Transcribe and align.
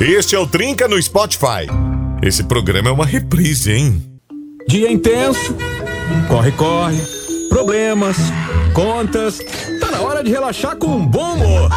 Este 0.00 0.34
é 0.34 0.38
o 0.38 0.46
Trinca 0.46 0.88
no 0.88 1.00
Spotify. 1.00 1.66
Esse 2.22 2.44
programa 2.44 2.88
é 2.88 2.92
uma 2.92 3.04
reprise, 3.04 3.72
hein? 3.72 4.02
Dia 4.66 4.90
intenso, 4.90 5.54
corre, 6.28 6.52
corre, 6.52 6.96
problemas, 7.48 8.16
contas. 8.72 9.40
Tá 9.78 9.90
na 9.90 10.00
hora 10.00 10.24
de 10.24 10.30
relaxar 10.30 10.76
com 10.76 10.86
um 10.86 11.06
bom 11.06 11.34
humor. 11.34 11.70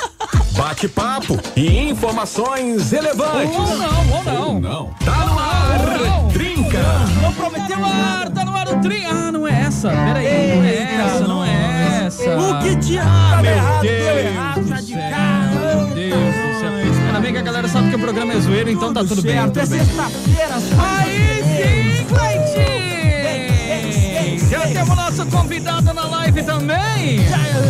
Bate-papo 0.56 1.38
e 1.56 1.78
informações 1.88 2.90
relevantes. 2.90 3.56
Ou 3.56 3.76
não, 3.76 4.16
ou 4.16 4.24
não. 4.24 4.48
Ou 4.48 4.60
não. 4.60 4.94
Tá 5.04 5.26
no 5.26 5.38
ar, 5.38 5.98
Não. 5.98 6.28
Trinca. 6.28 6.82
Não 7.22 7.32
prometeu 7.32 7.84
ar, 7.84 8.30
tá 8.30 8.44
no 8.44 8.54
ar 8.54 8.68
o 8.68 8.80
trinca. 8.80 9.08
Ah, 9.10 9.32
não 9.32 9.48
é 9.48 9.62
essa. 9.62 9.88
Peraí, 9.88 10.56
não 10.56 10.64
é 10.64 11.04
essa, 11.06 11.26
não 11.26 11.44
é 11.44 12.04
essa. 12.06 12.38
O 12.38 12.58
que 12.62 12.76
tinha 12.76 13.02
Ah, 13.02 13.40
meu 13.40 13.50
errado, 13.50 13.80
Deus 13.82 14.04
deu 14.04 14.18
errado, 14.18 14.60
do 14.60 14.68
tá 14.68 14.76
de 14.76 14.86
céu, 14.92 15.00
cara. 15.10 15.76
Meu 15.76 15.94
Deus 15.94 16.41
bem 17.22 17.32
que 17.32 17.38
a 17.38 17.42
galera 17.42 17.68
sabe 17.68 17.88
que 17.88 17.96
o 17.96 17.98
programa 18.00 18.32
é 18.34 18.40
zoeiro, 18.40 18.68
então 18.68 18.92
tá 18.92 19.04
tudo 19.04 19.22
bem. 19.22 19.38
É 19.38 19.46
bem. 19.46 19.64
sexta-feira, 19.64 20.54
Aí 20.78 21.42
sim, 21.44 22.04
Cleitinho! 22.06 22.91
Já 24.52 24.60
temos 24.68 24.94
nosso 24.94 25.24
convidado 25.28 25.94
na 25.94 26.04
live 26.04 26.42
também. 26.42 27.20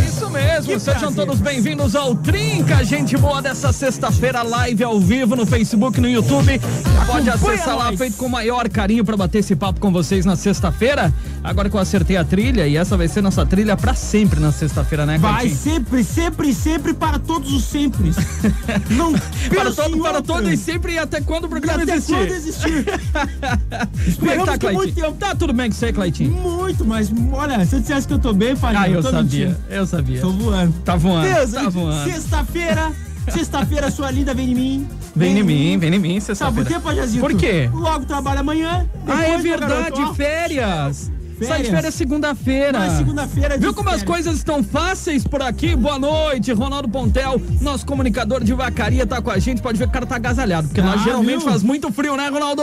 Isso 0.04 0.28
mesmo, 0.28 0.80
sejam 0.80 1.12
todos 1.12 1.38
bem-vindos 1.38 1.94
ao 1.94 2.12
Trinca, 2.16 2.84
gente 2.84 3.16
boa 3.16 3.40
dessa 3.40 3.72
sexta-feira, 3.72 4.42
live 4.42 4.82
ao 4.82 4.98
vivo 4.98 5.36
no 5.36 5.46
Facebook, 5.46 6.00
no 6.00 6.08
YouTube. 6.08 6.60
Pode 7.06 7.30
acessar 7.30 7.76
lá, 7.76 7.96
feito 7.96 8.16
com 8.16 8.26
o 8.26 8.28
maior 8.28 8.68
carinho 8.68 9.04
pra 9.04 9.16
bater 9.16 9.38
esse 9.38 9.54
papo 9.54 9.78
com 9.78 9.92
vocês 9.92 10.26
na 10.26 10.34
sexta-feira. 10.34 11.14
Agora 11.44 11.70
que 11.70 11.76
eu 11.76 11.80
acertei 11.80 12.16
a 12.16 12.24
trilha, 12.24 12.66
e 12.66 12.76
essa 12.76 12.96
vai 12.96 13.06
ser 13.06 13.22
nossa 13.22 13.46
trilha 13.46 13.76
pra 13.76 13.94
sempre 13.94 14.40
na 14.40 14.50
sexta-feira, 14.50 15.06
né, 15.06 15.18
Vai 15.18 15.50
sempre, 15.50 16.02
sempre, 16.02 16.52
sempre 16.52 16.94
para 16.94 17.20
todos 17.20 17.52
os 17.52 17.62
sempre. 17.62 18.10
Não 18.90 19.12
Para, 19.54 19.72
todo, 19.72 19.98
para 20.02 20.20
todos 20.20 20.50
e 20.50 20.56
sempre 20.56 20.94
e 20.94 20.98
até 20.98 21.20
quando 21.20 21.44
o 21.44 21.46
E 21.46 21.50
programa 21.50 21.82
até 21.84 21.94
existir. 21.94 22.14
quando 22.16 22.32
existir. 22.32 22.84
Como 24.18 24.30
é 24.30 24.36
que 24.36 24.44
tá, 24.44 24.50
muito 24.52 24.60
Cleitinho? 24.60 24.94
tempo. 25.06 25.16
Tá 25.18 25.34
tudo 25.34 25.52
bem 25.52 25.70
com 25.70 25.76
você, 25.76 25.92
Cleitinho? 25.92 26.32
Muito, 26.32 26.71
mas 26.84 27.10
olha, 27.32 27.64
se 27.66 27.76
eu 27.76 27.80
dissesse 27.80 28.06
que 28.06 28.14
eu 28.14 28.18
tô 28.18 28.32
bem, 28.32 28.56
pai, 28.56 28.74
Ah, 28.76 28.88
eu 28.88 29.02
tô 29.02 29.10
sabia, 29.10 29.46
mentindo. 29.48 29.60
eu 29.70 29.86
sabia. 29.86 30.20
Tô 30.20 30.30
voando. 30.30 30.74
Tá 30.84 30.96
voando, 30.96 31.28
Deus, 31.34 31.52
tá 31.52 31.68
voando. 31.68 32.10
sexta-feira, 32.10 32.92
sexta-feira, 33.28 33.90
sua 33.90 34.10
linda, 34.10 34.32
vem 34.34 34.50
em 34.50 34.54
mim. 34.54 34.88
Vem 35.14 35.38
em 35.38 35.42
mim, 35.42 35.78
vem 35.78 35.94
em 35.94 35.98
mim, 35.98 36.20
Sabe 36.20 36.26
por 36.26 36.36
sexta-feira. 36.36 36.70
quê, 36.70 36.80
Pajazito? 36.80 37.20
Por 37.20 37.34
quê? 37.34 37.70
Logo 37.72 38.04
trabalha 38.06 38.40
amanhã. 38.40 38.86
Ah, 39.06 39.22
é 39.24 39.26
garoto, 39.28 39.42
verdade, 39.42 40.14
férias. 40.16 41.10
Sai 41.42 41.62
de 41.62 41.70
Férias. 41.70 41.94
segunda-feira. 41.96 42.78
Mas 42.78 42.92
segunda-feira 42.92 43.54
é 43.54 43.56
de 43.58 43.62
Viu 43.64 43.74
como 43.74 43.88
as 43.88 43.96
férias. 43.96 44.08
coisas 44.08 44.36
estão 44.36 44.62
fáceis 44.62 45.24
por 45.26 45.42
aqui? 45.42 45.74
Boa 45.74 45.98
noite, 45.98 46.52
Ronaldo 46.52 46.88
Pontel, 46.88 47.42
nosso 47.60 47.84
comunicador 47.84 48.44
de 48.44 48.52
vacaria 48.54 49.04
tá 49.04 49.20
com 49.20 49.28
a 49.30 49.38
gente. 49.40 49.60
Pode 49.60 49.76
ver 49.76 49.86
que 49.86 49.90
o 49.90 49.92
cara 49.92 50.06
tá 50.06 50.14
agasalhado, 50.16 50.68
porque 50.68 50.80
nós 50.80 51.00
Ah, 51.00 51.04
geralmente 51.04 51.38
viu? 51.40 51.48
faz 51.48 51.64
muito 51.64 51.90
frio, 51.92 52.16
né, 52.16 52.28
Ronaldo? 52.28 52.62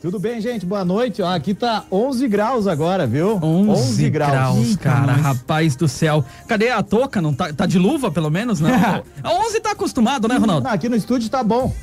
Tudo 0.00 0.18
bem, 0.20 0.40
gente? 0.40 0.64
Boa 0.64 0.84
noite. 0.84 1.20
Ó, 1.22 1.28
aqui 1.34 1.52
tá 1.52 1.82
11 1.90 2.28
graus 2.28 2.66
agora, 2.68 3.04
viu? 3.04 3.36
11, 3.42 4.08
graus, 4.10 4.56
Eita, 4.68 4.78
cara, 4.90 5.12
rapaz 5.12 5.74
do 5.74 5.88
céu. 5.88 6.24
Cadê 6.46 6.70
a 6.70 6.82
touca? 6.84 7.20
Não 7.20 7.34
tá, 7.34 7.52
tá 7.52 7.66
de 7.66 7.78
luva, 7.80 8.08
pelo 8.10 8.30
menos, 8.30 8.60
não? 8.60 8.70
A 9.24 9.32
11 9.46 9.60
tá 9.60 9.72
acostumado, 9.72 10.28
né, 10.28 10.36
Ronaldo? 10.36 10.64
Não, 10.68 10.70
aqui 10.72 10.88
no 10.88 10.94
estúdio 10.94 11.28
tá 11.28 11.42
bom. 11.42 11.74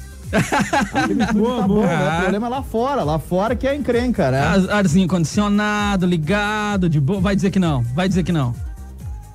Aqui 0.93 1.13
no 1.13 1.21
estúdio 1.23 1.41
Boa, 1.43 1.61
tá 1.61 1.67
boa. 1.67 1.81
bom, 1.81 1.87
né? 1.87 2.17
O 2.17 2.21
problema 2.21 2.47
é 2.47 2.49
lá 2.49 2.63
fora. 2.63 3.03
Lá 3.03 3.19
fora 3.19 3.53
que 3.55 3.67
é 3.67 3.75
encrenca, 3.75 4.31
né? 4.31 4.39
Ar- 4.39 4.69
Arzinho 4.77 5.07
condicionado, 5.09 6.05
ligado, 6.05 6.89
de 6.89 7.01
boa. 7.01 7.19
Vai 7.19 7.35
dizer 7.35 7.51
que 7.51 7.59
não, 7.59 7.81
vai 7.93 8.07
dizer 8.07 8.23
que 8.23 8.31
não. 8.31 8.55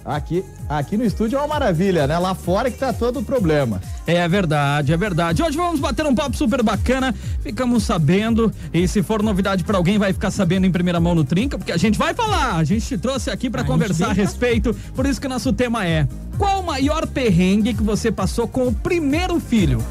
Aqui, 0.03 0.43
aqui 0.67 0.97
no 0.97 1.05
estúdio 1.05 1.37
é 1.37 1.41
uma 1.41 1.47
maravilha, 1.49 2.07
né? 2.07 2.19
Lá 2.19 2.35
fora 2.35 2.71
que 2.71 2.79
tá 2.79 2.91
todo 2.91 3.21
o 3.21 3.23
problema. 3.23 3.83
É 4.07 4.27
verdade, 4.27 4.95
é 4.95 4.97
verdade. 4.97 5.43
Hoje 5.43 5.57
vamos 5.59 5.79
bater 5.79 6.07
um 6.07 6.15
papo 6.15 6.35
super 6.37 6.63
bacana. 6.63 7.15
Ficamos 7.43 7.83
sabendo, 7.83 8.51
e 8.73 8.89
se 8.89 9.03
for 9.03 9.23
novidade 9.23 9.63
pra 9.63 9.77
alguém, 9.77 9.99
vai 9.99 10.13
ficar 10.15 10.31
sabendo 10.31 10.67
em 10.67 10.73
primeira 10.73 10.99
mão 10.99 11.15
no 11.15 11.23
Trinca, 11.23 11.59
porque 11.59 11.71
a 11.71 11.77
gente 11.77 11.99
vai 11.99 12.15
falar. 12.15 12.57
A 12.57 12.65
gente 12.65 12.87
te 12.87 12.97
trouxe 12.97 13.31
aqui 13.31 13.51
pra 13.51 13.61
A 13.61 13.65
gente 13.65 13.73
conversar 13.73 14.05
a 14.07 14.15
pra- 14.15 14.23
respeito. 14.25 14.75
Por 14.95 15.05
isso 15.05 15.21
que 15.21 15.27
o 15.27 15.31
nosso 15.31 15.53
tema 15.53 15.87
é: 15.87 16.09
qual 16.39 16.61
o 16.61 16.67
maior 16.67 17.07
perrengue 17.07 17.75
que 17.75 17.83
você 17.83 18.11
passou 18.11 18.49
com 18.49 18.69
o 18.69 18.73
primeiro 18.73 19.39
filho? 19.39 19.85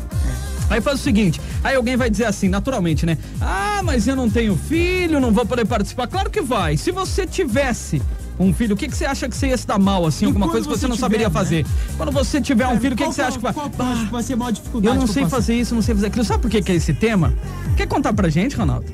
Aí 0.71 0.81
faz 0.81 0.99
o 0.99 1.03
seguinte, 1.03 1.39
aí 1.63 1.75
alguém 1.75 1.95
vai 1.97 2.09
dizer 2.11 2.25
assim, 2.25 2.47
naturalmente, 2.47 3.03
né? 3.05 3.17
Ah, 3.41 3.81
mas 3.83 4.07
eu 4.07 4.15
não 4.15 4.29
tenho 4.29 4.55
filho, 4.55 5.19
não 5.19 5.31
vou 5.31 5.43
poder 5.45 5.65
participar. 5.65 6.05
Claro 6.07 6.29
que 6.29 6.41
vai. 6.41 6.77
Se 6.77 6.91
você 6.91 7.25
tivesse 7.25 7.99
um 8.39 8.53
filho, 8.53 8.73
o 8.73 8.77
que, 8.77 8.87
que 8.87 8.95
você 8.95 9.05
acha 9.05 9.27
que 9.27 9.35
você 9.35 9.47
ia 9.47 9.57
se 9.57 9.67
dar 9.67 9.77
mal, 9.77 10.05
assim? 10.05 10.23
E 10.23 10.27
Alguma 10.27 10.47
coisa 10.47 10.65
que 10.65 10.73
você 10.73 10.79
você 10.79 10.87
não 10.87 10.95
tiver, 10.95 11.05
saberia 11.05 11.27
né? 11.27 11.33
fazer. 11.33 11.65
Quando 11.97 12.11
você 12.11 12.39
tiver 12.39 12.67
um 12.67 12.79
filho, 12.79 12.93
o 12.93 12.97
que, 12.97 13.03
que 13.03 13.13
você 13.13 13.21
acha 13.21 13.37
que 13.37 13.43
vai... 13.43 13.53
Qual 13.53 13.69
que 13.69 13.77
vai 14.11 14.23
ser 14.23 14.33
a 14.33 14.37
maior 14.37 14.51
dificuldade? 14.51 14.95
Eu 14.95 14.99
não 14.99 15.07
sei 15.07 15.23
passei? 15.23 15.37
fazer 15.37 15.53
isso, 15.55 15.75
não 15.75 15.81
sei 15.81 15.93
fazer 15.93 16.07
aquilo. 16.07 16.23
Sabe 16.23 16.41
por 16.41 16.49
que, 16.49 16.61
que 16.61 16.71
é 16.71 16.75
esse 16.75 16.93
tema? 16.93 17.33
Quer 17.75 17.85
contar 17.87 18.13
pra 18.13 18.29
gente, 18.29 18.55
Ronaldo? 18.55 18.85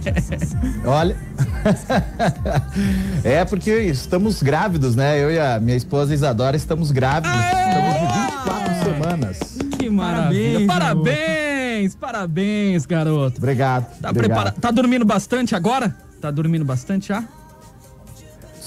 Olha. 0.86 1.16
é 3.22 3.44
porque 3.44 3.70
estamos 3.70 4.42
grávidos, 4.42 4.96
né? 4.96 5.22
Eu 5.22 5.30
e 5.30 5.38
a 5.38 5.60
minha 5.60 5.76
esposa 5.76 6.14
Isadora 6.14 6.56
estamos 6.56 6.90
grávidos. 6.90 7.38
Estamos 7.38 7.94
de 7.94 8.00
24 8.00 8.84
semanas. 8.84 9.38
Que 9.78 9.90
maravilha. 9.90 10.66
Parabéns, 10.66 11.48
Parabéns, 11.78 11.94
parabéns, 11.94 12.86
garoto. 12.86 13.38
Obrigado. 13.38 13.84
Tá, 14.00 14.10
obrigado. 14.10 14.14
preparado? 14.14 14.60
tá 14.60 14.70
dormindo 14.70 15.04
bastante 15.04 15.54
agora? 15.54 15.94
Tá 16.20 16.30
dormindo 16.30 16.64
bastante 16.64 17.08
já? 17.08 17.22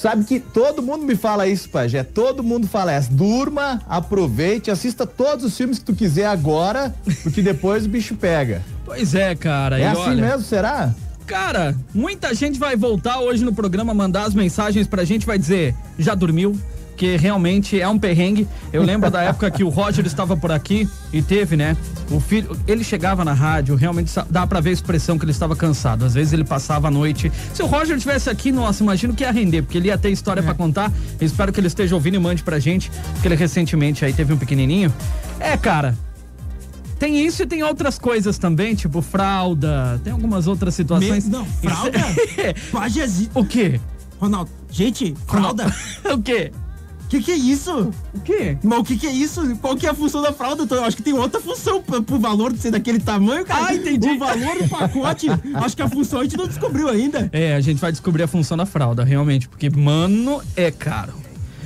Sabe 0.01 0.23
que 0.23 0.39
todo 0.39 0.81
mundo 0.81 1.05
me 1.05 1.15
fala 1.15 1.47
isso, 1.47 1.69
Pajé. 1.69 2.01
Todo 2.03 2.41
mundo 2.41 2.67
fala 2.67 2.91
essa. 2.91 3.13
Durma, 3.13 3.79
aproveite, 3.87 4.71
assista 4.71 5.05
todos 5.05 5.45
os 5.45 5.55
filmes 5.55 5.77
que 5.77 5.85
tu 5.85 5.93
quiser 5.93 6.25
agora, 6.25 6.91
porque 7.21 7.39
depois 7.39 7.85
o 7.85 7.89
bicho 7.89 8.15
pega. 8.15 8.63
Pois 8.83 9.13
é, 9.13 9.35
cara. 9.35 9.79
É 9.79 9.85
assim 9.85 10.01
olha, 10.01 10.25
mesmo, 10.29 10.41
será? 10.41 10.91
Cara, 11.27 11.75
muita 11.93 12.33
gente 12.33 12.57
vai 12.57 12.75
voltar 12.75 13.19
hoje 13.19 13.45
no 13.45 13.53
programa, 13.53 13.93
mandar 13.93 14.23
as 14.23 14.33
mensagens 14.33 14.87
pra 14.87 15.03
gente, 15.03 15.23
vai 15.23 15.37
dizer, 15.37 15.75
já 15.99 16.15
dormiu? 16.15 16.59
Que 17.01 17.17
realmente 17.17 17.81
é 17.81 17.87
um 17.89 17.97
perrengue. 17.97 18.47
Eu 18.71 18.83
lembro 18.83 19.09
da 19.09 19.23
época 19.23 19.49
que 19.49 19.63
o 19.63 19.69
Roger 19.69 20.05
estava 20.05 20.37
por 20.37 20.51
aqui 20.51 20.87
e 21.11 21.19
teve, 21.19 21.57
né? 21.57 21.75
O 22.11 22.19
filho, 22.19 22.55
ele 22.67 22.83
chegava 22.83 23.25
na 23.25 23.33
rádio, 23.33 23.73
realmente 23.73 24.11
dá 24.29 24.45
pra 24.45 24.59
ver 24.59 24.69
a 24.69 24.73
expressão 24.73 25.17
que 25.17 25.25
ele 25.25 25.31
estava 25.31 25.55
cansado. 25.55 26.05
Às 26.05 26.13
vezes 26.13 26.31
ele 26.31 26.43
passava 26.43 26.89
a 26.89 26.91
noite. 26.91 27.31
Se 27.55 27.63
o 27.63 27.65
Roger 27.65 27.95
estivesse 27.97 28.29
aqui, 28.29 28.51
nossa, 28.51 28.83
imagino 28.83 29.15
que 29.15 29.23
ia 29.23 29.31
render, 29.31 29.63
porque 29.63 29.79
ele 29.79 29.87
ia 29.87 29.97
ter 29.97 30.11
história 30.11 30.43
pra 30.43 30.53
contar. 30.53 30.93
Eu 31.19 31.25
espero 31.25 31.51
que 31.51 31.59
ele 31.59 31.65
esteja 31.65 31.95
ouvindo 31.95 32.17
e 32.17 32.19
mande 32.19 32.43
pra 32.43 32.59
gente, 32.59 32.91
porque 33.13 33.27
ele 33.27 33.33
recentemente 33.35 34.05
aí 34.05 34.13
teve 34.13 34.31
um 34.31 34.37
pequenininho. 34.37 34.93
É, 35.39 35.57
cara, 35.57 35.97
tem 36.99 37.25
isso 37.25 37.41
e 37.41 37.47
tem 37.47 37.63
outras 37.63 37.97
coisas 37.97 38.37
também, 38.37 38.75
tipo 38.75 39.01
fralda, 39.01 39.99
tem 40.03 40.13
algumas 40.13 40.45
outras 40.45 40.75
situações. 40.75 41.25
Me- 41.25 41.31
Não, 41.31 41.45
fralda? 41.47 41.97
Pajazito. 42.71 43.39
O 43.39 43.43
quê? 43.43 43.81
Ronaldo, 44.19 44.51
gente, 44.69 45.15
fralda? 45.25 45.65
o 46.13 46.21
quê? 46.21 46.51
Que 47.11 47.21
que 47.23 47.31
é 47.31 47.35
isso? 47.35 47.91
O 48.13 48.19
quê? 48.21 48.57
Mas 48.63 48.79
o 48.79 48.83
que 48.83 48.95
que 48.97 49.05
é 49.05 49.11
isso? 49.11 49.55
Qual 49.57 49.75
que 49.75 49.85
é 49.85 49.89
a 49.89 49.93
função 49.93 50.21
da 50.21 50.31
fralda? 50.31 50.65
Eu 50.73 50.83
acho 50.85 50.95
que 50.95 51.03
tem 51.03 51.13
outra 51.13 51.41
função 51.41 51.81
pra- 51.81 52.01
pro 52.01 52.17
valor 52.17 52.53
de 52.53 52.59
ser 52.59 52.71
daquele 52.71 52.99
tamanho, 52.99 53.45
cara. 53.45 53.65
Ah, 53.67 53.75
entendi. 53.75 54.07
O 54.09 54.17
valor 54.17 54.57
do 54.57 54.69
pacote, 54.69 55.27
acho 55.55 55.75
que 55.75 55.81
a 55.81 55.89
função 55.89 56.21
a 56.21 56.23
gente 56.23 56.37
não 56.37 56.47
descobriu 56.47 56.87
ainda. 56.87 57.29
É, 57.33 57.53
a 57.55 57.59
gente 57.59 57.79
vai 57.79 57.91
descobrir 57.91 58.23
a 58.23 58.27
função 58.27 58.55
da 58.55 58.65
fralda, 58.65 59.03
realmente, 59.03 59.49
porque, 59.49 59.69
mano, 59.69 60.41
é 60.55 60.71
caro. 60.71 61.13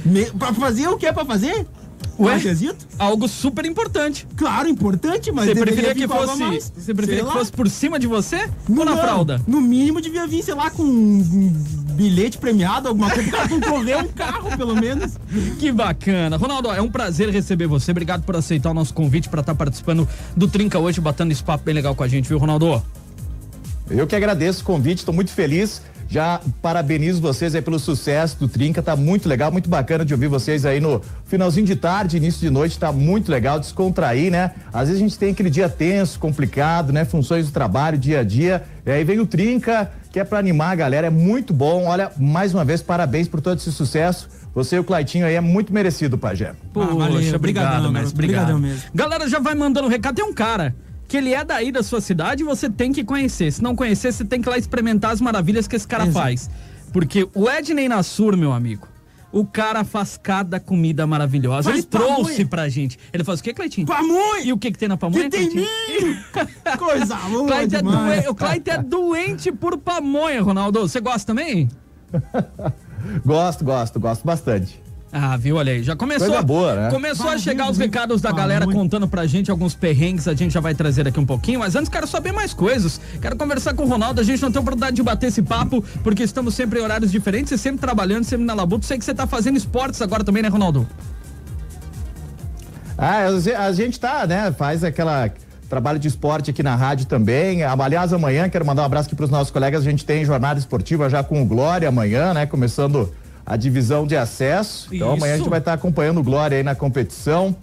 Me, 0.03 0.25
pra 0.31 0.53
fazer 0.53 0.87
o 0.87 0.97
que 0.97 1.05
é 1.07 1.11
pra 1.13 1.25
fazer? 1.25 1.65
Ué? 2.17 2.39
Algo 2.97 3.27
super 3.27 3.65
importante. 3.65 4.25
Claro, 4.37 4.69
importante, 4.69 5.31
mas 5.31 5.47
Você 5.47 5.55
preferia 5.55 5.93
que 5.93 6.07
fosse. 6.07 6.39
mais. 6.39 6.71
Você 6.75 6.93
preferia 6.93 7.19
Sei 7.21 7.23
que 7.25 7.33
lá. 7.33 7.33
fosse 7.33 7.51
por 7.51 7.69
cima 7.69 7.99
de 7.99 8.07
você 8.07 8.49
ou 8.69 8.85
na 8.85 8.91
Não, 8.95 8.97
fralda? 8.97 9.41
No 9.45 9.59
mínimo 9.59 9.99
devia 9.99 10.25
vir, 10.25 10.41
sei 10.41 10.53
lá, 10.53 10.69
com 10.69 10.81
um 10.83 11.53
bilhete 11.93 12.37
premiado, 12.37 12.87
alguma 12.87 13.09
coisa, 13.11 13.29
pra 13.29 13.49
concorrer 13.49 13.97
um 13.97 14.07
carro, 14.07 14.57
pelo 14.57 14.75
menos. 14.75 15.13
Que 15.59 15.71
bacana. 15.73 16.37
Ronaldo, 16.37 16.71
é 16.71 16.81
um 16.81 16.89
prazer 16.89 17.29
receber 17.29 17.67
você. 17.67 17.91
Obrigado 17.91 18.23
por 18.23 18.35
aceitar 18.37 18.71
o 18.71 18.73
nosso 18.73 18.93
convite 18.93 19.27
pra 19.27 19.41
estar 19.41 19.55
participando 19.55 20.07
do 20.37 20.47
Trinca 20.47 20.79
hoje, 20.79 21.01
batendo 21.01 21.31
esse 21.33 21.43
papo 21.43 21.65
bem 21.65 21.75
legal 21.75 21.93
com 21.95 22.03
a 22.03 22.07
gente, 22.07 22.29
viu, 22.29 22.37
Ronaldo? 22.37 22.81
Eu 23.89 24.07
que 24.07 24.15
agradeço 24.15 24.61
o 24.61 24.65
convite, 24.65 24.99
estou 24.99 25.13
muito 25.13 25.31
feliz. 25.31 25.81
Já 26.07 26.39
parabenizo 26.61 27.21
vocês 27.21 27.55
aí 27.55 27.61
pelo 27.61 27.79
sucesso 27.79 28.37
do 28.39 28.47
Trinca, 28.47 28.81
tá 28.81 28.95
muito 28.95 29.27
legal, 29.27 29.51
muito 29.51 29.69
bacana 29.69 30.05
de 30.05 30.13
ouvir 30.13 30.27
vocês 30.27 30.65
aí 30.65 30.79
no 30.79 31.01
finalzinho 31.25 31.65
de 31.65 31.75
tarde, 31.75 32.17
início 32.17 32.39
de 32.39 32.49
noite, 32.49 32.77
tá 32.77 32.91
muito 32.91 33.29
legal, 33.29 33.59
descontrair, 33.59 34.31
né? 34.31 34.51
Às 34.71 34.87
vezes 34.87 35.01
a 35.01 35.05
gente 35.05 35.17
tem 35.17 35.31
aquele 35.31 35.49
dia 35.49 35.67
tenso, 35.67 36.19
complicado, 36.19 36.93
né? 36.93 37.05
Funções 37.05 37.47
do 37.47 37.51
trabalho, 37.51 37.97
dia 37.97 38.19
a 38.19 38.23
dia, 38.23 38.63
e 38.85 38.91
aí 38.91 39.03
vem 39.03 39.19
o 39.19 39.25
Trinca, 39.25 39.91
que 40.11 40.19
é 40.19 40.23
pra 40.23 40.39
animar 40.39 40.71
a 40.71 40.75
galera, 40.75 41.07
é 41.07 41.09
muito 41.09 41.53
bom. 41.53 41.85
Olha, 41.85 42.11
mais 42.17 42.53
uma 42.53 42.63
vez, 42.63 42.81
parabéns 42.81 43.27
por 43.27 43.41
todo 43.41 43.57
esse 43.57 43.71
sucesso. 43.71 44.29
Você 44.53 44.77
e 44.77 44.79
o 44.79 44.83
Claitinho 44.85 45.25
aí 45.25 45.35
é 45.35 45.41
muito 45.41 45.73
merecido, 45.73 46.17
Pajé. 46.17 46.53
Poxa, 46.71 46.95
valeu, 46.95 47.35
obrigado, 47.35 47.87
obrigado. 47.87 48.57
mesmo. 48.57 48.83
Galera 48.93 49.27
já 49.27 49.37
vai 49.37 49.53
mandando 49.53 49.87
um 49.87 49.89
recado. 49.89 50.15
Tem 50.15 50.23
um 50.23 50.33
cara 50.33 50.73
que 51.07 51.17
ele 51.17 51.33
é 51.33 51.43
daí 51.43 51.71
da 51.71 51.83
sua 51.83 52.01
cidade 52.01 52.43
e 52.43 52.45
você 52.45 52.69
tem 52.69 52.91
que 52.91 53.03
conhecer. 53.03 53.51
Se 53.51 53.61
não 53.63 53.75
conhecer, 53.75 54.11
você 54.11 54.25
tem 54.25 54.41
que 54.41 54.47
ir 54.47 54.51
lá 54.51 54.57
experimentar 54.57 55.11
as 55.11 55.21
maravilhas 55.21 55.67
que 55.67 55.75
esse 55.75 55.87
cara 55.87 56.03
Exato. 56.05 56.19
faz. 56.19 56.49
Porque 56.91 57.27
o 57.35 57.49
Edney 57.49 57.87
Nassur, 57.89 58.35
meu 58.37 58.51
amigo, 58.53 58.87
O 59.31 59.45
cara 59.45 59.83
faz 59.83 60.17
cada 60.21 60.61
comida 60.61 61.05
maravilhosa. 61.05 61.63
Faz 61.69 61.79
Ele 61.79 61.83
trouxe 61.87 62.45
pra 62.45 62.69
gente. 62.69 62.97
Ele 63.11 63.21
faz 63.21 63.41
o 63.41 63.43
que, 63.43 63.53
Cleitinho? 63.53 63.85
Pamonha! 63.85 64.41
E 64.45 64.53
o 64.53 64.57
que 64.57 64.71
que 64.71 64.77
tem 64.77 64.87
na 64.87 64.95
pamonha, 64.95 65.29
Que 65.29 65.37
tem 65.37 65.49
Cleitinho? 65.49 66.17
Coisa 66.79 67.15
boa 67.17 67.45
Cleiton 67.47 67.75
é 67.77 67.81
doen- 67.81 68.29
O 68.29 68.35
Cleiton 68.35 68.71
é 68.71 68.77
doente 68.81 69.51
por 69.51 69.77
pamonha, 69.77 70.41
Ronaldo. 70.41 70.79
Você 70.87 71.01
gosta 71.01 71.27
também? 71.33 71.69
Gosto, 73.25 73.63
gosto, 73.63 73.99
gosto 73.99 74.25
bastante. 74.25 74.81
Ah, 75.17 75.37
viu? 75.37 75.55
Olha 75.55 75.71
aí. 75.71 75.81
Já 75.81 75.95
começou. 75.95 76.27
Coisa 76.27 76.41
boa, 76.43 76.75
né? 76.75 76.91
Começou 76.91 77.29
a 77.29 77.37
chegar 77.37 77.71
os 77.71 77.77
recados 77.77 78.21
da 78.21 78.33
galera 78.33 78.65
muito. 78.65 78.77
contando 78.77 79.07
pra 79.07 79.25
gente 79.25 79.49
alguns 79.49 79.73
perrengues. 79.73 80.27
A 80.27 80.33
gente 80.33 80.53
já 80.53 80.59
vai 80.59 80.75
trazer 80.75 81.07
aqui 81.07 81.17
um 81.17 81.25
pouquinho. 81.25 81.59
Mas 81.59 81.73
antes, 81.73 81.87
quero 81.87 82.05
saber 82.05 82.33
mais 82.33 82.53
coisas. 82.53 82.99
Quero 83.21 83.37
conversar 83.37 83.73
com 83.75 83.83
o 83.83 83.87
Ronaldo. 83.87 84.19
A 84.19 84.25
gente 84.25 84.41
não 84.41 84.51
tem 84.51 84.59
oportunidade 84.59 84.97
de 84.97 85.01
bater 85.01 85.27
esse 85.27 85.41
papo, 85.41 85.81
porque 86.03 86.21
estamos 86.21 86.53
sempre 86.53 86.79
em 86.79 86.83
horários 86.83 87.13
diferentes 87.13 87.53
e 87.53 87.57
sempre 87.57 87.79
trabalhando, 87.79 88.25
sempre 88.25 88.45
na 88.45 88.53
labuta. 88.53 88.85
Sei 88.85 88.97
que 88.97 89.05
você 89.05 89.13
tá 89.13 89.25
fazendo 89.25 89.55
esportes 89.55 90.01
agora 90.01 90.21
também, 90.21 90.43
né, 90.43 90.49
Ronaldo? 90.49 90.85
Ah, 92.97 93.27
a 93.57 93.71
gente 93.71 93.97
tá, 93.97 94.27
né? 94.27 94.51
Faz 94.51 94.83
aquela 94.83 95.31
trabalho 95.69 95.97
de 95.97 96.09
esporte 96.09 96.51
aqui 96.51 96.61
na 96.61 96.75
rádio 96.75 97.05
também. 97.05 97.63
Aliás, 97.63 98.11
amanhã 98.11 98.49
quero 98.49 98.65
mandar 98.65 98.81
um 98.81 98.85
abraço 98.85 99.07
aqui 99.07 99.15
para 99.15 99.23
os 99.23 99.31
nossos 99.31 99.49
colegas. 99.49 99.79
A 99.79 99.89
gente 99.89 100.03
tem 100.03 100.25
jornada 100.25 100.59
esportiva 100.59 101.09
já 101.09 101.23
com 101.23 101.41
o 101.41 101.45
Glória 101.45 101.87
amanhã, 101.87 102.33
né? 102.33 102.45
Começando 102.45 103.13
a 103.45 103.55
divisão 103.55 104.07
de 104.07 104.15
acesso. 104.17 104.87
Então 104.91 105.11
amanhã 105.13 105.33
a 105.33 105.35
Isso. 105.35 105.43
gente 105.43 105.49
vai 105.49 105.59
estar 105.59 105.73
acompanhando 105.73 106.19
o 106.19 106.23
Glória 106.23 106.57
aí 106.57 106.63
na 106.63 106.75
competição. 106.75 107.55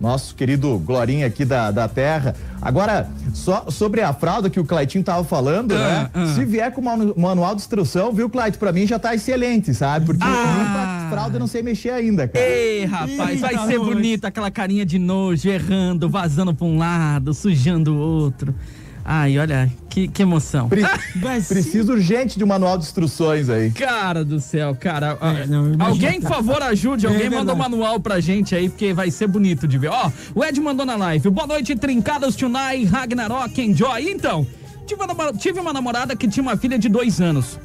Nosso 0.00 0.34
querido 0.34 0.78
Glorinha 0.78 1.26
aqui 1.26 1.44
da, 1.44 1.70
da 1.70 1.86
terra. 1.86 2.34
Agora, 2.62 3.06
só 3.34 3.66
sobre 3.70 4.00
a 4.00 4.14
fralda 4.14 4.48
que 4.48 4.58
o 4.58 4.64
Claitinho 4.64 5.04
tava 5.04 5.22
falando, 5.24 5.74
né? 5.74 6.08
Ah, 6.14 6.22
ah. 6.22 6.26
Se 6.28 6.42
vier 6.42 6.72
com 6.72 6.80
manu- 6.80 7.12
manual 7.18 7.54
de 7.54 7.60
instrução, 7.60 8.10
viu, 8.10 8.30
Claito? 8.30 8.58
Pra 8.58 8.72
mim 8.72 8.86
já 8.86 8.98
tá 8.98 9.14
excelente, 9.14 9.74
sabe? 9.74 10.06
Porque 10.06 10.24
Ah. 10.24 11.06
ah. 11.06 11.10
fralda 11.10 11.36
eu 11.36 11.40
não 11.40 11.46
sei 11.46 11.62
mexer 11.62 11.90
ainda, 11.90 12.26
cara. 12.26 12.42
Ei, 12.42 12.86
rapaz, 12.86 13.40
vai 13.40 13.58
ser 13.66 13.76
nós. 13.78 13.88
bonita 13.88 14.28
aquela 14.28 14.50
carinha 14.50 14.86
de 14.86 14.98
nojo, 14.98 15.46
errando, 15.50 16.08
vazando 16.08 16.54
pra 16.54 16.66
um 16.66 16.78
lado, 16.78 17.34
sujando 17.34 17.92
o 17.94 17.98
outro. 17.98 18.54
Ai, 19.04 19.38
olha, 19.38 19.70
que, 19.88 20.06
que 20.06 20.22
emoção. 20.22 20.68
Pre- 20.68 20.82
Vai 21.16 21.40
ser- 21.40 21.54
Preciso 21.54 21.92
urgente 21.92 22.38
de 22.38 22.44
um 22.44 22.46
manual 22.46 22.76
de 22.78 22.84
instruções 22.84 23.48
aí. 23.48 23.70
Cara 23.70 24.24
do 24.24 24.38
céu, 24.40 24.76
cara. 24.78 25.16
ah, 25.20 25.32
É, 25.40 25.46
não, 25.46 25.72
alguém, 25.80 26.20
por 26.20 26.28
favor, 26.28 26.62
ajude. 26.62 27.06
Alguém 27.06 27.26
É 27.26 27.30
manda 27.30 27.52
um 27.52 27.56
manual 27.56 27.98
pra 27.98 28.20
gente 28.20 28.54
aí, 28.54 28.68
porque 28.68 28.92
vai 28.92 29.10
ser 29.10 29.26
bonito 29.26 29.66
de 29.66 29.78
ver. 29.78 29.88
Ó, 29.88 30.10
o 30.34 30.44
Ed 30.44 30.60
mandou 30.60 30.84
na 30.86 30.96
live. 30.96 31.28
Boa 31.30 31.46
noite, 31.46 31.74
trincadas, 31.74 32.36
Tunai, 32.36 32.84
Ragnarok, 32.84 33.60
Enjoy. 33.60 34.10
Então, 34.10 34.46
tive 34.86 35.02
uma, 35.02 35.32
tive 35.32 35.58
uma 35.60 35.72
namorada 35.72 36.14
que 36.14 36.28
tinha 36.28 36.42
uma 36.42 36.56
filha 36.56 36.78
de 36.78 36.88
dois 36.88 37.20
anos. 37.20 37.58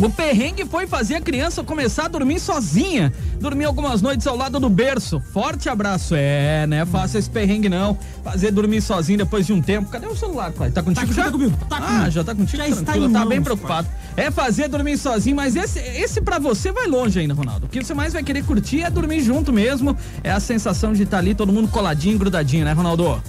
O 0.00 0.08
perrengue 0.08 0.64
foi 0.64 0.86
fazer 0.86 1.16
a 1.16 1.20
criança 1.20 1.62
começar 1.62 2.06
a 2.06 2.08
dormir 2.08 2.40
sozinha. 2.40 3.12
Dormir 3.38 3.66
algumas 3.66 4.00
noites 4.00 4.26
ao 4.26 4.34
lado 4.34 4.58
do 4.58 4.70
berço. 4.70 5.20
Forte 5.20 5.68
abraço. 5.68 6.14
É, 6.16 6.66
né? 6.66 6.86
Faça 6.86 7.18
esse 7.18 7.28
perrengue 7.28 7.68
não. 7.68 7.98
Fazer 8.24 8.50
dormir 8.50 8.80
sozinho 8.80 9.18
depois 9.18 9.46
de 9.46 9.52
um 9.52 9.60
tempo. 9.60 9.90
Cadê 9.90 10.06
o 10.06 10.16
celular, 10.16 10.52
Cláudio? 10.52 10.74
Tá 10.74 10.82
contigo 10.82 11.04
aqui, 11.04 11.14
já? 11.14 11.24
tá 11.24 11.30
comigo, 11.30 11.56
tá 11.68 11.76
ah, 11.76 11.80
comigo. 11.80 12.10
já 12.12 12.24
tá 12.24 12.34
contigo? 12.34 12.56
Já 12.56 12.68
está 12.68 12.96
em 12.96 13.12
tá 13.12 13.26
bem 13.26 13.42
preocupado. 13.42 13.88
É 14.16 14.30
fazer 14.30 14.68
dormir 14.68 14.96
sozinho, 14.96 15.36
mas 15.36 15.54
esse, 15.54 15.78
esse 15.78 16.22
pra 16.22 16.38
você 16.38 16.72
vai 16.72 16.86
longe 16.86 17.20
ainda, 17.20 17.34
Ronaldo. 17.34 17.66
O 17.66 17.68
que 17.68 17.84
você 17.84 17.92
mais 17.92 18.14
vai 18.14 18.22
querer 18.22 18.42
curtir 18.42 18.82
é 18.82 18.88
dormir 18.88 19.20
junto 19.20 19.52
mesmo. 19.52 19.94
É 20.24 20.30
a 20.30 20.40
sensação 20.40 20.94
de 20.94 21.02
estar 21.02 21.18
ali 21.18 21.34
todo 21.34 21.52
mundo 21.52 21.68
coladinho, 21.68 22.18
grudadinho, 22.18 22.64
né, 22.64 22.72
Ronaldo? 22.72 23.22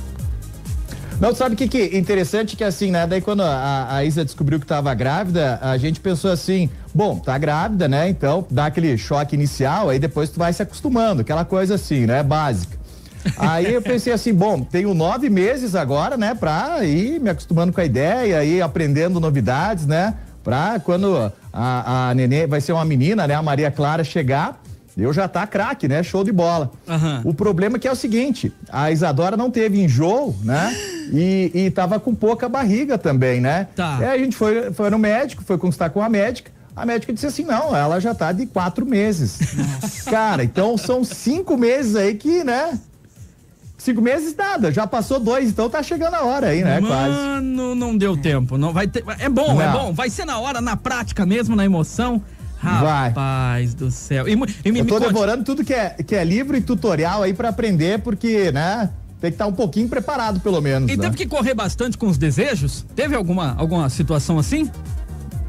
Não, 1.21 1.35
sabe 1.35 1.53
o 1.53 1.57
que, 1.57 1.67
que 1.67 1.77
é 1.77 1.97
interessante 1.99 2.55
que 2.57 2.63
assim, 2.63 2.89
né? 2.89 3.05
Daí 3.05 3.21
quando 3.21 3.43
a, 3.43 3.95
a 3.95 4.03
Isa 4.03 4.25
descobriu 4.25 4.57
que 4.57 4.65
estava 4.65 4.91
grávida, 4.95 5.59
a 5.61 5.77
gente 5.77 5.99
pensou 5.99 6.31
assim, 6.31 6.67
bom, 6.95 7.19
tá 7.19 7.37
grávida, 7.37 7.87
né? 7.87 8.09
Então 8.09 8.43
dá 8.49 8.65
aquele 8.65 8.97
choque 8.97 9.35
inicial, 9.35 9.89
aí 9.89 9.99
depois 9.99 10.31
tu 10.31 10.39
vai 10.39 10.51
se 10.51 10.63
acostumando, 10.63 11.21
aquela 11.21 11.45
coisa 11.45 11.75
assim, 11.75 12.07
né? 12.07 12.23
Básica. 12.23 12.75
Aí 13.37 13.71
eu 13.71 13.83
pensei 13.83 14.11
assim, 14.11 14.33
bom, 14.33 14.63
tenho 14.63 14.95
nove 14.95 15.29
meses 15.29 15.75
agora, 15.75 16.17
né? 16.17 16.33
Pra 16.33 16.83
ir 16.83 17.19
me 17.19 17.29
acostumando 17.29 17.71
com 17.71 17.79
a 17.79 17.85
ideia, 17.85 18.43
ir 18.43 18.63
aprendendo 18.63 19.19
novidades, 19.19 19.85
né? 19.85 20.15
Pra 20.43 20.81
quando 20.83 21.31
a, 21.53 22.09
a 22.09 22.15
nenê 22.15 22.47
vai 22.47 22.61
ser 22.61 22.73
uma 22.73 22.83
menina, 22.83 23.27
né? 23.27 23.35
A 23.35 23.43
Maria 23.43 23.69
Clara 23.69 24.03
chegar, 24.03 24.59
eu 24.97 25.13
já 25.13 25.27
tá 25.27 25.45
craque, 25.45 25.87
né? 25.87 26.01
Show 26.01 26.23
de 26.23 26.31
bola. 26.31 26.71
Aham. 26.87 27.21
O 27.23 27.31
problema 27.31 27.77
que 27.77 27.87
é 27.87 27.91
o 27.91 27.95
seguinte, 27.95 28.51
a 28.71 28.89
Isadora 28.89 29.37
não 29.37 29.51
teve 29.51 29.79
enjoo, 29.79 30.35
né? 30.43 30.75
E, 31.11 31.51
e 31.53 31.71
tava 31.71 31.99
com 31.99 32.15
pouca 32.15 32.47
barriga 32.47 32.97
também, 32.97 33.41
né? 33.41 33.67
Tá. 33.75 33.97
Aí 33.97 34.05
a 34.05 34.17
gente 34.17 34.35
foi, 34.35 34.71
foi 34.71 34.89
no 34.89 34.97
médico, 34.97 35.43
foi 35.43 35.57
consultar 35.57 35.89
com 35.89 36.01
a 36.01 36.07
médica. 36.07 36.51
A 36.75 36.85
médica 36.85 37.11
disse 37.11 37.25
assim, 37.25 37.43
não, 37.43 37.75
ela 37.75 37.99
já 37.99 38.15
tá 38.15 38.31
de 38.31 38.45
quatro 38.45 38.85
meses. 38.85 39.39
Cara, 40.09 40.43
então 40.43 40.77
são 40.77 41.03
cinco 41.03 41.57
meses 41.57 41.95
aí 41.95 42.15
que, 42.15 42.43
né? 42.43 42.79
Cinco 43.77 44.01
meses 44.01 44.35
nada, 44.35 44.71
já 44.71 44.85
passou 44.85 45.19
dois, 45.19 45.49
então 45.49 45.67
tá 45.67 45.81
chegando 45.81 46.13
a 46.13 46.23
hora 46.23 46.47
aí, 46.47 46.63
né? 46.63 46.79
Quase. 46.79 47.09
Mano, 47.09 47.75
não 47.75 47.97
deu 47.97 48.15
tempo. 48.15 48.57
Não 48.57 48.71
vai 48.71 48.87
ter. 48.87 49.03
É 49.17 49.27
bom, 49.27 49.59
é 49.59 49.65
Não. 49.65 49.73
bom. 49.73 49.93
Vai 49.93 50.09
ser 50.09 50.23
na 50.23 50.39
hora, 50.39 50.61
na 50.61 50.77
prática 50.77 51.25
mesmo, 51.25 51.55
na 51.55 51.65
emoção. 51.65 52.21
Vai. 52.61 53.07
Rapaz 53.09 53.73
do 53.73 53.89
céu. 53.89 54.27
E, 54.27 54.33
e 54.65 54.77
Eu 54.77 54.85
tô 54.85 54.99
devorando 54.99 55.43
tudo 55.43 55.63
que 55.65 55.73
é, 55.73 55.89
que 55.89 56.15
é 56.15 56.23
livro 56.23 56.55
e 56.55 56.61
tutorial 56.61 57.23
aí 57.23 57.33
pra 57.33 57.49
aprender, 57.49 57.99
porque, 57.99 58.51
né? 58.51 58.91
Tem 59.21 59.29
que 59.29 59.35
estar 59.35 59.45
um 59.45 59.53
pouquinho 59.53 59.87
preparado, 59.87 60.39
pelo 60.39 60.59
menos. 60.59 60.91
E 60.91 60.97
né? 60.97 61.03
teve 61.03 61.15
que 61.15 61.27
correr 61.27 61.53
bastante 61.53 61.95
com 61.95 62.07
os 62.07 62.17
desejos? 62.17 62.83
Teve 62.95 63.15
alguma, 63.15 63.53
alguma 63.55 63.87
situação 63.87 64.39
assim? 64.39 64.67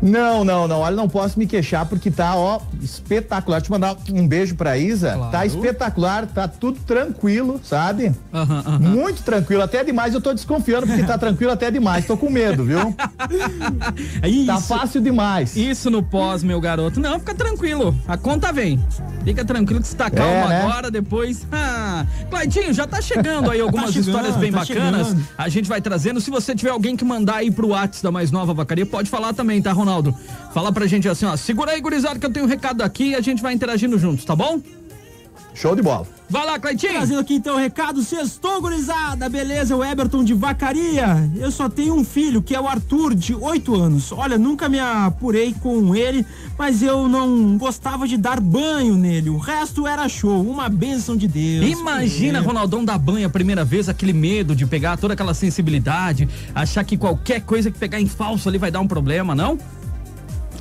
Não, 0.03 0.45
não, 0.45 0.67
não. 0.67 0.81
Olha, 0.81 0.97
não 0.97 1.09
posso 1.09 1.39
me 1.39 1.47
queixar 1.47 1.87
porque 1.87 2.11
tá, 2.11 2.35
ó, 2.35 2.61
espetacular. 2.83 3.61
Deixa 3.61 3.73
eu 3.73 3.79
mandar 3.79 3.97
um 4.13 4.27
beijo 4.27 4.57
pra 4.57 4.77
Isa. 4.77 5.13
Claro. 5.13 5.31
Tá 5.31 5.47
espetacular, 5.47 6.27
tá 6.27 6.49
tudo 6.49 6.81
tranquilo, 6.81 7.61
sabe? 7.63 8.13
Muito 8.81 9.23
tranquilo, 9.23 9.63
até 9.63 9.85
demais. 9.85 10.13
Eu 10.13 10.21
tô 10.21 10.35
desconfiando 10.35 10.87
porque 10.87 11.05
tá 11.05 11.17
tranquilo 11.17 11.53
até 11.53 11.71
demais. 11.71 12.05
Tô 12.07 12.17
com 12.17 12.29
medo, 12.29 12.65
viu? 12.65 12.95
Isso, 14.27 14.47
Tá 14.47 14.61
fácil 14.61 15.01
demais. 15.01 15.57
isso 15.57 15.89
no 15.91 16.03
pós, 16.03 16.43
meu 16.43 16.61
garoto. 16.61 16.99
Não, 17.01 17.19
fica 17.19 17.35
tranquilo. 17.35 17.95
A 18.09 18.17
conta 18.17 18.53
vem. 18.53 18.83
Fica 19.25 19.45
tranquilo 19.45 19.81
que 19.81 19.87
você 19.87 19.97
tá 19.97 20.11
calmo 20.11 20.33
É, 20.33 20.49
né? 20.49 20.63
agora, 20.63 20.91
depois. 20.91 21.47
Ah, 21.55 22.05
Claudinho, 22.31 22.73
já 22.73 22.87
tá 22.87 23.01
chegando 23.01 23.51
aí 23.51 23.61
algumas 23.63 23.87
Tá 23.87 23.93
chegando, 23.93 24.09
histórias 24.09 24.37
bem 24.37 24.51
tá 24.51 24.59
bacanas. 24.61 25.09
chegando. 25.09 25.29
A 25.39 25.49
gente 25.49 25.69
vai 25.69 25.81
trazendo. 25.81 26.21
Se 26.21 26.31
você 26.31 26.55
tiver 26.55 26.71
alguém 26.71 26.97
que 26.97 27.05
mandar 27.05 27.37
aí 27.37 27.51
pro 27.51 27.69
WhatsApp 27.69 28.03
da 28.03 28.11
mais 28.11 28.31
nova 28.31 28.53
vacaria, 28.55 28.85
pode 28.87 29.09
falar 29.11 29.33
também, 29.33 29.61
tá, 29.63 29.71
Ronaldo? 29.73 29.92
Fala 30.55 30.73
pra 30.73 30.87
gente 30.87 31.09
assim, 31.09 31.27
ó. 31.27 31.37
Segura 31.37 31.73
aí, 31.73 31.81
gurizada, 31.81 32.19
que 32.19 32.27
eu 32.27 32.33
tenho 32.33 32.47
um 32.47 32.49
recado 32.49 32.83
aqui 32.83 33.11
e 33.11 33.15
a 33.15 33.21
gente 33.21 33.43
vai 33.43 33.53
interagindo 33.53 33.99
juntos, 33.99 34.25
tá 34.25 34.37
bom? 34.37 34.61
Show 35.55 35.77
de 35.77 35.83
bola. 35.83 36.07
Vai 36.31 36.47
lá, 36.47 36.59
Cleitinho. 36.59 36.95
Trazendo 36.95 37.21
aqui 37.21 37.35
então 37.35 37.57
o 37.57 37.59
recado, 37.59 38.03
sextou, 38.03 38.59
gurizada, 38.63 39.29
beleza, 39.29 39.77
o 39.77 39.85
Eberton 39.85 40.25
de 40.25 40.33
Vacaria. 40.33 41.31
Eu 41.37 41.51
só 41.51 41.69
tenho 41.69 41.95
um 41.95 42.03
filho, 42.03 42.41
que 42.41 42.55
é 42.55 42.61
o 42.61 42.67
Arthur, 42.67 43.15
de 43.15 43.35
8 43.35 43.75
anos. 43.75 44.13
Olha, 44.13 44.39
nunca 44.39 44.67
me 44.67 44.81
apurei 44.81 45.55
com 45.61 45.95
ele, 45.95 46.25
mas 46.59 46.83
eu 46.83 47.07
não 47.07 47.59
gostava 47.59 48.09
de 48.09 48.17
dar 48.17 48.41
banho 48.41 48.95
nele. 48.97 49.29
O 49.29 49.37
resto 49.37 49.87
era 49.87 50.09
show, 50.09 50.41
uma 50.41 50.71
bênção 50.71 51.19
de 51.19 51.29
Deus. 51.29 51.67
Imagina, 51.67 52.39
É. 52.39 52.41
Ronaldão 52.41 52.83
dar 52.83 52.97
banho 52.97 53.27
a 53.27 53.31
primeira 53.31 53.63
vez, 53.63 53.91
aquele 53.91 54.15
medo 54.15 54.57
de 54.57 54.65
pegar 54.65 54.97
toda 54.97 55.13
aquela 55.13 55.35
sensibilidade, 55.35 56.27
achar 56.55 56.83
que 56.83 56.97
qualquer 56.97 57.43
coisa 57.43 57.71
que 57.71 57.79
pegar 57.79 58.01
em 58.01 58.07
falso 58.07 58.49
ali 58.49 58.57
vai 58.57 58.71
dar 58.71 58.81
um 58.81 58.89
problema, 58.89 59.35
não? 59.35 59.59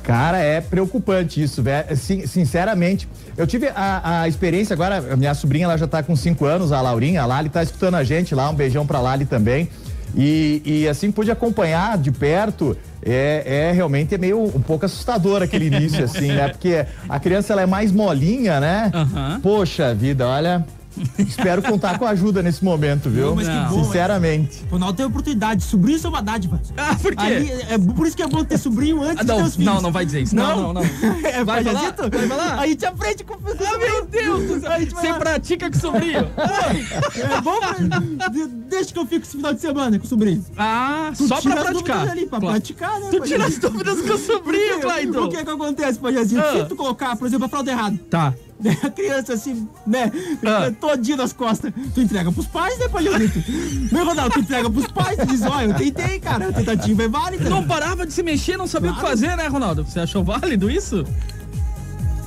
Cara, 0.02 0.38
é 0.38 0.60
preocupante 0.60 1.42
isso, 1.42 1.62
velho. 1.62 1.96
Sin- 1.96 2.26
Sinceramente, 2.26 3.08
eu 3.36 3.46
tive 3.46 3.68
a, 3.74 4.22
a 4.22 4.28
experiência 4.28 4.74
agora, 4.74 5.00
minha 5.16 5.34
sobrinha 5.34 5.64
ela 5.64 5.76
já 5.78 5.86
tá 5.86 6.02
com 6.02 6.16
5 6.16 6.44
anos, 6.44 6.72
a 6.72 6.80
Laurinha, 6.80 7.22
a 7.22 7.26
Lali 7.26 7.48
tá 7.48 7.62
escutando 7.62 7.94
a 7.94 8.04
gente 8.04 8.34
lá, 8.34 8.50
um 8.50 8.54
beijão 8.54 8.86
pra 8.86 9.00
Lali 9.00 9.24
também. 9.24 9.68
E, 10.14 10.60
e 10.64 10.88
assim 10.88 11.10
pude 11.10 11.30
acompanhar 11.30 11.96
de 11.96 12.10
perto. 12.10 12.76
É, 13.04 13.70
é 13.70 13.72
realmente 13.72 14.14
é 14.14 14.18
meio 14.18 14.40
um 14.44 14.60
pouco 14.60 14.84
assustador 14.84 15.42
aquele 15.42 15.66
início, 15.74 16.04
assim, 16.04 16.28
né? 16.28 16.48
Porque 16.48 16.84
a 17.08 17.18
criança 17.18 17.52
ela 17.52 17.62
é 17.62 17.66
mais 17.66 17.90
molinha, 17.90 18.60
né? 18.60 18.90
Aham. 18.92 19.40
Poxa 19.42 19.94
vida, 19.94 20.26
olha. 20.28 20.64
Espero 21.18 21.62
contar 21.62 21.98
com 21.98 22.04
a 22.04 22.10
ajuda 22.10 22.42
nesse 22.42 22.64
momento, 22.64 23.08
viu? 23.10 23.26
Não, 23.28 23.36
mas 23.36 23.48
que 23.48 23.74
bom, 23.74 23.84
Sinceramente. 23.84 24.64
Ronaldo 24.70 24.96
tem 24.96 25.06
oportunidade, 25.06 25.62
sobrinho 25.64 25.96
isso 25.96 26.06
é 26.06 26.10
uma 26.10 26.22
dádiva. 26.22 26.60
Ah, 26.76 26.94
por 27.00 27.14
quê? 27.14 27.22
Ali, 27.24 27.50
é 27.68 27.78
por 27.78 28.06
isso 28.06 28.16
que 28.16 28.22
é 28.22 28.26
bom 28.28 28.44
ter 28.44 28.58
sobrinho 28.58 29.02
antes 29.02 29.18
Ah, 29.18 29.22
de 29.22 29.28
não, 29.28 29.42
os 29.46 29.56
filhos. 29.56 29.74
não, 29.74 29.80
não 29.80 29.92
vai 29.92 30.04
dizer 30.04 30.22
isso. 30.22 30.34
Não, 30.36 30.72
não, 30.72 30.72
não. 30.74 30.82
É, 31.24 31.42
Vai 31.44 31.62
falar? 31.64 31.94
Vai 32.10 32.28
falar? 32.28 32.58
A 32.58 32.66
gente 32.66 32.84
aprende 32.86 33.24
com 33.24 33.34
o 33.34 33.38
Ah, 33.38 33.78
meu 33.78 34.06
Deus 34.06 34.48
do 34.48 34.60
céu. 34.60 34.70
Você 34.90 35.14
pratica 35.14 35.70
com 35.70 35.78
sobrinho? 35.78 36.28
É 37.36 37.40
bom 37.40 37.58
de- 38.30 38.62
Deixa 38.72 38.92
que 38.92 38.98
eu 38.98 39.06
fico 39.06 39.22
esse 39.26 39.36
final 39.36 39.52
de 39.52 39.60
semana 39.60 39.98
com 39.98 40.04
o 40.04 40.08
sobrinho. 40.08 40.44
Ah, 40.56 41.12
Tu 41.16 41.26
só 41.28 41.40
pra 41.40 41.56
praticar. 41.56 42.08
Ali, 42.08 42.26
pra 42.26 42.40
Claro. 42.40 42.54
praticar, 42.54 43.00
né? 43.00 43.08
Tu 43.10 43.20
tira 43.20 43.44
as 43.46 43.58
dúvidas 43.58 44.00
com 44.00 44.12
o 44.14 44.18
sobrinho, 44.18 44.78
O 44.78 44.80
Clayton. 44.80 45.28
que 45.28 45.44
que 45.44 45.50
acontece, 45.50 45.98
palhacinho? 45.98 46.40
Ah. 46.42 46.52
Se 46.52 46.64
tu 46.64 46.76
colocar, 46.76 47.14
por 47.16 47.26
exemplo, 47.26 47.46
a 47.46 47.48
fralda 47.48 47.70
errada, 47.70 47.98
Tá. 48.10 48.34
a 48.84 48.90
criança 48.90 49.32
assim, 49.34 49.68
né, 49.86 50.10
Ah. 50.44 50.70
todinha 50.80 51.16
nas 51.16 51.32
costas, 51.32 51.72
tu 51.94 52.00
entrega 52.00 52.30
pros 52.30 52.46
pais, 52.46 52.78
né, 52.78 52.88
palhaçito? 52.88 53.42
Meu 53.92 54.04
Ronaldo, 54.04 54.34
tu 54.34 54.40
entrega 54.40 54.70
pros 54.70 54.86
pais, 54.86 55.16
tu 55.18 55.26
diz, 55.26 55.42
olha, 55.42 55.66
eu 55.66 55.74
tentei, 55.74 56.18
cara, 56.20 56.48
a 56.48 56.52
tentativa 56.52 57.02
é 57.02 57.08
válida. 57.08 57.50
Não 57.50 57.64
parava 57.64 58.06
de 58.06 58.12
se 58.12 58.22
mexer, 58.22 58.56
não 58.56 58.66
sabia 58.66 58.90
o 58.90 58.94
que 58.94 59.00
Claro. 59.00 59.16
fazer, 59.16 59.36
né, 59.36 59.46
Ronaldo? 59.48 59.84
Você 59.84 60.00
achou 60.00 60.22
válido 60.22 60.70
isso? 60.70 61.04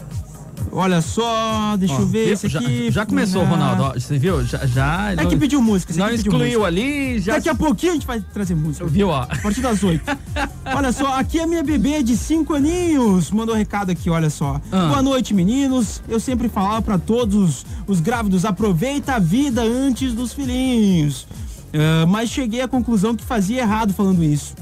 Olha 0.73 1.00
só, 1.00 1.76
deixa 1.76 1.94
ó, 1.94 2.00
eu 2.00 2.06
ver 2.06 2.32
esse 2.32 2.46
aqui. 2.46 2.90
Já, 2.90 3.06
começou, 3.06 3.42
ah. 3.42 3.46
Ronaldo. 3.46 3.82
Ó, 3.84 3.92
você 3.92 4.18
viu? 4.18 4.44
Já. 4.44 4.66
já 4.66 5.12
é 5.12 5.26
que 5.26 5.37
pediu 5.37 5.62
música. 5.62 5.94
Não 5.94 6.11
excluiu 6.11 6.61
música. 6.61 6.66
ali. 6.66 7.20
Já... 7.20 7.34
Daqui 7.34 7.49
a 7.49 7.54
pouquinho 7.54 7.92
a 7.92 7.94
gente 7.94 8.06
vai 8.06 8.20
trazer 8.20 8.54
música. 8.54 8.84
Viu, 8.87 9.08
ó? 9.08 9.23
A 9.23 9.37
partir 9.37 9.61
das 9.61 9.82
oito. 9.82 10.04
olha 10.66 10.92
só, 10.92 11.18
aqui 11.18 11.38
é 11.38 11.46
minha 11.46 11.62
bebê 11.62 12.02
de 12.02 12.16
cinco 12.16 12.54
aninhos. 12.54 13.30
Mandou 13.30 13.54
um 13.54 13.58
recado 13.58 13.90
aqui, 13.90 14.11
olha 14.11 14.30
só. 14.30 14.61
Ah. 14.73 14.88
Boa 14.88 15.02
noite, 15.02 15.32
meninos. 15.32 16.02
Eu 16.08 16.18
sempre 16.18 16.49
falava 16.49 16.82
para 16.82 16.99
todos 16.99 17.64
os 17.87 18.00
grávidos: 18.00 18.44
aproveita 18.44 19.14
a 19.14 19.18
vida 19.18 19.62
antes 19.62 20.12
dos 20.12 20.32
filhinhos. 20.32 21.26
Uh, 21.75 22.06
mas 22.08 22.30
cheguei 22.30 22.61
à 22.61 22.68
conclusão 22.68 23.16
que 23.16 23.25
fazia 23.25 23.62
errado 23.62 23.92
falando 23.92 24.23
isso. 24.23 24.54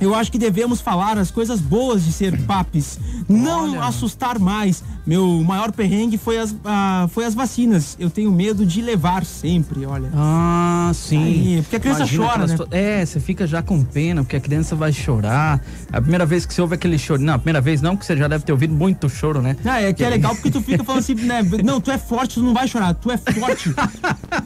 Eu 0.00 0.14
acho 0.14 0.30
que 0.30 0.38
devemos 0.38 0.80
falar 0.80 1.18
as 1.18 1.30
coisas 1.30 1.60
boas 1.60 2.04
de 2.04 2.12
ser 2.12 2.40
papis, 2.42 2.98
não 3.28 3.70
Olha. 3.70 3.84
assustar 3.84 4.38
mais. 4.38 4.82
Meu 5.06 5.42
maior 5.42 5.70
perrengue 5.70 6.16
foi 6.16 6.38
as, 6.38 6.54
ah, 6.64 7.06
foi 7.10 7.26
as 7.26 7.34
vacinas. 7.34 7.94
Eu 8.00 8.08
tenho 8.08 8.32
medo 8.32 8.64
de 8.64 8.80
levar 8.80 9.24
sempre, 9.24 9.84
olha. 9.84 10.10
Ah, 10.14 10.90
sim. 10.94 11.22
Aí, 11.22 11.62
porque 11.62 11.76
a 11.76 11.80
criança 11.80 12.00
Imagina 12.00 12.26
chora, 12.26 12.46
né? 12.46 12.56
É, 12.70 13.04
você 13.04 13.20
fica 13.20 13.46
já 13.46 13.62
com 13.62 13.84
pena, 13.84 14.22
porque 14.22 14.36
a 14.36 14.40
criança 14.40 14.74
vai 14.74 14.92
chorar. 14.92 15.60
A 15.92 16.00
primeira 16.00 16.24
vez 16.24 16.46
que 16.46 16.54
você 16.54 16.62
ouve 16.62 16.74
aquele 16.74 16.98
choro. 16.98 17.20
Não, 17.20 17.34
a 17.34 17.38
primeira 17.38 17.60
vez 17.60 17.82
não, 17.82 17.94
porque 17.94 18.06
você 18.06 18.16
já 18.16 18.28
deve 18.28 18.44
ter 18.44 18.52
ouvido 18.52 18.74
muito 18.74 19.06
choro, 19.10 19.42
né? 19.42 19.56
Ah, 19.64 19.82
é 19.82 19.92
que 19.92 20.02
é 20.02 20.08
legal 20.08 20.34
porque 20.34 20.50
tu 20.50 20.62
fica 20.62 20.82
falando 20.82 21.00
assim, 21.00 21.14
né? 21.14 21.42
Não, 21.62 21.80
tu 21.80 21.90
é 21.90 21.98
forte, 21.98 22.34
tu 22.34 22.42
não 22.42 22.52
vai 22.52 22.66
chorar. 22.66 22.94
Tu 22.94 23.10
é 23.10 23.16
forte. 23.16 23.74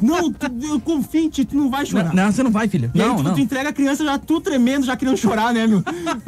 não, 0.01 0.33
tu, 0.33 0.47
eu 0.63 0.81
confio 0.81 1.23
em 1.23 1.29
ti, 1.29 1.45
tu 1.45 1.57
não 1.57 1.71
vai 1.71 1.85
chorar. 1.85 2.15
Não, 2.15 2.25
não 2.25 2.33
você 2.33 2.43
não 2.43 2.51
vai, 2.51 2.69
filha. 2.69 2.91
E 2.95 2.99
não, 2.99 3.11
aí, 3.11 3.17
tu, 3.17 3.23
não. 3.23 3.35
tu 3.35 3.41
entrega 3.41 3.71
a 3.71 3.73
criança 3.73 4.05
já 4.05 4.19
tu 4.19 4.41
tremendo, 4.41 4.87
já 4.87 4.97
querendo 4.97 5.17
chorar 5.17 5.38
chorar, 5.39 5.55
né, 5.55 5.67
meu? 5.67 5.83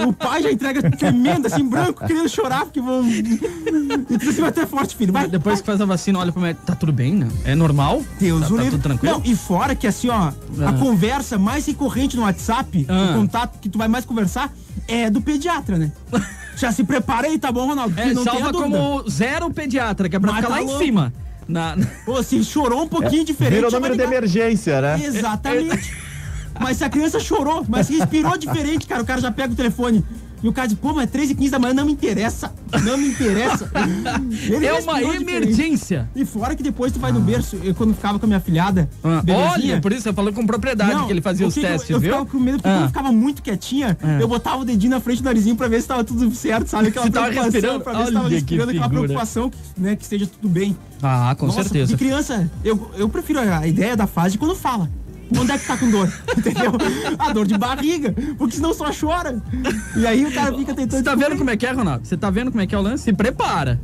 O 0.07 0.13
pai 0.13 0.43
já 0.43 0.53
entrega 0.53 0.91
tremendo, 0.91 1.47
assim, 1.47 1.69
branco, 1.69 2.07
querendo 2.07 2.29
chorar, 2.29 2.65
porque 2.65 2.81
vão. 2.81 3.05
E 3.09 4.19
tu 4.19 4.29
assim, 4.29 4.41
vai 4.41 4.53
ter 4.53 4.67
forte, 4.67 4.95
filho. 4.95 5.13
Vai, 5.13 5.27
Depois 5.27 5.55
vai. 5.55 5.63
que 5.63 5.67
faz 5.67 5.81
a 5.81 5.85
vacina, 5.85 6.19
olha 6.19 6.33
pra 6.33 6.43
mim, 6.43 6.55
tá 6.55 6.75
tudo 6.75 6.93
bem, 6.93 7.15
né? 7.15 7.29
É 7.45 7.55
normal? 7.55 8.03
Deus, 8.19 8.49
tá, 8.49 8.55
o 8.55 8.57
tá 8.57 8.65
tudo 8.65 8.79
tranquilo? 8.79 9.15
Não, 9.19 9.23
e 9.25 9.35
fora 9.35 9.75
que 9.75 9.87
assim, 9.87 10.09
ó, 10.09 10.15
ah. 10.15 10.69
a 10.69 10.73
conversa 10.75 11.39
mais 11.39 11.67
recorrente 11.67 12.17
no 12.17 12.23
WhatsApp, 12.23 12.87
ah. 12.89 13.11
o 13.11 13.15
contato 13.15 13.59
que 13.59 13.69
tu 13.69 13.79
vai 13.79 13.89
mais 13.89 14.05
conversar, 14.05 14.53
é 14.87 15.11
do 15.11 15.21
pediatra, 15.21 15.77
né? 15.77 15.93
Já 16.57 16.71
se 16.73 16.85
prepara 16.85 17.27
aí, 17.27 17.39
tá 17.39 17.51
bom, 17.51 17.67
Ronaldo? 17.67 17.99
É, 17.99 18.13
não 18.13 18.23
salva 18.23 18.53
como 18.53 19.09
zero 19.09 19.51
pediatra, 19.51 20.09
que 20.09 20.17
é 20.17 20.19
pra 20.19 20.33
Mas 20.33 20.43
ficar 20.43 20.49
tá 20.49 20.61
lá 20.61 20.61
louco. 20.63 20.83
em 20.83 20.85
cima. 20.85 21.13
Na... 21.49 21.77
Pô, 22.05 22.23
se 22.23 22.45
chorou 22.45 22.83
um 22.83 22.89
pouquinho 22.89 23.23
é, 23.23 23.25
diferente. 23.25 23.55
Vira 23.57 23.69
o 23.69 23.71
número 23.73 23.97
de 23.97 24.03
emergência, 24.03 24.81
né? 24.81 25.01
Exatamente. 25.03 26.10
Mas 26.61 26.77
se 26.77 26.85
a 26.85 26.91
criança 26.91 27.19
chorou, 27.19 27.65
mas 27.69 27.89
respirou 27.89 28.37
diferente, 28.37 28.87
cara, 28.87 29.03
o 29.03 29.07
cara 29.07 29.21
já 29.21 29.33
pega 29.33 29.53
o 29.53 29.57
telefone. 29.57 30.05
E 30.43 30.49
o 30.49 30.53
cara 30.53 30.67
diz, 30.67 30.79
pô, 30.79 30.93
mas 30.95 31.11
3 31.11 31.31
e 31.31 31.35
15 31.35 31.51
da 31.51 31.59
manhã 31.59 31.75
não 31.75 31.85
me 31.85 31.93
interessa. 31.93 32.53
Não 32.83 32.97
me 32.97 33.09
interessa. 33.09 33.71
Ele 34.49 34.67
é 34.67 34.73
uma 34.73 35.03
emergência. 35.03 36.09
Diferente. 36.09 36.09
E 36.17 36.25
fora 36.25 36.57
que 36.57 36.63
depois 36.63 36.93
tu 36.93 36.99
vai 36.99 37.13
no 37.13 37.21
berço, 37.21 37.59
eu 37.63 37.75
quando 37.75 37.95
ficava 37.95 38.19
com 38.19 38.25
a 38.25 38.29
minha 38.29 38.41
filhada. 38.41 38.89
Ah, 39.05 39.23
olha, 39.53 39.81
por 39.81 39.93
isso 39.93 40.09
eu 40.09 40.15
falou 40.15 40.33
com 40.33 40.47
propriedade 40.47 40.95
não, 40.95 41.07
que 41.07 41.13
ele 41.13 41.21
fazia 41.21 41.47
os 41.47 41.55
testes, 41.55 41.91
eu, 41.91 41.97
eu 41.97 42.01
viu? 42.01 42.11
Eu 42.11 42.17
ficava 42.17 42.31
com 42.31 42.39
medo, 42.43 42.57
porque 42.57 42.69
ah. 42.69 42.73
quando 42.73 42.83
eu 42.83 42.89
ficava 42.89 43.13
muito 43.13 43.43
quietinha, 43.43 43.99
ah. 44.03 44.19
eu 44.19 44.27
botava 44.27 44.63
o 44.63 44.65
dedinho 44.65 44.93
na 44.93 45.01
frente 45.01 45.23
do 45.23 45.27
narizinho 45.27 45.57
pra 45.57 45.69
ver 45.69 45.83
se 45.83 45.89
tava 45.89 46.05
tudo 46.05 46.35
certo, 46.35 46.69
sabe? 46.69 46.89
Aquela 46.89 47.05
se 47.05 47.11
preocupação, 47.11 47.45
respirando, 47.45 47.81
pra 47.81 47.93
ver 47.93 48.07
se 48.07 48.13
tava 48.13 48.29
respirando, 48.29 48.71
aquela 48.71 48.89
preocupação, 48.89 49.51
né, 49.77 49.97
que 49.97 50.03
esteja 50.03 50.27
tudo 50.27 50.49
bem. 50.49 50.75
Ah, 51.03 51.35
com 51.39 51.47
Nossa, 51.47 51.63
certeza. 51.63 51.93
De 51.93 51.99
criança, 51.99 52.51
eu, 52.65 52.91
eu 52.97 53.09
prefiro 53.09 53.41
a 53.41 53.67
ideia 53.67 53.97
da 53.97 54.07
fase 54.07 54.39
quando 54.39 54.55
fala. 54.55 54.89
Onde 55.39 55.53
é 55.53 55.59
que 55.59 55.67
tá 55.67 55.77
com 55.77 55.91
dor? 55.91 56.13
Entendeu? 56.37 56.73
A 57.19 57.33
dor 57.33 57.47
de 57.47 57.57
barriga, 57.57 58.15
porque 58.37 58.57
senão 58.57 58.75
só 58.75 58.91
chora. 58.93 59.41
E 59.97 60.07
aí 60.07 60.25
o 60.25 60.33
cara 60.33 60.57
fica 60.57 60.75
tentando. 60.75 60.99
Você 60.99 61.03
tá 61.03 61.15
vendo 61.15 61.37
como 61.37 61.51
é 61.51 61.57
que 61.57 61.67
é, 61.67 61.73
Ronaldo? 61.73 62.07
Você 62.07 62.17
tá 62.17 62.31
vendo 62.31 62.51
como 62.51 62.63
é 62.63 62.67
que 62.67 62.75
é 62.75 62.79
o 62.79 62.83
lance? 62.83 63.05
Se 63.05 63.13
prepara. 63.13 63.81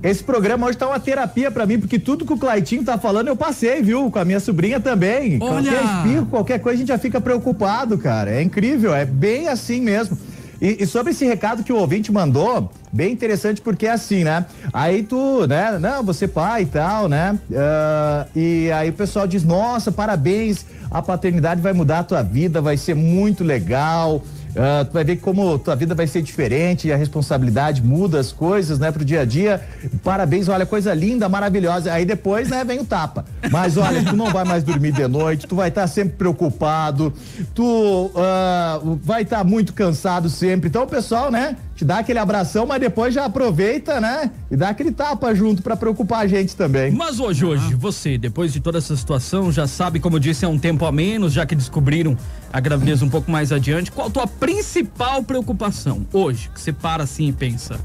Esse 0.00 0.22
programa 0.22 0.66
hoje 0.66 0.78
tá 0.78 0.86
uma 0.86 1.00
terapia 1.00 1.50
para 1.50 1.66
mim, 1.66 1.80
porque 1.80 1.98
tudo 1.98 2.24
que 2.24 2.32
o 2.32 2.38
Claitinho 2.38 2.84
tá 2.84 2.96
falando 2.96 3.26
eu 3.26 3.34
passei, 3.34 3.82
viu? 3.82 4.08
Com 4.10 4.18
a 4.20 4.24
minha 4.24 4.38
sobrinha 4.38 4.78
também. 4.78 5.38
Olha! 5.40 5.72
Qualquer 5.72 5.84
espirro, 5.84 6.26
qualquer 6.26 6.58
coisa 6.60 6.76
a 6.76 6.78
gente 6.78 6.88
já 6.88 6.98
fica 6.98 7.20
preocupado, 7.20 7.98
cara. 7.98 8.30
É 8.30 8.40
incrível, 8.40 8.94
é 8.94 9.04
bem 9.04 9.48
assim 9.48 9.80
mesmo. 9.80 10.16
E, 10.60 10.82
e, 10.82 10.86
sobre 10.86 11.12
esse 11.12 11.24
recado 11.24 11.62
que 11.62 11.72
o 11.72 11.76
ouvinte 11.76 12.10
mandou, 12.10 12.70
bem 12.92 13.12
interessante 13.12 13.60
porque 13.60 13.86
é 13.86 13.92
assim, 13.92 14.24
né? 14.24 14.44
Aí 14.72 15.02
tu, 15.02 15.46
né? 15.46 15.78
Não, 15.78 16.02
você 16.02 16.26
pai 16.26 16.62
e 16.62 16.66
tal, 16.66 17.08
né? 17.08 17.38
Uh, 17.50 18.38
e 18.38 18.72
aí 18.72 18.90
o 18.90 18.92
pessoal 18.92 19.26
diz: 19.26 19.44
Nossa, 19.44 19.92
parabéns, 19.92 20.66
a 20.90 21.00
paternidade 21.00 21.60
vai 21.60 21.72
mudar 21.72 22.00
a 22.00 22.04
tua 22.04 22.22
vida, 22.22 22.60
vai 22.60 22.76
ser 22.76 22.94
muito 22.94 23.44
legal. 23.44 24.22
Uh, 24.50 24.84
tu 24.84 24.92
vai 24.92 25.04
ver 25.04 25.16
como 25.16 25.58
tua 25.58 25.76
vida 25.76 25.94
vai 25.94 26.06
ser 26.06 26.22
diferente, 26.22 26.90
a 26.92 26.96
responsabilidade 26.96 27.82
muda 27.82 28.18
as 28.18 28.32
coisas, 28.32 28.78
né, 28.78 28.90
pro 28.90 29.04
dia 29.04 29.20
a 29.20 29.24
dia. 29.24 29.60
Parabéns, 30.02 30.48
olha, 30.48 30.66
coisa 30.66 30.92
linda, 30.94 31.28
maravilhosa. 31.28 31.92
Aí 31.92 32.04
depois, 32.04 32.48
né, 32.48 32.64
vem 32.64 32.80
o 32.80 32.84
tapa. 32.84 33.24
Mas 33.50 33.76
olha, 33.76 34.02
tu 34.04 34.16
não 34.16 34.30
vai 34.30 34.44
mais 34.44 34.64
dormir 34.64 34.92
de 34.92 35.06
noite, 35.06 35.46
tu 35.46 35.56
vai 35.56 35.68
estar 35.68 35.82
tá 35.82 35.86
sempre 35.86 36.14
preocupado, 36.16 37.12
tu 37.54 38.06
uh, 38.06 38.98
vai 39.02 39.22
estar 39.22 39.38
tá 39.38 39.44
muito 39.44 39.72
cansado 39.72 40.28
sempre. 40.28 40.68
Então, 40.68 40.82
o 40.82 40.88
pessoal, 40.88 41.30
né, 41.30 41.56
te 41.78 41.84
dá 41.84 41.98
aquele 41.98 42.18
abração, 42.18 42.66
mas 42.66 42.80
depois 42.80 43.14
já 43.14 43.24
aproveita, 43.24 44.00
né? 44.00 44.32
E 44.50 44.56
dá 44.56 44.70
aquele 44.70 44.90
tapa 44.90 45.32
junto 45.32 45.62
para 45.62 45.76
preocupar 45.76 46.24
a 46.24 46.26
gente 46.26 46.56
também. 46.56 46.90
Mas 46.90 47.20
hoje, 47.20 47.44
hoje, 47.44 47.72
você, 47.76 48.18
depois 48.18 48.52
de 48.52 48.58
toda 48.58 48.78
essa 48.78 48.96
situação, 48.96 49.52
já 49.52 49.68
sabe, 49.68 50.00
como 50.00 50.18
disse, 50.18 50.44
é 50.44 50.48
um 50.48 50.58
tempo 50.58 50.84
a 50.84 50.90
menos, 50.90 51.32
já 51.32 51.46
que 51.46 51.54
descobriram 51.54 52.16
a 52.52 52.60
gravidez 52.60 53.02
um 53.02 53.08
pouco 53.08 53.30
mais 53.30 53.52
adiante. 53.52 53.90
Qual 53.90 54.08
a 54.08 54.10
tua 54.10 54.26
principal 54.26 55.22
preocupação 55.22 56.06
hoje, 56.12 56.50
que 56.54 56.60
você 56.60 56.72
para 56.72 57.02
assim 57.02 57.28
e 57.28 57.32
pensa? 57.32 57.78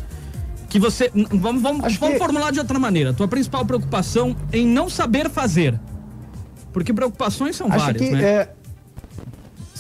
Que 0.70 0.80
você. 0.80 1.12
Vamos, 1.14 1.62
vamos, 1.62 1.98
vamos 1.98 2.14
que... 2.14 2.18
formular 2.18 2.52
de 2.52 2.60
outra 2.60 2.80
maneira. 2.80 3.14
Tua 3.14 3.28
principal 3.28 3.66
preocupação 3.66 4.36
em 4.52 4.66
não 4.66 4.90
saber 4.90 5.30
fazer. 5.30 5.80
Porque 6.72 6.92
preocupações 6.92 7.56
são 7.56 7.68
Acho 7.68 7.78
várias, 7.78 8.02
que, 8.02 8.12
né? 8.12 8.24
É 8.24 8.54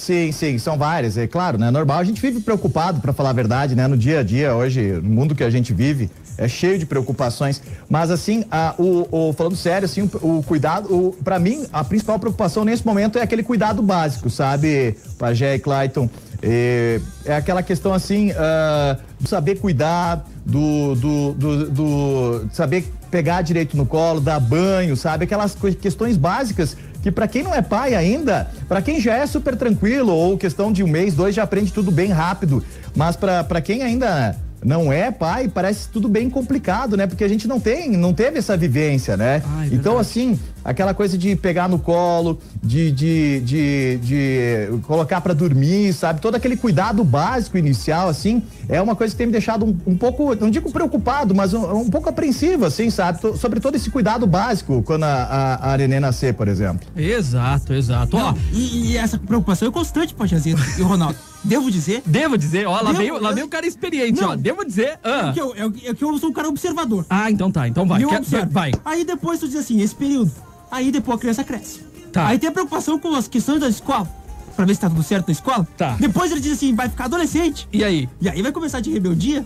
Sim, 0.03 0.33
sim, 0.33 0.57
são 0.57 0.77
várias, 0.77 1.17
é 1.17 1.27
claro, 1.27 1.57
né? 1.57 1.71
Normal, 1.71 1.99
a 1.99 2.03
gente 2.03 2.21
vive 2.21 2.41
preocupado, 2.41 2.99
para 2.99 3.13
falar 3.13 3.29
a 3.29 3.33
verdade, 3.33 3.73
né? 3.73 3.87
No 3.87 3.95
dia 3.95 4.19
a 4.19 4.23
dia, 4.23 4.53
hoje, 4.53 4.99
no 5.01 5.09
mundo 5.09 5.33
que 5.33 5.45
a 5.45 5.49
gente 5.49 5.73
vive, 5.73 6.11
é 6.37 6.45
cheio 6.45 6.77
de 6.77 6.85
preocupações. 6.85 7.61
Mas 7.89 8.11
assim, 8.11 8.43
a, 8.51 8.75
o, 8.77 9.07
o, 9.09 9.31
falando 9.31 9.55
sério, 9.55 9.85
assim, 9.85 10.01
o, 10.21 10.39
o 10.39 10.43
cuidado, 10.43 11.15
para 11.23 11.39
mim, 11.39 11.65
a 11.71 11.85
principal 11.85 12.19
preocupação 12.19 12.65
nesse 12.65 12.85
momento 12.85 13.17
é 13.17 13.21
aquele 13.21 13.43
cuidado 13.43 13.81
básico, 13.81 14.29
sabe, 14.29 14.97
Pajé 15.17 15.55
e 15.55 15.59
Clayton? 15.59 16.09
É, 16.41 16.99
é 17.23 17.37
aquela 17.37 17.63
questão 17.63 17.93
assim, 17.93 18.31
uh, 18.31 19.25
saber 19.25 19.55
cuidar, 19.59 20.25
do, 20.45 20.95
do, 20.95 21.33
do, 21.33 21.69
do, 21.69 22.47
saber 22.51 22.91
pegar 23.09 23.41
direito 23.41 23.77
no 23.77 23.85
colo, 23.85 24.19
dar 24.19 24.41
banho, 24.41 24.97
sabe? 24.97 25.23
Aquelas 25.23 25.55
questões 25.79 26.17
básicas 26.17 26.75
que 27.03 27.11
para 27.11 27.27
quem 27.27 27.43
não 27.43 27.53
é 27.53 27.61
pai 27.61 27.93
ainda, 27.93 28.49
para 28.67 28.81
quem 28.81 28.99
já 28.99 29.15
é 29.17 29.27
super 29.27 29.57
tranquilo 29.57 30.13
ou 30.13 30.37
questão 30.37 30.71
de 30.71 30.81
um 30.81 30.87
mês, 30.87 31.13
dois 31.13 31.35
já 31.35 31.43
aprende 31.43 31.71
tudo 31.71 31.91
bem 31.91 32.09
rápido, 32.09 32.63
mas 32.95 33.17
para 33.17 33.61
quem 33.61 33.83
ainda 33.83 34.37
não 34.63 34.91
é 34.91 35.11
pai, 35.11 35.51
parece 35.53 35.89
tudo 35.89 36.07
bem 36.07 36.29
complicado, 36.29 36.95
né? 36.95 37.05
Porque 37.05 37.25
a 37.25 37.27
gente 37.27 37.45
não 37.45 37.59
tem, 37.59 37.91
não 37.91 38.13
teve 38.13 38.39
essa 38.39 38.55
vivência, 38.55 39.17
né? 39.17 39.43
Ah, 39.45 39.65
é 39.65 39.75
então, 39.75 39.97
assim, 39.97 40.39
aquela 40.63 40.93
coisa 40.93 41.17
de 41.17 41.35
pegar 41.35 41.67
no 41.67 41.77
colo, 41.79 42.39
de, 42.63 42.91
de, 42.91 43.39
de, 43.41 43.97
de 44.01 44.79
colocar 44.87 45.21
para 45.21 45.33
dormir, 45.33 45.93
sabe? 45.93 46.21
Todo 46.21 46.35
aquele 46.35 46.55
cuidado 46.55 47.03
básico 47.03 47.57
inicial, 47.57 48.07
assim, 48.09 48.43
é 48.69 48.81
uma 48.81 48.95
coisa 48.95 49.13
que 49.13 49.17
tem 49.17 49.27
me 49.27 49.31
deixado 49.33 49.65
um, 49.65 49.77
um 49.87 49.97
pouco, 49.97 50.35
não 50.35 50.49
digo 50.49 50.71
preocupado, 50.71 51.33
mas 51.35 51.53
um, 51.53 51.81
um 51.81 51.89
pouco 51.89 52.09
apreensivo, 52.09 52.65
assim, 52.65 52.89
sabe? 52.89 53.19
Tô, 53.21 53.35
sobre 53.35 53.59
todo 53.59 53.75
esse 53.75 53.89
cuidado 53.89 54.25
básico 54.25 54.81
quando 54.83 55.03
a, 55.03 55.13
a, 55.61 55.73
a 55.73 55.77
Nenê 55.77 55.99
nascer, 55.99 56.33
por 56.33 56.47
exemplo. 56.47 56.87
Exato, 56.95 57.73
exato. 57.73 58.15
Ó, 58.17 58.33
E, 58.51 58.91
e 58.91 58.97
essa 58.97 59.17
preocupação 59.17 59.67
é 59.67 59.71
constante, 59.71 60.13
Pajazito 60.13 60.61
e 60.77 60.81
o 60.81 60.85
Ronaldo. 60.87 61.17
Devo 61.43 61.69
dizer 61.69 62.01
devo 62.05 62.37
dizer, 62.37 62.65
ó, 62.65 62.75
lá 62.75 62.83
Devo- 62.83 62.97
veio, 62.99 63.21
lá 63.21 63.33
veio 63.33 63.45
o 63.47 63.49
cara 63.49 63.65
experiente, 63.67 64.21
Não. 64.21 64.29
ó. 64.29 64.35
Devo 64.37 64.63
dizer. 64.63 64.97
ah. 65.03 65.31
que 65.33 65.41
eu, 65.41 65.53
eu, 65.55 65.73
é 65.85 65.93
que 65.93 66.01
eu 66.01 66.17
sou 66.17 66.29
um 66.29 66.33
cara 66.33 66.47
observador. 66.47 67.05
Ah, 67.09 67.29
então 67.29 67.51
tá, 67.51 67.67
então 67.67 67.85
vai. 67.85 68.01
Eu 68.01 68.07
Quer- 68.07 68.19
observo. 68.19 68.49
vai. 68.49 68.71
Aí 68.85 69.03
depois 69.03 69.41
tu 69.41 69.47
diz 69.47 69.57
assim, 69.57 69.81
esse 69.81 69.93
período. 69.93 70.31
Aí 70.73 70.91
depois 70.91 71.17
a 71.17 71.21
criança 71.21 71.43
cresce. 71.43 71.81
Tá. 72.11 72.27
Aí 72.27 72.39
tem 72.39 72.49
a 72.49 72.51
preocupação 72.51 72.97
com 72.97 73.13
as 73.15 73.27
questões 73.27 73.59
da 73.59 73.69
escola. 73.69 74.09
Pra 74.55 74.65
ver 74.65 74.75
se 74.75 74.81
tá 74.81 74.89
tudo 74.89 75.01
certo 75.01 75.27
na 75.27 75.31
escola. 75.31 75.67
Tá. 75.77 75.95
Depois 75.99 76.31
ele 76.31 76.39
diz 76.39 76.53
assim, 76.53 76.75
vai 76.75 76.87
ficar 76.87 77.05
adolescente. 77.05 77.67
E 77.73 77.83
aí? 77.83 78.07
E 78.21 78.29
aí 78.29 78.39
vai 78.41 78.51
começar 78.51 78.79
de 78.81 78.91
rebeldia. 78.91 79.43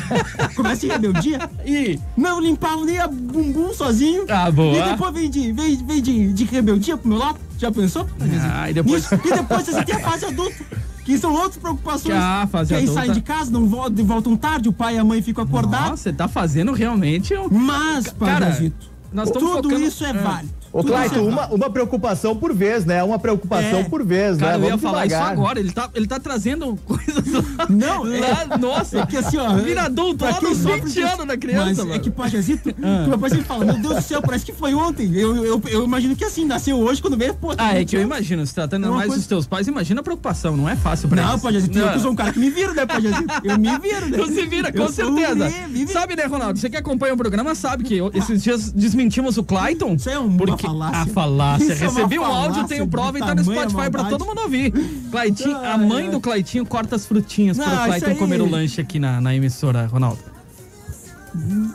Começa 0.54 0.82
de 0.82 0.88
rebeldia. 0.88 1.50
E 1.64 1.98
Não 2.16 2.40
limpava 2.40 2.84
nem 2.84 2.98
a 2.98 3.06
bumbum 3.08 3.72
sozinho. 3.72 4.24
Ah. 4.28 4.48
E 4.50 4.90
depois 4.90 5.14
vem 5.14 5.30
de, 5.30 5.52
vem, 5.52 5.76
vem 5.86 6.02
de, 6.02 6.32
de 6.32 6.44
rebeldia 6.44 6.96
pro 6.96 7.08
meu 7.08 7.18
lado. 7.18 7.38
Já 7.58 7.70
pensou? 7.72 8.06
Ah, 8.52 8.70
e 8.70 8.74
depois- 8.74 9.04
Isso. 9.04 9.14
E 9.14 9.30
depois 9.32 9.64
você 9.66 9.84
tem 9.84 9.94
a 9.96 10.00
fase 10.00 10.24
adulta. 10.26 10.56
Que 11.04 11.16
são 11.18 11.32
outras 11.32 11.56
preocupações. 11.56 12.14
Ah, 12.18 12.46
que 12.68 12.74
aí 12.74 12.86
saem 12.86 13.12
de 13.12 13.22
casa, 13.22 13.50
não 13.50 13.66
voltam, 13.66 14.04
voltam 14.04 14.36
tarde, 14.36 14.68
o 14.68 14.72
pai 14.72 14.96
e 14.96 14.98
a 14.98 15.04
mãe 15.04 15.22
ficam 15.22 15.42
acordados. 15.44 15.90
Nossa, 15.90 16.02
você 16.04 16.12
tá 16.12 16.28
fazendo 16.28 16.72
realmente 16.72 17.34
um. 17.34 17.48
Mas, 17.50 18.06
Cara, 18.08 18.46
Pajazito, 18.46 18.90
nós 19.12 19.30
tudo 19.30 19.46
focando- 19.48 19.80
isso 19.82 20.04
é 20.04 20.10
Ah. 20.10 20.12
válido. 20.12 20.59
Ô, 20.72 20.84
Claito, 20.84 21.16
é 21.18 21.20
uma, 21.22 21.46
uma 21.48 21.68
preocupação 21.70 22.36
por 22.36 22.54
vez, 22.54 22.84
né? 22.84 23.02
Uma 23.02 23.18
preocupação 23.18 23.80
É. 23.80 23.84
por 23.84 24.04
vez, 24.04 24.36
Cara, 24.38 24.52
né? 24.52 24.58
eu 24.58 24.62
ia 24.64 24.76
Vamos 24.76 24.82
falar 24.82 25.06
isso 25.06 25.16
agora. 25.16 25.58
Ele 25.58 25.72
tá, 25.72 25.90
ele 25.94 26.06
tá 26.06 26.20
trazendo 26.20 26.76
coisas 26.86 27.32
lá. 27.32 27.66
Não, 27.68 28.04
lá, 28.04 28.56
nossa. 28.58 29.00
É 29.00 29.06
que 29.06 29.16
assim, 29.16 29.36
ó. 29.38 29.54
Vira 29.56 29.82
adulto 29.82 30.24
lá 30.24 30.40
nos 30.40 30.58
sofre 30.58 30.80
20 30.82 30.94
disso- 30.94 31.06
anos 31.06 31.26
da 31.26 31.36
criança, 31.36 31.64
Mas 31.66 31.78
mano. 31.78 31.94
é 31.94 31.98
que 31.98 32.10
Pajazito, 32.10 32.68
Ah. 32.70 33.02
que 33.02 33.08
meu 33.08 33.18
pai 33.18 33.30
sempre 33.30 33.44
fala, 33.46 33.64
meu 33.64 33.78
Deus 33.78 33.94
do 33.96 34.02
céu, 34.02 34.22
parece 34.22 34.44
que 34.44 34.52
foi 34.52 34.72
ontem. 34.74 35.10
Eu, 35.14 35.44
eu, 35.44 35.62
eu 35.66 35.84
imagino 35.84 36.14
que 36.14 36.24
assim, 36.24 36.44
nasceu 36.44 36.78
hoje, 36.78 37.02
quando 37.02 37.16
veio, 37.16 37.34
pô. 37.34 37.52
Ah, 37.58 37.74
é 37.76 37.84
que 37.84 37.96
eu 37.96 38.00
20 38.00 38.04
anos. 38.04 38.06
imagino, 38.06 38.46
se 38.46 38.54
tratando 38.54 38.86
É 38.86 38.90
mais 38.90 39.06
coisa- 39.08 39.16
dos 39.20 39.26
teus 39.26 39.46
pais, 39.46 39.66
imagina 39.66 40.00
a 40.00 40.04
preocupação, 40.04 40.56
não 40.56 40.68
é 40.68 40.76
fácil 40.76 41.08
pra 41.08 41.20
Não. 41.22 41.38
Pajazito, 41.38 41.78
eu 41.78 41.92
que 41.92 41.98
sou 42.00 42.12
um 42.12 42.14
cara 42.14 42.32
que 42.32 42.38
me 42.38 42.50
viro, 42.50 42.74
né, 42.74 42.86
Pajazito? 42.86 43.24
Eu 43.42 43.58
me 43.58 43.76
viro, 43.78 44.06
né? 44.08 44.18
Se 44.30 44.46
vira, 44.46 44.70
com 44.72 44.78
Eu 44.78 44.84
um 44.84 44.88
certeza. 44.92 45.34
me- 45.34 45.66
me 45.68 45.78
viro. 45.84 45.92
Sabe, 45.92 46.14
né, 46.14 46.24
Ronaldo? 46.26 46.58
Você 46.58 46.70
que 46.70 46.76
acompanha 46.76 47.14
o 47.14 47.16
programa 47.16 47.54
sabe 47.56 47.82
que 47.82 47.98
esses 48.14 48.42
dias 48.42 48.70
desmentimos 48.70 49.36
o 49.36 49.42
Clayton. 49.42 49.94
Isso 49.94 50.08
é 50.08 50.14
porque 50.38 50.59
falácia. 50.60 51.00
A 51.02 51.06
falácia. 51.06 51.72
Isso 51.72 51.84
é 51.84 51.86
Recebi 51.86 52.18
um 52.18 52.24
áudio, 52.24 52.64
tenho 52.66 52.86
prova 52.86 53.18
e 53.18 53.20
tá 53.20 53.34
no 53.34 53.42
Spotify 53.44 53.90
pra 53.90 54.04
todo 54.04 54.24
mundo 54.24 54.40
ouvir. 54.42 54.72
Claytinho, 55.10 55.56
a 55.56 55.76
mãe 55.78 56.10
do 56.10 56.20
Claytinho 56.20 56.64
corta 56.66 56.96
as 56.96 57.06
frutinhas 57.06 57.56
Não, 57.56 57.64
para 57.64 57.74
o 57.74 57.78
isso 57.78 57.86
Clayton 57.88 58.06
aí- 58.10 58.16
comer 58.16 58.40
o 58.40 58.48
lanche 58.48 58.80
aqui 58.80 58.98
na, 58.98 59.20
na 59.20 59.34
emissora, 59.34 59.86
Ronaldo. 59.86 60.18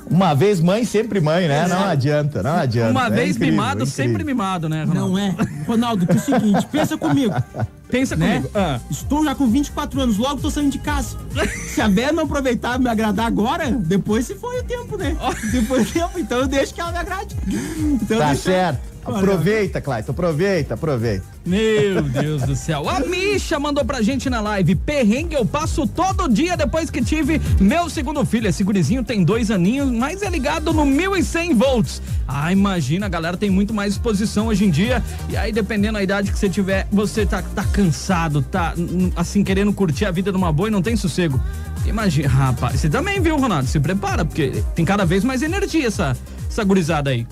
Uma 0.10 0.34
vez 0.34 0.60
mãe, 0.60 0.84
sempre 0.86 1.20
mãe, 1.20 1.48
né? 1.48 1.68
Não 1.68 1.84
adianta, 1.86 2.44
não 2.44 2.56
adianta. 2.56 2.92
Uma 2.92 3.08
É 3.08 3.10
vez 3.10 3.30
incrível, 3.36 3.52
mimado, 3.54 3.76
incrível. 3.84 3.94
sempre 3.94 4.24
mimado, 4.24 4.68
né, 4.70 4.84
Ronaldo? 4.84 5.12
Não 5.14 5.18
é. 5.18 5.36
Ronaldo, 5.68 6.06
que 6.06 6.14
é 6.14 6.16
o 6.16 6.20
seguinte, 6.20 6.66
pensa 6.72 6.98
comigo. 6.98 7.34
Pensa 7.88 8.16
né? 8.16 8.38
comigo. 8.38 8.50
Ah. 8.56 8.80
Estou 8.90 9.24
já 9.24 9.36
com 9.36 9.48
24 9.48 10.02
anos, 10.02 10.18
logo 10.18 10.42
tô 10.42 10.50
saindo 10.50 10.72
de 10.72 10.80
casa. 10.80 11.18
Se 11.70 11.80
a 11.82 11.88
Bé 11.88 12.12
não 12.12 12.24
aproveitar 12.24 12.80
e 12.80 12.84
me 12.84 12.90
agradar 12.90 13.28
agora, 13.28 13.70
depois 13.72 14.26
se 14.26 14.34
foi 14.36 14.60
o 14.60 14.64
tempo, 14.64 14.98
né? 14.98 15.16
Se 15.52 15.62
foi 15.62 15.82
o 15.82 15.86
tempo, 15.86 16.18
então 16.18 16.40
eu 16.40 16.48
deixo 16.48 16.74
que 16.74 16.82
ela 16.82 16.92
me 16.92 16.98
agrade. 16.98 17.36
Então 17.48 18.18
Tá 18.18 18.28
deixa- 18.30 18.42
certo. 18.42 18.95
Aproveita, 19.06 19.82
Claito, 19.82 20.12
aproveita, 20.12 20.74
aproveita. 20.74 21.26
Meu 21.46 22.02
Deus 22.02 22.42
do 22.42 22.56
céu. 22.56 22.90
A 22.90 23.00
Misha 23.02 23.60
mandou 23.60 23.86
pra 23.86 24.02
gente 24.02 24.30
na 24.30 24.42
live. 24.42 24.76
Perrengue 24.76 25.36
eu 25.36 25.46
passo 25.46 25.86
todo 25.86 26.28
dia 26.28 26.58
depois 26.58 26.90
que 26.90 27.02
tive 27.02 27.40
meu 27.60 27.90
segundo 27.90 28.26
filho. 28.26 28.48
Esse 28.48 28.64
gurizinho 28.64 29.04
tem 29.04 29.24
dois 29.24 29.52
aninhos, 29.52 29.92
mas 29.92 30.22
é 30.24 30.30
ligado 30.30 30.74
no 30.74 30.86
1100 30.86 31.54
volts. 31.54 32.02
Ah, 32.28 32.52
imagina, 32.52 33.06
a 33.06 33.10
galera 33.10 33.38
tem 33.38 33.50
muito 33.50 33.74
mais 33.74 33.94
exposição 33.94 34.48
hoje 34.48 34.66
em 34.66 34.72
dia. 34.72 35.04
E 35.30 35.38
aí, 35.38 35.52
dependendo 35.52 35.94
da 35.94 36.04
idade 36.04 36.32
que 36.32 36.40
você 36.40 36.50
tiver, 36.50 36.88
você 36.92 37.26
tá, 37.26 37.44
tá 37.44 37.64
cansado, 37.64 38.42
tá 38.42 38.74
assim, 39.16 39.44
querendo 39.44 39.72
curtir 39.72 40.06
a 40.06 40.12
vida 40.12 40.32
numa 40.32 40.52
boa 40.52 40.68
e 40.68 40.72
não 40.72 40.82
tem 40.82 40.96
sossego. 40.96 41.40
Imagina, 41.86 42.28
rapaz, 42.28 42.80
você 42.80 42.90
também 42.90 43.22
viu, 43.22 43.38
Ronaldo? 43.38 43.68
Se 43.68 43.80
prepara, 43.80 44.26
porque 44.26 44.64
tem 44.74 44.84
cada 44.84 45.06
vez 45.06 45.24
mais 45.24 45.44
energia 45.44 45.88
essa, 45.88 46.18
essa 46.50 46.64
gurizada 46.64 47.12
aí. 47.12 47.28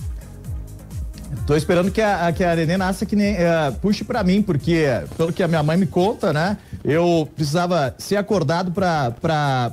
Tô 1.45 1.55
esperando 1.57 1.91
que 1.91 2.01
a, 2.01 2.31
que 2.31 2.43
a 2.43 2.55
Nenê 2.55 2.77
nasça 2.77 3.05
que 3.05 3.15
nem. 3.15 3.35
eh, 3.35 3.73
puxe 3.81 4.03
pra 4.05 4.23
mim, 4.23 4.41
porque, 4.41 4.85
pelo 5.17 5.33
que 5.33 5.43
a 5.43 5.47
minha 5.47 5.61
mãe 5.61 5.75
me 5.75 5.85
conta, 5.85 6.31
né? 6.31 6.57
Eu 6.85 7.27
precisava 7.35 7.93
ser 7.97 8.15
acordado 8.15 8.71
pra. 8.71 9.11
pra 9.11 9.71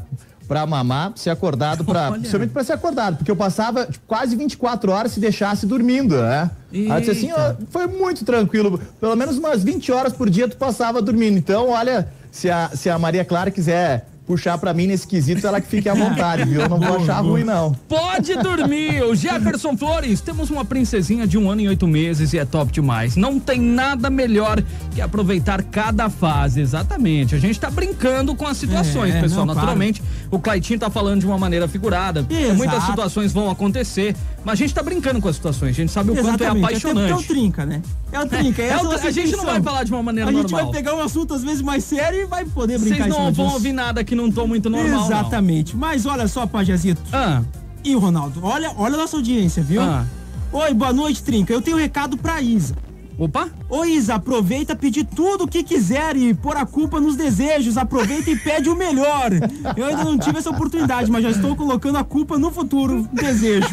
Pra 0.49 0.67
mamar, 0.67 1.13
ser 1.15 1.31
acordado 1.31 1.85
pra. 1.85 2.11
Principalmente 2.11 2.51
pra 2.51 2.65
ser 2.65 2.73
acordado, 2.73 3.19
porque 3.19 3.31
eu 3.31 3.37
passava 3.37 3.87
tipo, 3.87 4.05
quase 4.05 4.35
24 4.35 4.91
horas 4.91 5.13
se 5.13 5.21
deixasse 5.21 5.65
dormindo, 5.65 6.21
né? 6.21 6.51
Ela 6.75 6.99
disse 6.99 7.13
assim, 7.13 7.31
ó, 7.31 7.55
foi 7.71 7.87
muito 7.87 8.25
tranquilo. 8.25 8.81
Pelo 9.01 9.15
menos 9.15 9.39
umas 9.39 9.63
20 9.63 9.93
horas 9.93 10.13
por 10.13 10.29
dia 10.29 10.49
tu 10.49 10.57
passava 10.57 11.01
dormindo. 11.01 11.39
Então, 11.39 11.69
olha, 11.69 12.09
se 12.33 12.51
a, 12.51 12.69
se 12.75 12.91
a 12.91 12.99
Maria 12.99 13.25
Clara 13.25 13.49
quiser 13.53 14.09
puxar 14.31 14.57
pra 14.59 14.73
mim 14.73 14.87
nesse 14.87 15.09
quesito, 15.09 15.45
ela 15.45 15.61
que 15.61 15.67
fique 15.67 15.89
à 15.89 15.95
vontade, 15.95 16.45
viu? 16.45 16.61
Eu 16.61 16.69
não 16.69 16.79
vou 16.79 16.99
achar 16.99 17.19
ruim, 17.21 17.43
não. 17.43 17.73
Pode 17.89 18.33
dormir, 18.37 19.03
o 19.03 19.13
Jefferson 19.13 19.77
Flores. 19.77 20.21
Temos 20.21 20.51
uma 20.51 20.65
princesinha 20.65 21.27
de 21.27 21.37
um 21.37 21.51
ano 21.51 21.63
e 21.63 21.69
oito 21.69 21.85
meses 21.89 22.33
e 22.33 22.39
é 22.39 22.45
top 22.45 22.71
demais. 22.71 23.17
Não 23.17 23.41
tem 23.41 23.61
nada 23.61 24.09
melhor 24.09 24.63
que 24.95 25.01
aproveitar 25.01 25.65
cada 25.65 26.09
fase. 26.09 26.61
Exatamente. 26.61 27.35
A 27.35 27.39
gente 27.41 27.59
tá 27.59 27.69
brincando 27.69 28.33
com 28.37 28.47
as 28.47 28.57
situações, 28.57 29.17
É, 29.17 29.21
pessoal. 29.21 29.45
não, 29.45 29.53
Naturalmente, 29.55 30.01
o 30.31 30.39
Claitinho 30.39 30.79
tá 30.79 30.89
falando 30.89 31.19
de 31.21 31.27
uma 31.27 31.37
maneira 31.37 31.67
figurada. 31.67 32.25
Exato. 32.31 32.55
Muitas 32.55 32.85
situações 32.85 33.33
vão 33.33 33.51
acontecer, 33.51 34.15
mas 34.45 34.53
a 34.53 34.57
gente 34.57 34.73
tá 34.73 34.81
brincando 34.83 35.21
com 35.21 35.27
as 35.29 35.35
situações. 35.35 35.71
A 35.71 35.73
gente 35.73 35.91
sabe 35.91 36.13
o 36.13 36.15
quanto 36.15 36.45
é 36.45 36.47
Exatamente, 36.47 36.67
até 36.67 36.79
porque 36.79 36.87
É 36.89 36.93
o 36.93 36.97
apaixonante. 37.01 37.27
trinca, 37.29 37.67
né? 37.67 37.83
É 38.13 38.21
o 38.21 38.27
trinca. 38.27 38.63
É 38.63 38.67
essa 38.69 38.87
o- 38.89 38.93
a 38.93 39.11
gente 39.11 39.37
não 39.37 39.45
vai 39.45 39.61
falar 39.61 39.83
de 39.83 39.91
uma 39.93 40.03
maneira 40.05 40.31
A 40.31 40.33
gente 40.33 40.43
normal. 40.53 40.71
vai 40.71 40.73
pegar 40.83 40.95
um 40.95 41.01
assunto 41.03 41.35
às 41.35 41.43
vezes 41.43 41.63
mais 41.63 41.83
sério 41.83 42.21
e 42.21 42.27
vai 42.27 42.45
poder 42.45 42.79
brincar 42.79 42.97
Vocês 42.99 43.09
não 43.09 43.33
vão 43.33 43.45
disso. 43.47 43.55
ouvir 43.57 43.73
nada 43.73 44.05
que 44.05 44.15
não 44.23 44.31
tô 44.33 44.47
muito 44.47 44.69
normal. 44.71 44.91
não. 44.91 45.05
Exatamente. 45.07 45.77
Mas 45.77 46.07
olha 46.07 46.27
só, 46.29 46.47
Pajazito 46.47 47.01
Ah, 47.13 47.43
e 47.85 47.95
o 47.95 47.99
Ronaldo. 47.99 48.41
Olha, 48.43 48.73
olha 48.77 48.95
a 48.95 48.99
nossa 48.99 49.17
audiência, 49.17 49.63
viu? 49.63 49.81
ah. 49.83 50.05
Oi, 50.53 50.75
boa 50.75 50.93
noite, 50.93 51.23
Trinca. 51.23 51.53
Eu 51.53 51.63
tenho 51.63 51.77
um 51.77 51.81
recado 51.81 52.17
pra 52.17 52.41
Isa. 52.43 52.75
Opa! 53.17 53.49
Ô 53.69 53.85
Isa, 53.85 54.15
aproveita, 54.15 54.75
pedir 54.75 55.05
tudo 55.05 55.45
o 55.45 55.47
que 55.47 55.63
quiser 55.63 56.17
e 56.17 56.33
pôr 56.33 56.57
a 56.57 56.65
culpa 56.65 56.99
nos 56.99 57.17
desejos. 57.17 57.77
Aproveita 57.77 58.31
e 58.31 58.37
pede 58.37 58.71
o 58.71 58.75
melhor. 58.75 59.31
Eu 59.77 59.85
ainda 59.85 60.03
não 60.05 60.19
tive 60.19 60.39
essa 60.39 60.49
oportunidade, 60.49 61.11
mas 61.11 61.23
já 61.23 61.31
estou 61.31 61.55
colocando 61.55 61.99
a 61.99 62.05
culpa 62.05 62.39
no 62.39 62.51
futuro 62.51 63.07
desejo. 63.13 63.69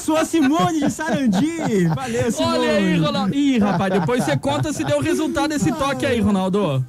Sou 0.00 0.16
a 0.16 0.24
Simone 0.24 0.80
de 0.80 0.90
Sarandi. 0.90 1.86
Valeu, 1.94 2.32
Simone. 2.32 2.58
Olha 2.58 2.70
aí, 2.72 2.98
Ronaldo. 2.98 3.34
Ih, 3.34 3.58
rapaz, 3.58 3.92
depois 3.92 4.24
você 4.24 4.36
conta 4.36 4.72
se 4.72 4.82
deu 4.82 5.00
resultado 5.00 5.52
esse 5.52 5.70
toque 5.72 6.06
aí, 6.06 6.18
Ronaldo. 6.20 6.84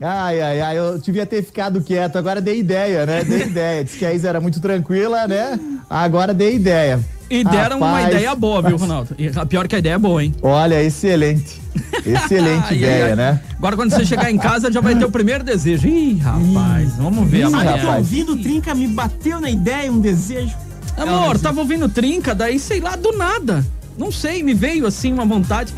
Ai, 0.00 0.40
ai, 0.42 0.60
ai, 0.60 0.78
eu 0.78 0.98
devia 0.98 1.24
ter 1.24 1.42
ficado 1.42 1.80
quieto. 1.80 2.16
Agora 2.16 2.40
dei 2.40 2.58
ideia, 2.58 3.06
né? 3.06 3.24
Dei 3.24 3.42
ideia. 3.42 3.82
Disse 3.84 3.98
que 3.98 4.04
a 4.04 4.12
Isa 4.12 4.28
era 4.28 4.40
muito 4.40 4.60
tranquila, 4.60 5.26
né? 5.26 5.58
Agora 5.88 6.34
dei 6.34 6.56
ideia. 6.56 7.00
E 7.28 7.42
deram 7.42 7.78
uma 7.78 7.86
Rapaz, 7.92 8.08
ideia 8.14 8.34
boa, 8.36 8.62
viu, 8.62 8.76
Ronaldo? 8.76 9.14
E 9.18 9.28
a 9.34 9.44
pior 9.46 9.66
que 9.66 9.74
a 9.74 9.78
ideia 9.80 9.94
é 9.94 9.98
boa, 9.98 10.22
hein? 10.22 10.32
Olha, 10.42 10.80
excelente. 10.82 11.60
Excelente 12.04 12.74
ideia, 12.76 13.06
ai. 13.06 13.16
né? 13.16 13.40
Agora, 13.58 13.74
quando 13.74 13.90
você 13.90 14.04
chegar 14.04 14.30
em 14.30 14.38
casa, 14.38 14.70
já 14.70 14.80
vai 14.80 14.94
ter 14.94 15.04
o 15.04 15.10
primeiro 15.10 15.42
desejo. 15.42 15.88
Ih, 15.88 16.18
rapaz, 16.18 16.94
vamos 16.96 17.28
ver 17.28 17.48
Sabe 17.50 17.62
que 17.64 17.68
amanhã. 17.68 17.96
ouvindo 17.96 18.32
o 18.34 18.36
Trinca 18.36 18.74
me 18.76 18.86
bateu 18.86 19.40
na 19.40 19.50
ideia, 19.50 19.90
um 19.90 19.98
desejo. 19.98 20.54
Amor, 20.96 21.38
tava 21.38 21.60
ouvindo 21.60 21.88
trinca, 21.90 22.34
daí 22.34 22.58
sei 22.58 22.80
lá, 22.80 22.96
do 22.96 23.12
nada. 23.12 23.62
Não 23.98 24.12
sei, 24.12 24.42
me 24.42 24.52
veio 24.54 24.86
assim 24.86 25.12
uma 25.12 25.24
vontade. 25.24 25.72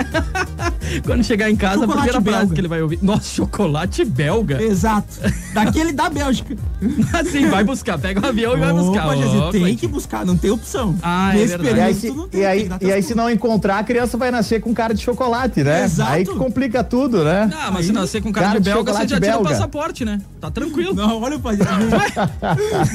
Quando 1.04 1.22
chegar 1.22 1.50
em 1.50 1.56
casa, 1.56 1.80
Chocolate 1.80 1.98
a 1.98 2.02
primeira 2.02 2.22
frase 2.22 2.38
belga. 2.40 2.54
que 2.54 2.60
ele 2.60 2.68
vai 2.68 2.82
ouvir. 2.82 2.98
Nossa, 3.02 3.28
chocolate 3.34 4.04
belga. 4.04 4.60
Exato. 4.62 5.06
Daquele 5.52 5.92
da 5.92 6.08
Bélgica. 6.08 6.56
Assim, 7.12 7.48
vai 7.48 7.62
buscar, 7.64 7.98
pega 7.98 8.20
o 8.20 8.26
avião 8.26 8.56
e 8.56 8.60
vai 8.60 8.72
buscar. 8.72 9.06
Opa, 9.06 9.16
Jesus, 9.16 9.40
tem 9.50 9.60
Cleitinho. 9.60 9.78
que 9.78 9.86
buscar, 9.88 10.24
não 10.24 10.36
tem 10.36 10.50
opção. 10.50 10.96
Ah, 11.02 11.36
é 11.36 11.44
verdade. 11.44 11.76
E 11.76 11.80
aí, 11.80 11.94
se, 11.94 12.12
tem, 12.12 12.40
e 12.40 12.44
aí, 12.46 12.68
que 12.68 12.86
e 12.86 12.92
aí, 12.92 13.02
se 13.02 13.14
não 13.14 13.28
encontrar, 13.30 13.78
a 13.78 13.84
criança 13.84 14.16
vai 14.16 14.30
nascer 14.30 14.60
com 14.60 14.72
cara 14.72 14.94
de 14.94 15.02
chocolate, 15.02 15.62
né? 15.62 15.84
Exato. 15.84 16.12
Aí 16.12 16.24
que 16.24 16.34
complica 16.34 16.82
tudo, 16.82 17.24
né? 17.24 17.50
Ah, 17.54 17.70
mas 17.70 17.86
se 17.86 17.92
nascer 17.92 18.22
com 18.22 18.32
cara, 18.32 18.46
Cara 18.48 18.58
de 18.60 18.64
de 18.64 18.70
belga, 18.72 18.92
você 18.92 19.00
já 19.08 19.20
tira 19.20 19.38
o 19.38 19.42
belga. 19.42 19.48
passaporte, 19.50 20.04
né? 20.04 20.20
Tá 20.40 20.50
tranquilo. 20.50 20.94
Não, 20.94 21.20
olha 21.20 21.36
o 21.36 21.40
Pajazito. 21.40 21.96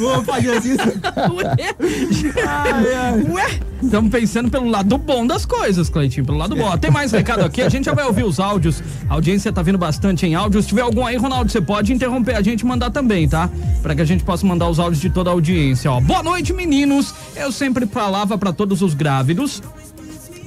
Ô, 0.03 0.23
Pajazito. 0.23 0.83
Ué. 1.35 1.75
Ué, 3.33 3.59
estamos 3.83 4.09
pensando 4.11 4.49
pelo 4.49 4.69
lado 4.69 4.97
bom 4.97 5.12
das 5.27 5.45
coisas, 5.45 5.89
Cleitinho, 5.89 6.25
pelo 6.25 6.37
lado 6.39 6.55
bom. 6.55 6.75
Tem 6.77 6.89
mais 6.89 7.11
recado 7.11 7.45
aqui, 7.45 7.61
a 7.61 7.69
gente 7.69 7.85
já 7.85 7.93
vai 7.93 8.05
ouvir 8.05 8.23
os 8.23 8.39
áudios. 8.39 8.81
A 9.07 9.13
audiência 9.13 9.53
tá 9.53 9.61
vindo 9.61 9.77
bastante 9.77 10.25
em 10.25 10.33
áudios. 10.33 10.65
Se 10.65 10.69
tiver 10.69 10.81
algum 10.81 11.05
aí, 11.05 11.15
Ronaldo, 11.15 11.51
você 11.51 11.61
pode 11.61 11.93
interromper 11.93 12.35
a 12.35 12.41
gente 12.41 12.61
e 12.61 12.65
mandar 12.65 12.89
também, 12.89 13.29
tá? 13.29 13.47
Pra 13.83 13.93
que 13.93 14.01
a 14.01 14.05
gente 14.05 14.23
possa 14.23 14.45
mandar 14.45 14.67
os 14.67 14.79
áudios 14.79 14.99
de 14.99 15.11
toda 15.11 15.29
a 15.29 15.33
audiência, 15.33 15.91
ó. 15.91 16.01
Boa 16.01 16.23
noite, 16.23 16.51
meninos. 16.51 17.13
Eu 17.35 17.51
sempre 17.51 17.85
falava 17.85 18.37
pra 18.37 18.51
todos 18.51 18.81
os 18.81 18.95
grávidos 18.95 19.61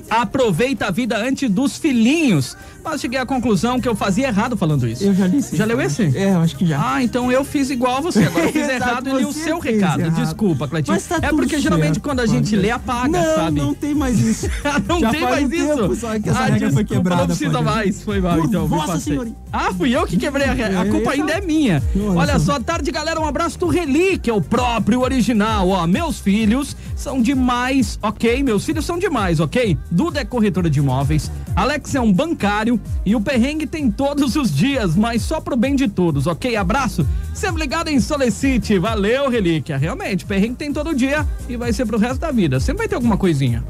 Aproveita 0.09 0.87
a 0.87 0.91
vida 0.91 1.19
antes 1.19 1.51
dos 1.51 1.77
filhinhos. 1.77 2.57
Mas 2.87 3.01
cheguei 3.01 3.19
à 3.19 3.27
conclusão 3.27 3.81
que 3.81 3.89
eu 3.89 3.97
fazia 3.97 4.29
errado 4.29 4.57
falando 4.57 4.87
isso. 4.87 5.03
Eu 5.03 5.13
já 5.13 5.27
li 5.27 5.39
esse. 5.39 5.57
Já 5.57 5.65
leu 5.65 5.81
esse? 5.81 6.17
É, 6.17 6.35
eu 6.35 6.41
acho 6.41 6.55
que 6.55 6.65
já. 6.65 6.95
Ah, 6.95 7.03
então 7.03 7.33
eu 7.33 7.45
fiz 7.45 7.69
igual 7.69 8.01
você. 8.01 8.23
Agora 8.23 8.47
eu 8.47 8.53
fiz 8.55 8.69
errado 8.69 9.09
e 9.09 9.13
li 9.13 9.25
o 9.25 9.33
seu 9.33 9.59
recado. 9.59 10.03
errado. 10.03 10.15
Desculpa, 10.15 10.69
Cleitinho. 10.69 10.95
Mas 10.95 11.05
tá 11.05 11.19
é 11.21 11.31
porque 11.31 11.59
geralmente 11.59 11.95
certo, 11.95 12.01
quando 12.01 12.21
a 12.21 12.27
gente 12.27 12.55
lê, 12.55 12.71
apaga, 12.71 13.09
não, 13.09 13.35
sabe? 13.35 13.61
não 13.61 13.75
tem 13.75 13.93
mais 13.93 14.21
isso. 14.21 14.49
não 14.87 15.01
Já 15.01 15.11
tem 15.11 15.21
mais 15.21 15.45
um 15.45 15.49
tempo 15.49 15.93
isso. 15.93 15.97
só 15.97 16.17
que 16.21 16.29
essa 16.29 16.39
ah, 16.39 16.45
regra 16.45 16.59
foi 16.71 16.85
desculpa, 16.85 16.95
quebrada, 16.95 17.21
Não 17.23 17.27
precisa 17.27 17.61
mais. 17.61 18.03
Foi 18.05 18.21
mal, 18.21 18.39
então. 18.39 18.69
passei. 18.69 19.01
Senhoria. 19.01 19.35
Ah, 19.53 19.73
fui 19.75 19.97
eu 19.97 20.07
que 20.07 20.17
quebrei 20.17 20.47
a 20.47 20.53
regra. 20.53 20.81
A 20.83 20.87
culpa 20.87 21.11
ainda 21.11 21.33
é 21.33 21.41
minha. 21.41 21.83
Olha 21.97 22.21
Olha 22.21 22.39
só. 22.39 22.53
só, 22.53 22.61
tarde, 22.61 22.93
galera. 22.93 23.21
Um 23.21 23.27
abraço 23.27 23.59
do 23.59 23.67
Relíquia, 23.67 24.33
o 24.33 24.41
próprio 24.41 25.01
original. 25.01 25.69
Ó, 25.71 25.85
meus 25.89 26.21
filhos 26.21 26.77
são 26.95 27.21
demais, 27.21 27.99
ok? 28.01 28.45
Meus 28.45 28.65
filhos 28.65 28.85
são 28.87 28.97
demais, 28.97 29.41
ok? 29.41 29.77
Duda 29.91 30.21
é 30.21 30.25
corretora 30.25 30.71
de 30.71 30.79
imóveis. 30.79 31.33
Alex 31.57 31.95
é 31.95 32.01
um 32.01 32.13
bancário. 32.13 32.79
E 33.05 33.17
o 33.17 33.21
perrengue 33.21 33.67
tem 33.67 33.91
todos 33.91 34.37
os 34.37 34.55
dias, 34.55 34.95
mas 34.95 35.23
só 35.23 35.41
pro 35.41 35.57
bem 35.57 35.75
de 35.75 35.89
todos, 35.89 36.27
ok? 36.27 36.55
Abraço. 36.55 37.07
Sempre 37.33 37.63
ligado 37.63 37.89
em 37.89 37.99
Solicite. 37.99 38.79
Valeu, 38.79 39.31
Relíquia. 39.31 39.79
Realmente, 39.79 40.27
perrengue 40.27 40.57
tem 40.57 40.73
todo 40.73 40.95
dia 40.95 41.27
e 41.49 41.57
vai 41.57 41.73
ser 41.73 41.87
pro 41.87 41.99
resto 41.99 42.19
da 42.21 42.31
vida. 42.31 42.61
Sempre 42.61 42.81
vai 42.81 42.89
ter 42.89 42.95
alguma 42.95 43.17
coisinha. 43.17 43.65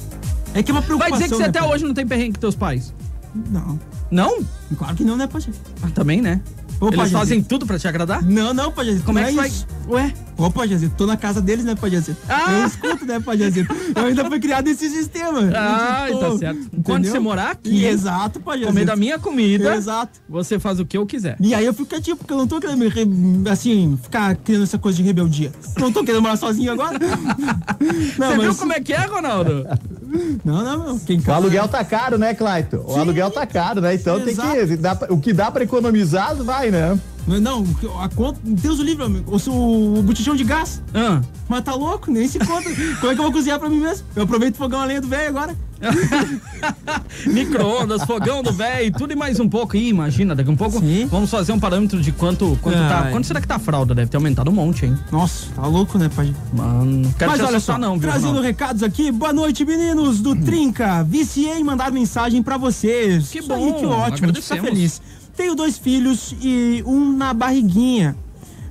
É 0.52 0.62
que 0.62 0.70
é 0.70 0.74
uma 0.74 0.80
Vai 0.80 0.86
preocupação. 0.86 1.18
dizer 1.18 1.28
que 1.28 1.36
você 1.36 1.42
né, 1.44 1.48
até 1.48 1.60
Pajé? 1.60 1.72
hoje 1.72 1.84
não 1.84 1.94
tem 1.94 2.06
perrengue 2.06 2.32
com 2.34 2.40
teus 2.40 2.56
pais? 2.56 2.92
Não. 3.50 3.78
Não? 4.10 4.38
Claro 4.76 4.96
que 4.96 5.04
não, 5.04 5.16
né, 5.16 5.26
Pajé? 5.26 5.52
Ah, 5.82 5.88
também, 5.94 6.20
né? 6.20 6.40
Ô, 6.80 6.88
Eles 6.92 7.10
fazem 7.10 7.42
tudo 7.42 7.64
pra 7.66 7.78
te 7.78 7.88
agradar? 7.88 8.22
Não, 8.22 8.52
não, 8.52 8.70
Pajézito. 8.70 9.04
Como 9.04 9.18
é 9.18 9.24
que 9.28 9.32
vai. 9.34 9.48
isso. 9.48 9.66
Ué? 9.88 10.12
Ô, 10.36 10.50
Pajézito, 10.50 10.94
tô 10.94 11.06
na 11.06 11.16
casa 11.16 11.40
deles, 11.40 11.64
né, 11.64 11.74
Pajézito? 11.74 12.18
Ah! 12.28 12.52
Eu 12.60 12.66
escuto, 12.66 13.06
né, 13.06 13.18
Pajézito? 13.18 13.74
Eu 13.94 14.04
ainda 14.04 14.24
fui 14.26 14.38
criado 14.38 14.66
nesse 14.66 14.90
sistema. 14.90 15.40
Ah, 15.56 16.06
Eu 16.10 16.18
tá 16.18 16.26
tô- 16.28 16.38
certo. 16.38 16.58
entendeu? 16.58 16.80
Quando 16.84 17.06
você 17.06 17.18
morar 17.18 17.52
aqui, 17.52 17.84
Exato, 17.84 18.40
Pajézito. 18.40 18.68
comer 18.72 18.84
da 18.84 18.94
minha 18.96 19.18
comida, 19.18 19.74
Exato. 19.74 20.20
você 20.28 20.58
faz 20.58 20.78
o 20.78 20.84
que 20.84 20.98
eu 20.98 21.06
quiser. 21.06 21.36
E 21.40 21.54
aí 21.54 21.64
eu 21.64 21.72
fico 21.72 21.86
quietinho, 21.86 22.16
porque 22.16 22.32
eu 22.32 22.36
não 22.36 22.46
tô 22.46 22.60
querendo, 22.60 22.78
me 22.78 23.48
assim, 23.48 23.98
ficar 24.02 24.36
criando 24.36 24.64
essa 24.64 24.76
coisa 24.78 24.96
de 24.98 25.02
rebeldia. 25.02 25.50
Não 25.78 25.90
tô 25.90 26.04
querendo 26.04 26.20
morar 26.22 26.36
sozinho 26.36 26.72
agora. 26.72 26.98
Não, 28.18 28.28
Você 28.30 28.36
mas- 28.36 28.40
viu 28.42 28.54
como 28.56 28.72
é 28.72 28.80
que 28.80 28.92
é, 28.92 29.06
Ronaldo? 29.06 29.66
Não, 30.44 30.62
não, 30.62 30.78
não. 30.78 30.98
Quem 30.98 31.20
O 31.26 31.32
aluguel 31.32 31.68
tá 31.68 31.84
caro, 31.84 32.18
né, 32.18 32.34
Clayton? 32.34 32.82
O 32.84 32.94
Sim. 32.94 33.00
aluguel 33.00 33.30
tá 33.30 33.46
caro, 33.46 33.80
né? 33.80 33.94
Então 33.94 34.20
tem 34.20 34.34
que. 34.34 35.12
o 35.12 35.20
que 35.20 35.32
dá 35.32 35.50
pra 35.50 35.64
economizar, 35.64 36.34
vai, 36.36 36.70
né? 36.70 36.98
Não, 37.26 37.64
a 38.00 38.08
conta. 38.08 38.38
Deus 38.42 38.78
o 38.78 38.82
livre, 38.82 39.04
amigo. 39.04 39.36
O, 39.48 39.98
o 39.98 40.02
botijão 40.02 40.36
de 40.36 40.44
gás. 40.44 40.82
Ah. 40.94 41.20
Mas 41.48 41.64
tá 41.64 41.74
louco, 41.74 42.10
nem 42.10 42.28
se 42.28 42.38
conta. 42.38 42.70
Como 43.00 43.12
é 43.12 43.14
que 43.14 43.20
eu 43.20 43.24
vou 43.24 43.32
cozinhar 43.32 43.58
pra 43.58 43.68
mim 43.68 43.80
mesmo? 43.80 44.06
Eu 44.14 44.22
aproveito 44.22 44.54
o 44.54 44.58
fogão 44.58 44.80
a 44.80 44.84
lenha 44.84 45.00
do 45.00 45.08
velho 45.08 45.28
agora. 45.28 45.56
Micro-ondas, 47.26 48.02
fogão 48.04 48.42
do 48.42 48.52
velho, 48.52 48.92
tudo 48.92 49.12
e 49.12 49.16
mais 49.16 49.38
um 49.38 49.48
pouco. 49.48 49.76
Ih, 49.76 49.88
imagina, 49.88 50.34
daqui 50.34 50.48
a 50.48 50.52
um 50.52 50.56
pouco 50.56 50.80
Sim. 50.80 51.06
vamos 51.06 51.30
fazer 51.30 51.52
um 51.52 51.60
parâmetro 51.60 52.00
de 52.00 52.12
quanto, 52.12 52.58
quanto 52.62 52.78
tá. 52.78 53.10
Quanto 53.10 53.26
será 53.26 53.40
que 53.40 53.46
tá 53.46 53.56
a 53.56 53.58
fralda? 53.58 53.94
Deve 53.94 54.10
ter 54.10 54.16
aumentado 54.16 54.50
um 54.50 54.54
monte, 54.54 54.86
hein? 54.86 54.96
Nossa, 55.12 55.46
tá 55.54 55.66
louco, 55.66 55.98
né, 55.98 56.08
pai? 56.08 56.34
Mano, 56.52 56.84
não 56.84 57.12
quero 57.12 57.30
Mas 57.30 57.40
olha 57.40 57.60
só, 57.60 57.76
não, 57.76 57.98
viu, 57.98 58.08
trazendo 58.08 58.28
Ronaldo? 58.28 58.46
recados 58.46 58.82
aqui. 58.82 59.12
Boa 59.12 59.32
noite, 59.32 59.64
meninos 59.64 60.20
do 60.20 60.34
Trinca. 60.34 61.02
Viciei 61.04 61.58
em 61.58 61.64
mandar 61.64 61.92
mensagem 61.92 62.42
pra 62.42 62.56
vocês. 62.56 63.28
Que 63.28 63.40
Isso 63.40 63.48
bom, 63.48 63.54
aí, 63.54 63.72
que 63.74 63.86
ótimo, 63.86 64.30
a 64.30 64.32
gente 64.32 64.48
tá 64.48 64.56
feliz. 64.56 65.00
Tenho 65.36 65.54
dois 65.54 65.76
filhos 65.76 66.34
e 66.40 66.82
um 66.86 67.12
na 67.12 67.34
barriguinha. 67.34 68.16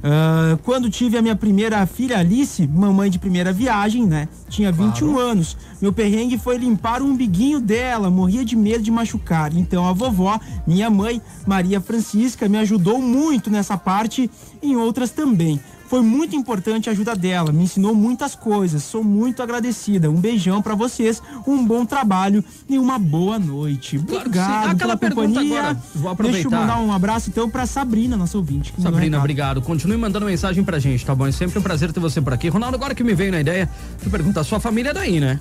Ah, 0.08 0.60
quando 0.64 0.88
tive 0.88 1.18
a 1.18 1.22
minha 1.22 1.36
primeira 1.36 1.84
filha 1.88 2.20
Alice, 2.20 2.68
mamãe 2.68 3.10
de 3.10 3.18
primeira 3.18 3.52
viagem, 3.52 4.06
né? 4.06 4.28
Tinha 4.48 4.72
21 4.72 5.18
anos. 5.18 5.58
Meu 5.82 5.92
perrengue 5.92 6.38
foi 6.38 6.58
limpar 6.58 7.02
o 7.02 7.06
umbiguinho 7.06 7.60
dela, 7.60 8.12
morria 8.12 8.46
de 8.46 8.56
medo 8.56 8.84
de 8.84 8.92
machucar. 8.92 9.52
Então 9.58 9.84
a 9.88 9.94
vovó, 9.94 10.40
minha 10.68 10.92
mãe, 10.92 11.20
Maria 11.48 11.82
Francisca, 11.82 12.48
me 12.48 12.60
ajudou 12.60 13.02
muito 13.02 13.50
nessa 13.50 13.78
parte 13.78 14.30
e 14.62 14.72
em 14.72 14.76
outras 14.76 15.10
também. 15.10 15.60
Foi 15.88 16.02
muito 16.02 16.36
importante 16.36 16.90
a 16.90 16.92
ajuda 16.94 17.16
dela, 17.16 17.52
me 17.52 17.64
ensinou 17.64 17.94
muitas 17.94 18.34
coisas. 18.34 18.84
Sou 18.84 19.04
muito 19.04 19.44
agradecida. 19.44 20.10
Um 20.10 20.16
beijão 20.20 20.62
pra 20.62 20.74
vocês, 20.74 21.22
um 21.46 21.64
bom 21.66 21.86
trabalho 21.86 22.44
e 22.68 22.80
uma 22.80 22.98
boa 22.98 23.38
noite. 23.38 24.00
Claro. 24.00 24.22
Obrigado 24.28 24.64
Aquela 24.72 24.76
pela 24.78 24.98
pergunta 24.98 25.28
companhia. 25.40 25.60
agora, 25.60 25.74
vou 25.74 25.82
Deixa 25.94 26.08
eu 26.08 26.12
aproveitar. 26.12 26.60
mandar 26.60 26.80
um 26.80 26.92
abraço 26.92 27.30
então 27.30 27.50
pra 27.50 27.66
Sabrina, 27.68 28.18
nossa 28.18 28.36
ouvinte. 28.38 28.74
um 28.78 28.82
Sabrina, 28.82 29.20
obrigado. 29.20 29.62
Continue 29.62 29.96
mandando 29.98 30.26
mensagem 30.26 30.64
pra 30.64 30.80
gente, 30.80 31.06
tá 31.06 31.14
bom? 31.14 31.28
É 31.28 31.32
sempre 31.32 31.60
um 31.60 31.62
prazer 31.62 31.94
ter 31.94 32.00
você 32.00 32.20
por 32.20 32.34
aqui. 32.34 32.50
Ronaldo, 32.50 32.76
agora 32.76 32.96
que 32.96 33.04
me 33.04 33.14
veio 33.14 33.32
na 33.32 33.40
ideia, 33.42 33.70
te 34.02 34.10
perguntar, 34.10 34.44
sua 34.44 34.60
família 34.60 34.90
é 34.90 34.94
daí, 34.94 35.20
né? 35.20 35.40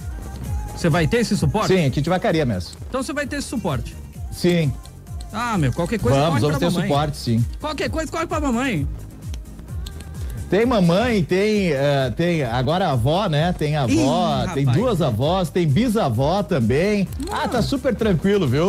Você 0.76 0.90
vai 0.90 1.06
ter 1.06 1.18
esse 1.20 1.36
suporte? 1.36 1.68
Sim, 1.74 1.86
aqui 1.86 2.00
de 2.02 2.10
vacaria 2.10 2.44
mesmo. 2.44 2.72
Então 2.88 3.02
você 3.02 3.12
vai 3.12 3.26
ter 3.26 3.36
esse 3.36 3.48
suporte. 3.48 3.96
Sim. 4.30 4.72
Ah, 5.32 5.56
meu, 5.56 5.72
qualquer 5.72 5.98
coisa 5.98 6.18
vamos, 6.18 6.40
corre 6.40 6.40
vamos 6.42 6.58
pra 6.58 6.68
ter 6.68 6.74
mamãe. 6.74 6.88
suporte, 6.88 7.16
sim. 7.16 7.44
Qualquer 7.60 7.88
coisa 7.90 8.12
corre 8.12 8.26
pra 8.26 8.40
mamãe. 8.40 8.86
Tem 10.54 10.64
mamãe, 10.64 11.24
tem, 11.24 11.72
eh, 11.72 12.12
tem 12.16 12.44
agora 12.44 12.86
a 12.86 12.92
avó, 12.92 13.28
né? 13.28 13.52
Tem 13.52 13.74
avó, 13.74 13.90
Ih, 13.90 14.54
tem 14.54 14.64
rapaz. 14.64 14.78
duas 14.78 15.02
avós, 15.02 15.50
tem 15.50 15.66
bisavó 15.66 16.44
também. 16.44 17.08
Ah, 17.28 17.48
tá 17.48 17.60
super 17.60 17.92
tranquilo, 17.92 18.46
viu, 18.46 18.64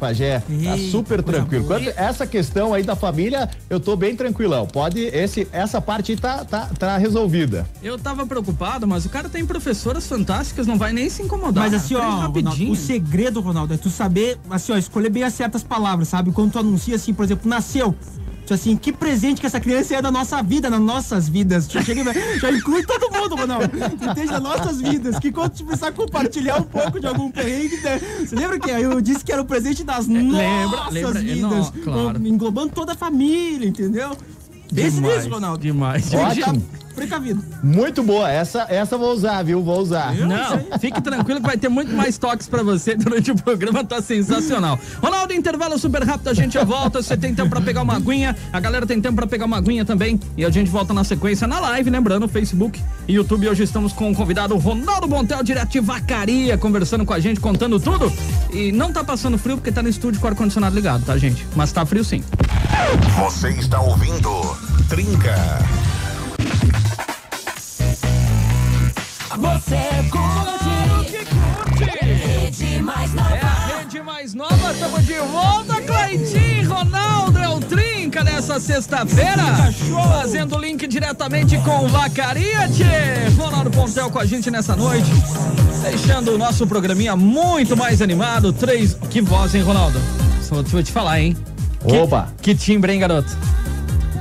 Pajé? 0.00 0.40
Tá 0.40 0.76
super 0.90 1.22
tranquilo. 1.22 1.66
Quanto 1.66 1.88
essa 1.90 2.26
questão 2.26 2.74
aí 2.74 2.82
da 2.82 2.96
família, 2.96 3.48
eu 3.68 3.78
tô 3.78 3.94
bem 3.94 4.16
tranquilão. 4.16 4.66
Pode, 4.66 4.98
esse, 5.02 5.46
essa 5.52 5.80
parte 5.80 6.10
aí 6.10 6.18
tá, 6.18 6.44
tá, 6.44 6.68
tá 6.76 6.98
resolvida. 6.98 7.64
Eu 7.80 7.96
tava 7.96 8.26
preocupado, 8.26 8.84
mas 8.88 9.06
o 9.06 9.08
cara 9.08 9.28
tem 9.28 9.46
professoras 9.46 10.08
fantásticas, 10.08 10.66
não 10.66 10.76
vai 10.76 10.92
nem 10.92 11.08
se 11.08 11.22
incomodar. 11.22 11.62
Mas 11.62 11.74
assim, 11.74 11.94
ó, 11.94 12.10
Ronaldo, 12.10 12.72
o 12.72 12.74
segredo, 12.74 13.40
Ronaldo, 13.40 13.74
é 13.74 13.76
tu 13.76 13.88
saber, 13.88 14.36
assim, 14.50 14.72
ó, 14.72 14.76
escolher 14.76 15.10
bem 15.10 15.22
as 15.22 15.34
certas 15.34 15.62
palavras, 15.62 16.08
sabe? 16.08 16.32
Quando 16.32 16.50
tu 16.50 16.58
anuncia, 16.58 16.96
assim, 16.96 17.14
por 17.14 17.24
exemplo, 17.24 17.48
nasceu. 17.48 17.94
Tu 18.50 18.54
assim, 18.54 18.76
que 18.76 18.92
presente 18.92 19.40
que 19.40 19.46
essa 19.46 19.60
criança 19.60 19.94
é 19.94 20.02
da 20.02 20.10
nossa 20.10 20.42
vida, 20.42 20.68
nas 20.68 20.80
nossas 20.80 21.28
vidas. 21.28 21.68
Tu 21.68 21.80
chega, 21.84 22.00
e- 22.00 22.04
já 22.40 22.50
inclui 22.50 22.84
todo 22.84 23.08
mundo, 23.08 23.36
Ronaldo. 23.36 23.70
Entende? 23.76 24.26
Das 24.26 24.42
nossas 24.42 24.80
vidas. 24.80 25.20
Que 25.20 25.30
quando 25.30 25.52
tu 25.52 25.64
precisar 25.64 25.92
compartilhar 25.92 26.58
um 26.58 26.64
pouco 26.64 26.98
de 26.98 27.06
algum 27.06 27.30
perrengue, 27.30 27.76
né? 27.76 28.00
Você 28.18 28.34
lembra 28.34 28.58
que 28.58 28.68
eu 28.68 29.00
disse 29.00 29.24
que 29.24 29.30
era 29.30 29.40
o 29.40 29.44
presente 29.44 29.84
das 29.84 30.08
nossas 30.08 30.92
lembra, 30.92 31.20
é, 31.20 31.22
vidas? 31.22 31.42
não, 31.42 31.70
claro. 31.84 32.26
Englobando 32.26 32.72
toda 32.74 32.90
a 32.90 32.96
família, 32.96 33.68
entendeu? 33.68 34.16
Demais, 34.72 34.98
nisso, 34.98 35.30
Ronaldo. 35.30 35.62
Demais. 35.62 36.12
Ótimo. 36.12 36.60
Precavido. 37.00 37.42
Muito 37.62 38.02
boa. 38.02 38.30
Essa, 38.30 38.66
essa 38.68 38.94
eu 38.94 38.98
vou 38.98 39.14
usar, 39.14 39.42
viu? 39.42 39.62
Vou 39.62 39.80
usar. 39.80 40.14
Não, 40.14 40.78
fique 40.78 41.00
tranquilo 41.00 41.40
que 41.40 41.46
vai 41.46 41.56
ter 41.56 41.70
muito 41.70 41.90
mais 41.94 42.18
toques 42.18 42.46
pra 42.46 42.62
você 42.62 42.92
durante 42.94 43.30
o 43.30 43.34
programa, 43.34 43.82
tá 43.82 44.02
sensacional. 44.02 44.78
Ronaldo, 45.02 45.32
intervalo 45.32 45.78
super 45.78 46.02
rápido, 46.02 46.28
a 46.28 46.34
gente 46.34 46.52
já 46.52 46.62
volta. 46.62 47.02
Você 47.02 47.16
tem 47.16 47.34
tempo 47.34 47.48
pra 47.48 47.62
pegar 47.62 47.80
uma 47.80 47.96
aguinha, 47.96 48.36
a 48.52 48.60
galera 48.60 48.86
tem 48.86 49.00
tempo 49.00 49.16
pra 49.16 49.26
pegar 49.26 49.46
uma 49.46 49.56
aguinha 49.56 49.82
também. 49.82 50.20
E 50.36 50.44
a 50.44 50.50
gente 50.50 50.70
volta 50.70 50.92
na 50.92 51.02
sequência 51.02 51.46
na 51.46 51.58
live, 51.58 51.88
lembrando, 51.88 52.28
Facebook 52.28 52.78
e 53.08 53.14
YouTube. 53.14 53.48
Hoje 53.48 53.62
estamos 53.62 53.94
com 53.94 54.10
o 54.10 54.14
convidado 54.14 54.54
Ronaldo 54.58 55.08
Montel, 55.08 55.42
direto 55.42 55.70
de 55.70 55.80
Vacaria, 55.80 56.58
conversando 56.58 57.06
com 57.06 57.14
a 57.14 57.18
gente, 57.18 57.40
contando 57.40 57.80
tudo. 57.80 58.12
E 58.52 58.72
não 58.72 58.92
tá 58.92 59.02
passando 59.02 59.38
frio 59.38 59.56
porque 59.56 59.72
tá 59.72 59.82
no 59.82 59.88
estúdio 59.88 60.20
com 60.20 60.26
o 60.26 60.30
ar-condicionado 60.30 60.76
ligado, 60.76 61.02
tá, 61.02 61.16
gente? 61.16 61.46
Mas 61.56 61.72
tá 61.72 61.86
frio 61.86 62.04
sim. 62.04 62.22
Você 63.18 63.48
está 63.52 63.80
ouvindo 63.80 64.30
Trinca. 64.90 65.34
Você 69.36 69.78
curte 70.10 71.84
Rede 72.00 72.82
mais 72.82 73.12
nova 73.14 73.34
É 73.36 73.40
a 73.40 73.76
rede 73.78 74.02
mais 74.02 74.34
nova, 74.34 74.72
estamos 74.72 75.06
de 75.06 75.14
volta, 75.14 75.80
Cleitinho 75.82 76.68
Ronaldo 76.68 77.38
é 77.38 77.48
o 77.48 77.60
Trinca 77.60 78.24
nessa 78.24 78.58
sexta-feira, 78.58 79.42
fazendo 80.08 80.58
link 80.58 80.86
diretamente 80.86 81.56
com 81.58 81.86
Vacaria, 81.88 82.68
tchê. 82.68 83.28
Ronaldo 83.40 83.70
Pontel 83.70 84.10
com 84.10 84.18
a 84.18 84.26
gente 84.26 84.50
nessa 84.50 84.74
noite, 84.76 85.08
deixando 85.82 86.32
o 86.34 86.38
nosso 86.38 86.66
programinha 86.66 87.14
muito 87.16 87.76
mais 87.76 88.02
animado, 88.02 88.52
três, 88.52 88.94
que 89.10 89.20
voz, 89.20 89.54
hein, 89.54 89.62
Ronaldo? 89.62 90.00
Só 90.42 90.62
vou 90.62 90.82
te 90.82 90.90
falar, 90.92 91.20
hein? 91.20 91.36
Que- 91.86 91.96
Opa. 91.98 92.28
Que 92.42 92.54
timbre, 92.54 92.92
hein, 92.92 93.00
garoto? 93.00 93.36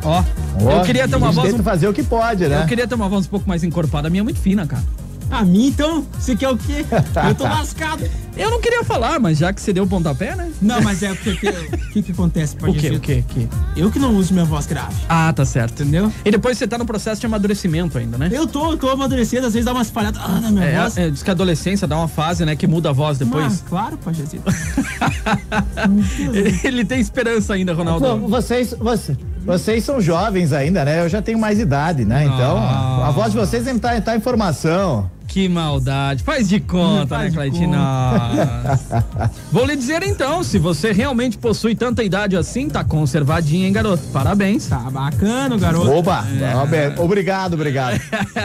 Ó, 0.04 0.24
Ó, 0.62 0.72
eu 0.78 0.82
queria 0.84 1.08
ter 1.08 1.16
uma 1.16 1.32
voz 1.32 1.54
um, 1.54 1.64
fazer 1.64 1.88
o 1.88 1.94
que 1.94 2.04
pode, 2.04 2.48
né? 2.48 2.62
eu 2.64 2.68
queria 2.68 2.88
ter 2.88 2.96
uma 2.96 3.10
voz 3.10 3.26
um 3.26 3.30
pouco 3.30 3.48
mais 3.48 3.64
encorpada, 3.64 4.08
a 4.08 4.12
minha 4.12 4.22
é 4.22 4.24
muito 4.24 4.40
fina, 4.40 4.66
cara. 4.66 4.84
A 5.32 5.46
mim, 5.46 5.68
então, 5.68 6.08
você 6.18 6.36
quer 6.36 6.50
o 6.50 6.58
quê? 6.58 6.84
Eu 7.30 7.36
tô 7.36 7.44
lascado. 7.44 8.04
Eu 8.36 8.50
não 8.50 8.60
queria 8.60 8.84
falar, 8.84 9.20
mas 9.20 9.38
já 9.38 9.54
que 9.54 9.62
você 9.62 9.72
deu 9.72 9.84
o 9.84 9.88
pontapé, 9.88 10.36
né? 10.36 10.52
Não, 10.60 10.82
mas 10.82 11.04
é 11.04 11.14
porque 11.14 11.50
o 11.50 11.90
que, 11.92 12.02
que 12.02 12.12
acontece, 12.14 12.56
O 12.66 12.74
quê, 12.74 12.90
o 12.90 13.00
quê, 13.00 13.24
o 13.30 13.34
quê? 13.36 13.48
Eu 13.78 13.92
que 13.92 14.00
não 14.00 14.16
uso 14.16 14.34
minha 14.34 14.46
voz 14.46 14.66
grave, 14.66 14.96
Ah, 15.08 15.32
tá 15.32 15.46
certo. 15.46 15.84
entendeu? 15.84 16.12
E 16.26 16.32
depois 16.32 16.58
você 16.58 16.68
tá 16.68 16.80
no 16.80 16.86
processo 16.86 17.22
de 17.22 17.28
amadurecimento 17.28 17.96
ainda, 18.00 18.18
né? 18.18 18.30
Eu 18.32 18.48
tô, 18.48 18.72
eu 18.72 18.78
tô 18.78 18.90
amadurecendo, 18.90 19.46
às 19.46 19.54
vezes 19.54 19.66
dá 19.66 19.72
umas 19.72 19.92
falhadas 19.92 20.20
ah, 20.20 20.40
na 20.42 20.50
minha 20.50 20.66
É, 20.66 20.82
voz. 20.82 20.98
é, 20.98 21.12
diz 21.12 21.22
que 21.22 21.30
a 21.30 21.34
adolescência 21.34 21.88
dá 21.88 21.96
uma 21.98 22.08
fase, 22.08 22.44
né, 22.44 22.56
que 22.56 22.66
muda 22.66 22.90
a 22.90 22.94
voz 22.94 23.20
depois. 23.20 23.44
Mas, 23.44 23.64
claro, 23.70 24.00
Pajezito. 24.00 24.42
Ele, 26.34 26.60
ele 26.64 26.86
tem 26.86 27.00
esperança 27.00 27.54
ainda, 27.54 27.74
Ronaldo. 27.74 28.28
Vocês, 28.28 28.74
você- 28.80 29.16
Vocês 29.46 29.84
são 29.84 30.00
jovens 30.02 30.54
ainda, 30.54 30.84
né? 30.86 31.02
Eu 31.04 31.10
já 31.10 31.22
tenho 31.22 31.40
mais 31.40 31.60
idade, 31.60 32.06
né? 32.06 32.26
Então, 32.26 32.58
a 32.58 33.12
voz 33.12 33.32
de 33.32 33.38
vocês 33.38 33.64
sempre 33.64 33.80
tá, 33.80 34.00
tá 34.02 34.16
informação. 34.16 35.10
Que 35.30 35.48
maldade. 35.48 36.24
Faz 36.24 36.50
de 36.50 36.60
conta, 36.60 37.16
Faz 37.16 37.36
né? 37.36 37.68
Nossa. 37.68 39.06
Vou 39.52 39.64
lhe 39.64 39.76
dizer 39.76 40.02
então, 40.02 40.44
se 40.44 40.58
você 40.58 40.92
realmente 40.92 41.38
possui 41.38 41.76
tanta 41.76 42.04
idade 42.04 42.36
assim, 42.36 42.68
tá 42.68 42.84
conservadinho, 42.84 43.68
hein, 43.68 43.72
garoto? 43.72 44.02
Parabéns. 44.12 44.66
Tá 44.66 44.80
bacana, 44.90 45.56
garoto. 45.56 45.92
Opa, 45.92 46.26
Roberto, 46.56 47.04
obrigado, 47.04 47.54
obrigado. 47.54 48.02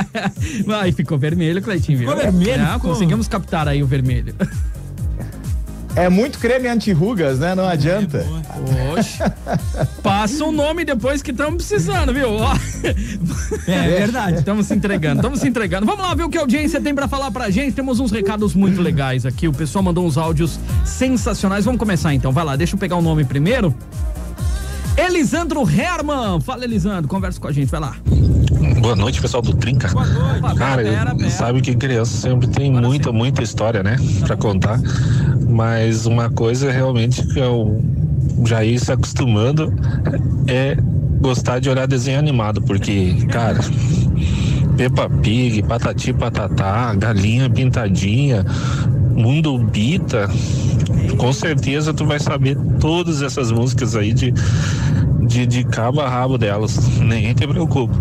Vai, 0.66 0.92
ficou 0.92 1.16
vermelho, 1.16 1.62
Cleitinho, 1.62 1.98
viu? 1.98 2.08
Ficou 2.10 2.22
vermelho, 2.22 2.62
É, 2.62 2.74
ficou. 2.74 2.90
conseguimos 2.90 3.28
captar 3.28 3.66
aí 3.66 3.82
o 3.82 3.86
vermelho. 3.86 4.34
É 5.96 6.08
muito 6.08 6.38
creme 6.38 6.68
anti-rugas, 6.68 7.38
né? 7.38 7.54
Não 7.54 7.66
adianta. 7.66 8.26
Oxe. 8.92 9.18
Passa 10.02 10.44
o 10.44 10.50
nome 10.50 10.84
depois 10.84 11.22
que 11.22 11.30
estamos 11.30 11.66
precisando, 11.66 12.12
viu? 12.12 12.30
Ó. 12.30 12.54
É 13.66 13.88
verdade. 13.88 14.38
Estamos 14.38 14.66
se 14.66 14.74
entregando, 14.74 15.16
estamos 15.20 15.40
se 15.40 15.48
entregando. 15.48 15.86
Vamos 15.86 16.04
lá 16.04 16.14
ver 16.14 16.24
o 16.24 16.28
que 16.28 16.36
a 16.36 16.40
audiência 16.40 16.80
tem 16.80 16.94
pra 16.94 17.06
falar 17.06 17.30
pra 17.30 17.48
gente. 17.48 17.72
Temos 17.72 18.00
uns 18.00 18.10
recados 18.10 18.54
muito 18.54 18.82
legais 18.82 19.24
aqui. 19.24 19.46
O 19.46 19.52
pessoal 19.52 19.84
mandou 19.84 20.04
uns 20.04 20.18
áudios 20.18 20.58
sensacionais. 20.84 21.64
Vamos 21.64 21.78
começar 21.78 22.12
então. 22.12 22.32
Vai 22.32 22.44
lá, 22.44 22.56
deixa 22.56 22.74
eu 22.74 22.78
pegar 22.78 22.96
o 22.96 23.02
nome 23.02 23.24
primeiro. 23.24 23.74
Elisandro 24.96 25.62
Herman. 25.68 26.40
Fala, 26.40 26.64
Elisandro, 26.64 27.08
conversa 27.08 27.40
com 27.40 27.48
a 27.48 27.52
gente, 27.52 27.70
vai 27.70 27.80
lá. 27.80 27.96
Boa 28.80 28.94
noite, 28.94 29.20
pessoal 29.20 29.42
do 29.42 29.54
Trinca. 29.54 29.88
Opa, 29.90 30.54
Cara, 30.54 30.82
pera, 30.82 31.14
pera. 31.14 31.30
sabe 31.30 31.60
que 31.60 31.74
criança 31.74 32.16
sempre 32.16 32.46
tem 32.46 32.70
muita, 32.72 33.10
muita 33.12 33.42
história, 33.42 33.82
né? 33.82 33.96
Pra 34.26 34.36
contar. 34.36 34.80
Mas 35.48 36.06
uma 36.06 36.30
coisa 36.30 36.70
realmente 36.70 37.26
que 37.26 37.38
eu 37.38 37.82
já 38.46 38.64
ia 38.64 38.78
se 38.78 38.92
acostumando 38.92 39.72
é 40.46 40.76
gostar 41.20 41.58
de 41.60 41.70
olhar 41.70 41.86
desenho 41.86 42.18
animado, 42.18 42.60
porque, 42.62 43.14
cara, 43.30 43.58
Peppa 44.76 45.08
Pig, 45.08 45.62
Patati 45.62 46.12
Patatá, 46.12 46.94
Galinha 46.94 47.48
Pintadinha, 47.48 48.44
Mundo 49.14 49.56
Bita, 49.58 50.28
com 51.24 51.32
certeza 51.32 51.94
tu 51.94 52.04
vai 52.04 52.20
saber 52.20 52.54
todas 52.78 53.22
essas 53.22 53.50
músicas 53.50 53.96
aí 53.96 54.12
de, 54.12 54.30
de, 55.22 55.46
de 55.46 55.64
cabo 55.64 56.02
a 56.02 56.06
rabo 56.06 56.36
delas. 56.36 56.76
Nem 56.98 57.32
te 57.32 57.46
preocupa. 57.46 57.94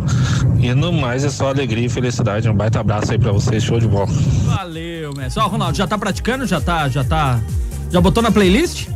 E 0.59 0.73
no 0.73 0.91
mais 0.91 1.23
é 1.23 1.29
só 1.29 1.47
alegria 1.47 1.85
e 1.85 1.89
felicidade. 1.89 2.49
Um 2.49 2.53
baita 2.53 2.81
abraço 2.81 3.13
aí 3.13 3.17
pra 3.17 3.31
vocês, 3.31 3.63
show 3.63 3.79
de 3.79 3.87
bola. 3.87 4.09
Valeu, 4.43 5.13
mestre. 5.15 5.41
Ó, 5.41 5.47
Ronaldo, 5.47 5.77
já 5.77 5.87
tá 5.87 5.97
praticando? 5.97 6.45
Já 6.45 6.59
tá, 6.59 6.89
já 6.89 7.01
tá. 7.05 7.39
Já 7.89 8.01
botou 8.01 8.21
na 8.21 8.29
playlist? 8.29 8.89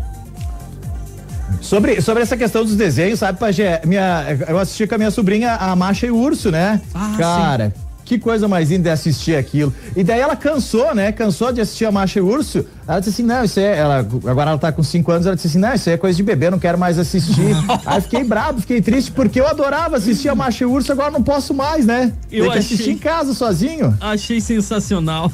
Sobre, 1.61 2.01
sobre 2.01 2.21
essa 2.21 2.35
questão 2.35 2.65
dos 2.65 2.75
desenhos, 2.75 3.19
sabe, 3.19 3.39
Pajé? 3.39 3.81
Minha, 3.85 4.25
eu 4.49 4.59
assisti 4.59 4.85
com 4.85 4.95
a 4.95 4.97
minha 4.97 5.11
sobrinha 5.11 5.53
a 5.55 5.73
Macha 5.73 6.05
e 6.05 6.11
o 6.11 6.17
Urso, 6.17 6.51
né? 6.51 6.81
Ah, 6.93 7.15
Cara, 7.17 7.73
que 8.07 8.17
coisa 8.17 8.47
mais 8.47 8.69
linda 8.71 8.89
é 8.89 8.93
assistir 8.93 9.35
aquilo. 9.35 9.73
E 9.95 10.01
daí 10.03 10.19
ela 10.21 10.35
cansou, 10.35 10.95
né? 10.95 11.11
Cansou 11.11 11.51
de 11.51 11.59
assistir 11.59 11.85
a 11.85 11.91
Macha 11.91 12.19
e 12.19 12.21
Urso. 12.21 12.65
Ela 12.87 12.99
disse 12.99 13.09
assim: 13.11 13.23
não, 13.23 13.43
isso 13.43 13.59
é. 13.59 13.77
Ela, 13.77 13.97
agora 13.99 14.51
ela 14.51 14.57
tá 14.57 14.71
com 14.71 14.81
5 14.81 15.11
anos, 15.11 15.27
ela 15.27 15.35
disse 15.35 15.49
assim: 15.49 15.57
não, 15.59 15.73
isso 15.73 15.89
aí 15.89 15.95
é 15.95 15.97
coisa 15.97 16.15
de 16.15 16.23
bebê, 16.23 16.49
não 16.49 16.57
quero 16.57 16.77
mais 16.77 16.97
assistir. 16.97 17.53
aí 17.85 17.99
fiquei 18.01 18.23
bravo, 18.23 18.61
fiquei 18.61 18.81
triste, 18.81 19.11
porque 19.11 19.39
eu 19.41 19.45
adorava 19.47 19.97
assistir 19.97 20.29
a 20.29 20.35
Macha 20.35 20.63
e 20.63 20.67
o 20.67 20.71
Urso, 20.71 20.89
agora 20.91 21.11
não 21.11 21.21
posso 21.21 21.53
mais, 21.53 21.85
né? 21.85 22.13
Eu 22.31 22.43
Tem 22.45 22.51
que 22.53 22.57
achei- 22.59 22.75
assistir 22.75 22.91
em 22.91 22.97
casa 22.97 23.33
sozinho. 23.33 23.97
Achei 23.99 24.39
sensacional. 24.39 25.29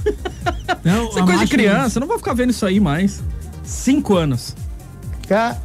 Não, 0.84 1.10
Isso 1.10 1.20
é 1.20 1.24
coisa 1.24 1.46
de 1.46 1.52
criança, 1.52 1.98
eu 1.98 2.02
não 2.02 2.08
vou 2.08 2.18
ficar 2.18 2.34
vendo 2.34 2.50
isso 2.50 2.66
aí 2.66 2.80
mais. 2.80 3.22
Cinco 3.64 4.16
anos. 4.16 4.56
Ca- 5.28 5.58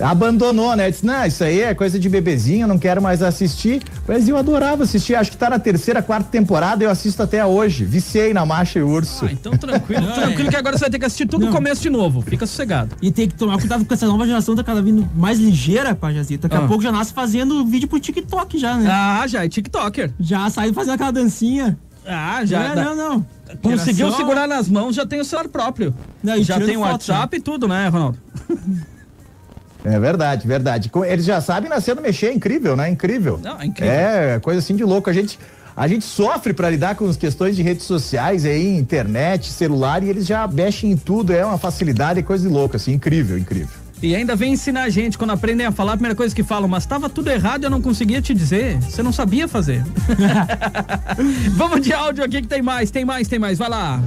Abandonou, 0.00 0.74
né? 0.74 0.90
Disse, 0.90 1.06
não, 1.06 1.24
isso 1.24 1.44
aí 1.44 1.60
é 1.60 1.74
coisa 1.74 1.98
de 1.98 2.08
bebezinho, 2.08 2.66
não 2.66 2.78
quero 2.78 3.00
mais 3.00 3.22
assistir. 3.22 3.80
Mas 4.08 4.28
eu 4.28 4.36
adorava 4.36 4.82
assistir, 4.82 5.14
acho 5.14 5.30
que 5.30 5.36
tá 5.36 5.48
na 5.48 5.58
terceira, 5.58 6.02
quarta 6.02 6.28
temporada, 6.30 6.82
eu 6.82 6.90
assisto 6.90 7.22
até 7.22 7.44
hoje. 7.46 7.84
Viciei 7.84 8.34
na 8.34 8.44
Macha 8.44 8.80
e 8.80 8.82
Urso. 8.82 9.24
Ah, 9.26 9.32
então 9.32 9.56
tranquilo, 9.56 10.02
Não, 10.06 10.12
tranquilo 10.14 10.48
é. 10.48 10.50
que 10.50 10.56
agora 10.56 10.76
você 10.76 10.80
vai 10.84 10.90
ter 10.90 10.98
que 10.98 11.04
assistir 11.06 11.26
tudo 11.26 11.40
do 11.42 11.46
Não. 11.46 11.52
começo 11.52 11.80
de 11.80 11.90
novo. 11.90 12.22
Fica 12.22 12.44
sossegado. 12.46 12.96
E 13.00 13.12
tem 13.12 13.28
que 13.28 13.34
tomar 13.34 13.56
cuidado 13.58 13.84
com 13.84 13.94
essa 13.94 14.06
nova 14.06 14.26
geração, 14.26 14.56
tá 14.56 14.64
cada 14.64 14.82
vez 14.82 14.96
mais 15.14 15.38
ligeira, 15.38 15.94
Pajazita. 15.94 16.48
Daqui 16.48 16.60
Ah. 16.60 16.64
a 16.64 16.68
pouco 16.68 16.82
já 16.82 16.90
nasce 16.90 17.12
fazendo 17.12 17.64
vídeo 17.64 17.88
pro 17.88 18.00
TikTok 18.00 18.58
já, 18.58 18.76
né? 18.76 18.88
Ah, 18.90 19.24
já 19.28 19.44
é 19.44 19.48
TikToker. 19.48 20.10
Já 20.18 20.50
sai 20.50 20.72
fazendo 20.72 20.94
aquela 20.94 21.12
dancinha. 21.12 21.78
Ah, 22.06 22.44
já. 22.44 22.74
não, 22.74 22.84
não, 22.84 22.96
não. 23.10 23.26
Conseguiu 23.62 24.06
Geração- 24.06 24.18
segurar 24.18 24.46
nas 24.48 24.68
mãos, 24.68 24.94
já 24.96 25.06
tem 25.06 25.20
o 25.20 25.24
celular 25.24 25.48
próprio. 25.48 25.94
Não, 26.22 26.42
já 26.42 26.58
tem 26.60 26.76
o 26.76 26.80
foto, 26.80 26.92
WhatsApp 26.92 27.36
e 27.36 27.40
tudo, 27.40 27.68
né, 27.68 27.88
Ronaldo? 27.88 28.18
É 29.84 30.00
verdade, 30.00 30.48
verdade. 30.48 30.90
Eles 31.06 31.26
já 31.26 31.40
sabem 31.40 31.68
nascendo 31.68 32.00
mexer, 32.00 32.26
é 32.26 32.32
incrível, 32.32 32.74
né? 32.74 32.88
Incrível. 32.88 33.38
Não, 33.42 33.60
é 33.60 33.66
incrível. 33.66 33.94
É, 33.94 34.40
coisa 34.40 34.58
assim 34.58 34.74
de 34.74 34.82
louco. 34.82 35.10
A 35.10 35.12
gente, 35.12 35.38
a 35.76 35.86
gente 35.86 36.04
sofre 36.04 36.54
pra 36.54 36.70
lidar 36.70 36.94
com 36.94 37.06
as 37.06 37.16
questões 37.16 37.54
de 37.54 37.62
redes 37.62 37.84
sociais 37.84 38.46
aí, 38.46 38.76
internet, 38.76 39.50
celular, 39.50 40.02
e 40.02 40.08
eles 40.08 40.26
já 40.26 40.48
mexem 40.48 40.92
em 40.92 40.96
tudo, 40.96 41.32
é 41.32 41.44
uma 41.44 41.58
facilidade, 41.58 42.20
é 42.20 42.22
coisa 42.22 42.48
de 42.48 42.52
louco, 42.52 42.76
assim, 42.76 42.92
incrível, 42.92 43.36
incrível. 43.36 43.84
E 44.02 44.14
ainda 44.14 44.34
vem 44.36 44.52
ensinar 44.52 44.82
a 44.82 44.90
gente, 44.90 45.16
quando 45.16 45.30
aprendem 45.30 45.66
a 45.66 45.72
falar, 45.72 45.92
a 45.92 45.96
primeira 45.96 46.14
coisa 46.14 46.34
que 46.34 46.42
falam, 46.42 46.68
mas 46.68 46.84
tava 46.84 47.08
tudo 47.08 47.30
errado 47.30 47.62
e 47.62 47.66
eu 47.66 47.70
não 47.70 47.80
conseguia 47.80 48.20
te 48.20 48.34
dizer. 48.34 48.78
Você 48.80 49.02
não 49.02 49.12
sabia 49.12 49.48
fazer. 49.48 49.82
Vamos 51.52 51.80
de 51.80 51.92
áudio 51.92 52.24
aqui 52.24 52.42
que 52.42 52.48
tem 52.48 52.60
mais, 52.60 52.90
tem 52.90 53.04
mais, 53.04 53.28
tem 53.28 53.38
mais. 53.38 53.56
Vai 53.58 53.68
lá. 53.70 54.02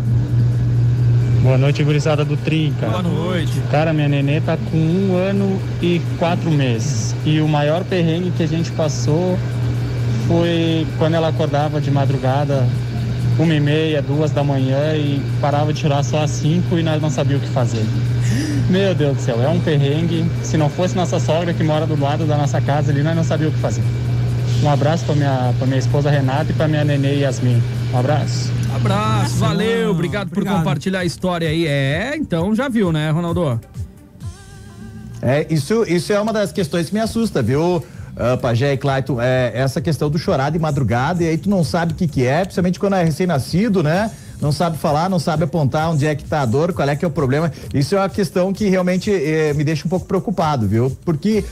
Boa 1.42 1.58
noite, 1.58 1.84
gurizada 1.84 2.26
do 2.26 2.36
Trinca. 2.36 2.88
Boa 2.88 3.04
noite. 3.04 3.62
Cara, 3.72 3.94
minha 3.94 4.08
nenê 4.08 4.42
tá 4.42 4.58
com 4.58 4.78
um 4.78 5.16
ano 5.16 5.62
e 5.82 6.02
quatro 6.18 6.52
meses. 6.52 7.16
E 7.26 7.40
o 7.40 7.48
maior 7.48 7.84
perrengue 7.84 8.32
que 8.32 8.44
a 8.44 8.48
gente 8.48 8.72
passou 8.72 9.38
foi 10.28 10.86
quando 10.98 11.14
ela 11.14 11.30
acordava 11.30 11.80
de 11.80 11.90
madrugada, 11.90 12.68
uma 13.40 13.54
e 13.54 13.60
meia, 13.60 14.02
duas 14.02 14.32
da 14.32 14.44
manhã 14.44 14.96
e 14.96 15.22
parava 15.40 15.72
de 15.72 15.80
tirar 15.80 16.04
só 16.04 16.24
às 16.24 16.32
cinco 16.32 16.78
e 16.78 16.84
nós 16.84 17.02
não 17.02 17.10
sabíamos 17.10 17.46
o 17.46 17.48
que 17.48 17.54
fazer. 17.54 17.86
Meu 18.70 18.94
Deus 18.94 19.16
do 19.16 19.22
céu, 19.22 19.42
é 19.42 19.48
um 19.48 19.60
perrengue. 19.60 20.26
Se 20.44 20.58
não 20.58 20.70
fosse 20.70 20.96
nossa 20.96 21.20
sogra 21.20 21.54
que 21.54 21.64
mora 21.64 21.86
do 21.86 22.00
lado 22.00 22.26
da 22.26 22.36
nossa 22.36 22.60
casa 22.60 22.92
ali, 22.92 23.04
nós 23.04 23.16
não 23.16 23.24
sabíamos 23.24 23.54
o 23.54 23.58
que 23.58 23.62
fazer. 23.62 23.84
Um 24.64 24.70
abraço 24.70 25.06
pra 25.06 25.16
minha, 25.16 25.54
pra 25.58 25.68
minha 25.68 25.80
esposa 25.80 26.10
Renata 26.10 26.52
e 26.52 26.54
pra 26.54 26.68
minha 26.68 26.84
nenê 26.84 27.20
Yasmin. 27.20 27.62
Um 27.94 28.00
abraço. 28.00 28.52
Abraço, 28.78 29.36
valeu, 29.36 29.86
não. 29.86 29.92
obrigado, 29.92 30.30
por 30.30 30.38
Obrigado. 30.38 30.60
compartilhar 30.60 31.00
a 31.00 31.06
história 31.06 31.50
aí. 31.50 31.66
É, 31.66 32.16
então 32.16 32.54
já 32.56 32.70
viu, 32.70 32.92
né, 32.92 33.10
Ronaldo? 33.10 33.60
É, 35.22 35.48
isso, 35.50 35.84
isso 35.88 36.14
é 36.14 36.20
uma 36.20 36.32
das 36.32 36.52
questões 36.52 36.88
que 36.88 36.94
me 36.94 37.00
assusta, 37.00 37.42
viu? 37.42 37.78
Uh, 38.18 38.38
Pajé 38.42 38.74
e 38.74 38.78
Clayton, 38.78 39.22
é, 39.22 39.52
essa 39.54 39.80
questão 39.80 40.10
do 40.10 40.18
chorar 40.18 40.52
de 40.52 40.58
madrugada, 40.58 41.24
e 41.24 41.28
aí 41.28 41.38
tu 41.38 41.50
não 41.50 41.64
sabe 41.64 41.94
o 41.94 41.96
que 41.96 42.08
que 42.08 42.26
é, 42.26 42.42
principalmente 42.42 42.80
quando 42.80 42.96
é 42.96 43.04
recém-nascido, 43.04 43.84
né? 43.84 44.10
Não 44.42 44.52
sabe 44.52 44.78
falar, 44.78 45.10
não 45.10 45.20
sabe 45.20 45.44
apontar 45.44 45.90
onde 45.90 46.06
é 46.06 46.14
que 46.16 46.24
tá 46.24 46.42
a 46.42 46.46
dor, 46.46 46.72
qual 46.74 46.88
é 46.88 46.96
que 46.96 47.04
é 47.04 47.08
o 47.08 47.12
problema. 47.12 47.52
Isso 47.74 47.96
é 47.96 48.00
uma 48.00 48.10
questão 48.10 48.54
que 48.54 48.70
realmente 48.70 49.12
eh, 49.12 49.52
me 49.56 49.64
deixa 49.64 49.88
um 49.88 49.90
pouco 49.90 50.06
preocupado, 50.06 50.68
viu? 50.68 50.96
Porque 51.04 51.44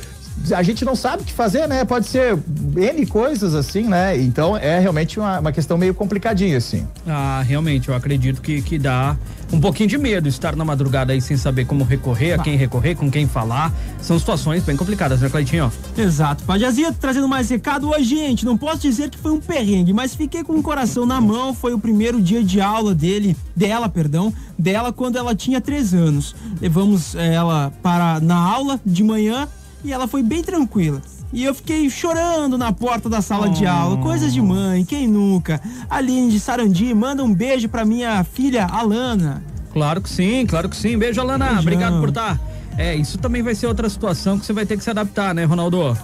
a 0.51 0.61
gente 0.61 0.85
não 0.85 0.95
sabe 0.95 1.23
o 1.23 1.25
que 1.25 1.33
fazer, 1.33 1.67
né? 1.67 1.83
Pode 1.85 2.07
ser 2.07 2.37
N 2.75 3.05
coisas 3.05 3.55
assim, 3.55 3.83
né? 3.83 4.17
Então 4.17 4.55
é 4.55 4.79
realmente 4.79 5.19
uma, 5.19 5.39
uma 5.39 5.51
questão 5.51 5.77
meio 5.77 5.93
complicadinha, 5.93 6.57
assim. 6.57 6.85
Ah, 7.07 7.43
realmente, 7.45 7.89
eu 7.89 7.95
acredito 7.95 8.41
que, 8.41 8.61
que 8.61 8.77
dá 8.77 9.17
um 9.51 9.59
pouquinho 9.59 9.89
de 9.89 9.97
medo 9.97 10.27
estar 10.27 10.55
na 10.55 10.65
madrugada 10.65 11.13
aí 11.13 11.21
sem 11.21 11.37
saber 11.37 11.65
como 11.65 11.83
recorrer, 11.83 12.33
a 12.33 12.37
quem 12.39 12.57
recorrer, 12.57 12.95
com 12.95 13.09
quem 13.09 13.27
falar. 13.27 13.73
São 14.01 14.17
situações 14.19 14.63
bem 14.63 14.75
complicadas, 14.75 15.21
né, 15.21 15.29
Cleitinho? 15.29 15.71
Exato. 15.97 16.43
Pajazia 16.43 16.91
trazendo 16.91 17.27
mais 17.27 17.49
recado 17.49 17.89
hoje, 17.89 18.15
gente. 18.17 18.45
Não 18.45 18.57
posso 18.57 18.79
dizer 18.79 19.09
que 19.09 19.17
foi 19.17 19.31
um 19.31 19.39
perrengue, 19.39 19.93
mas 19.93 20.15
fiquei 20.15 20.43
com 20.43 20.53
o 20.53 20.63
coração 20.63 21.05
na 21.05 21.21
mão. 21.21 21.53
Foi 21.53 21.73
o 21.73 21.79
primeiro 21.79 22.21
dia 22.21 22.43
de 22.43 22.59
aula 22.59 22.93
dele, 22.93 23.35
dela, 23.55 23.87
perdão, 23.87 24.33
dela 24.57 24.91
quando 24.91 25.17
ela 25.17 25.35
tinha 25.35 25.61
três 25.61 25.93
anos. 25.93 26.35
Levamos 26.61 27.15
eh, 27.15 27.33
ela 27.33 27.71
para 27.81 28.19
na 28.19 28.35
aula 28.35 28.79
de 28.85 29.03
manhã 29.03 29.47
e 29.85 29.93
ela 29.93 30.07
foi 30.07 30.23
bem 30.23 30.43
tranquila. 30.43 31.01
E 31.31 31.43
eu 31.43 31.53
fiquei 31.53 31.89
chorando 31.89 32.57
na 32.57 32.71
porta 32.71 33.09
da 33.09 33.21
sala 33.21 33.49
de 33.49 33.65
aula. 33.65 33.97
Coisas 33.97 34.33
de 34.33 34.41
mãe, 34.41 34.85
quem 34.85 35.07
nunca? 35.07 35.61
Aline 35.89 36.31
de 36.31 36.39
Sarandi, 36.39 36.93
manda 36.93 37.23
um 37.23 37.33
beijo 37.33 37.69
pra 37.69 37.85
minha 37.85 38.23
filha 38.23 38.65
Alana. 38.65 39.43
Claro 39.71 40.01
que 40.01 40.09
sim, 40.09 40.45
claro 40.47 40.69
que 40.69 40.75
sim. 40.75 40.97
Beijo, 40.97 41.19
Alana. 41.19 41.45
Beijão. 41.45 41.61
Obrigado 41.61 41.99
por 41.99 42.09
estar. 42.09 42.39
É, 42.77 42.95
isso 42.95 43.17
também 43.17 43.41
vai 43.41 43.53
ser 43.53 43.67
outra 43.67 43.89
situação 43.89 44.39
que 44.39 44.45
você 44.45 44.53
vai 44.53 44.65
ter 44.65 44.77
que 44.77 44.83
se 44.83 44.89
adaptar, 44.89 45.33
né, 45.33 45.43
Ronaldo? 45.45 45.97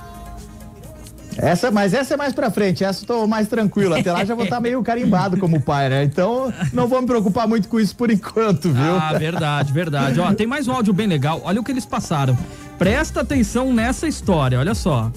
Essa, 1.37 1.71
mas 1.71 1.93
essa 1.93 2.13
é 2.13 2.17
mais 2.17 2.33
pra 2.33 2.51
frente, 2.51 2.83
essa 2.83 3.03
eu 3.03 3.07
tô 3.07 3.27
mais 3.27 3.47
tranquilo. 3.47 3.95
Até 3.95 4.11
lá 4.11 4.25
já 4.25 4.35
vou 4.35 4.43
estar 4.43 4.59
meio 4.59 4.83
carimbado 4.83 5.37
como 5.37 5.61
pai, 5.61 5.89
né? 5.89 6.03
Então 6.03 6.53
não 6.73 6.87
vou 6.87 6.99
me 7.01 7.07
preocupar 7.07 7.47
muito 7.47 7.69
com 7.69 7.79
isso 7.79 7.95
por 7.95 8.11
enquanto, 8.11 8.69
viu? 8.69 8.95
Ah, 8.99 9.13
verdade, 9.17 9.71
verdade. 9.71 10.19
Ó, 10.19 10.33
tem 10.33 10.45
mais 10.45 10.67
um 10.67 10.73
áudio 10.73 10.93
bem 10.93 11.07
legal. 11.07 11.41
Olha 11.43 11.61
o 11.61 11.63
que 11.63 11.71
eles 11.71 11.85
passaram. 11.85 12.37
Presta 12.81 13.21
atenção 13.21 13.71
nessa 13.71 14.07
história, 14.07 14.57
olha 14.57 14.73
só. 14.73 15.11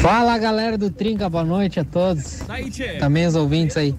Fala 0.00 0.38
galera 0.38 0.78
do 0.78 0.88
Trinca, 0.88 1.28
boa 1.28 1.44
noite 1.44 1.78
a 1.78 1.84
todos. 1.84 2.40
Daí, 2.48 2.70
tchê. 2.70 2.94
Também 2.94 3.26
os 3.26 3.34
ouvintes 3.34 3.76
aí. 3.76 3.94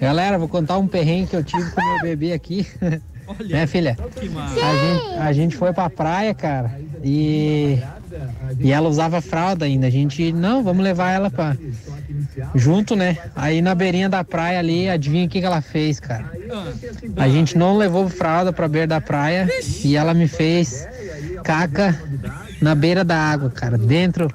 Galera, 0.00 0.38
vou 0.38 0.48
contar 0.48 0.78
um 0.78 0.88
perrengue 0.88 1.26
que 1.26 1.36
eu 1.36 1.44
tive 1.44 1.70
com 1.70 1.84
meu 1.84 2.00
bebê 2.00 2.32
aqui. 2.32 2.66
Olha, 3.28 3.46
né, 3.46 3.66
filha? 3.66 3.94
A 4.00 4.74
gente, 4.74 5.18
a 5.18 5.32
gente 5.34 5.54
foi 5.54 5.70
pra 5.74 5.90
praia, 5.90 6.32
cara, 6.32 6.80
e 7.04 7.78
E 8.58 8.72
ela 8.72 8.88
usava 8.88 9.20
fralda 9.20 9.66
ainda. 9.66 9.88
A 9.88 9.90
gente, 9.90 10.32
não, 10.32 10.64
vamos 10.64 10.82
levar 10.82 11.10
ela 11.10 11.28
pra. 11.28 11.54
Junto, 12.54 12.96
né? 12.96 13.18
Aí 13.34 13.60
na 13.60 13.74
beirinha 13.74 14.08
da 14.08 14.24
praia 14.24 14.60
ali, 14.60 14.88
adivinha 14.88 15.26
o 15.26 15.28
que, 15.28 15.40
que 15.40 15.46
ela 15.46 15.60
fez, 15.60 16.00
cara? 16.00 16.30
A 17.16 17.28
gente 17.28 17.58
não 17.58 17.76
levou 17.76 18.08
fralda 18.08 18.50
pra 18.50 18.66
beira 18.66 18.86
da 18.86 19.00
praia 19.00 19.46
e 19.84 19.94
ela 19.94 20.14
me 20.14 20.26
fez 20.26 20.88
caca 21.44 21.94
na 22.60 22.74
beira 22.74 23.04
da 23.04 23.16
água, 23.16 23.50
cara. 23.50 23.76
Dentro 23.78 24.30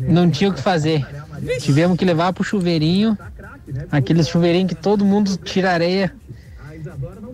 não 0.00 0.30
tinha 0.30 0.50
o 0.50 0.54
que 0.54 0.60
fazer. 0.60 1.06
Tivemos 1.60 1.96
que 1.96 2.04
levar 2.04 2.32
pro 2.32 2.44
chuveirinho, 2.44 3.18
aquele 3.90 4.22
chuveirinho 4.22 4.68
que 4.68 4.74
todo 4.74 5.04
mundo 5.04 5.36
tira 5.36 5.72
areia. 5.72 6.12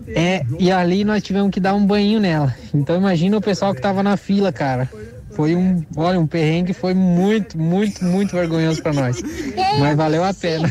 É, 0.07 0.45
e 0.59 0.71
ali 0.71 1.03
nós 1.03 1.21
tivemos 1.21 1.51
que 1.51 1.59
dar 1.59 1.73
um 1.73 1.85
banho 1.85 2.19
nela. 2.19 2.55
Então 2.73 2.95
imagina 2.95 3.37
o 3.37 3.41
pessoal 3.41 3.73
que 3.73 3.81
tava 3.81 4.01
na 4.01 4.17
fila, 4.17 4.51
cara. 4.51 4.89
Foi 5.31 5.55
um, 5.55 5.83
olha, 5.95 6.19
um 6.19 6.27
perrengue 6.27 6.73
foi 6.73 6.93
muito, 6.93 7.57
muito, 7.57 8.03
muito 8.03 8.35
vergonhoso 8.35 8.81
pra 8.81 8.93
nós. 8.93 9.21
Mas 9.79 9.95
valeu 9.95 10.23
a 10.23 10.33
pena. 10.33 10.69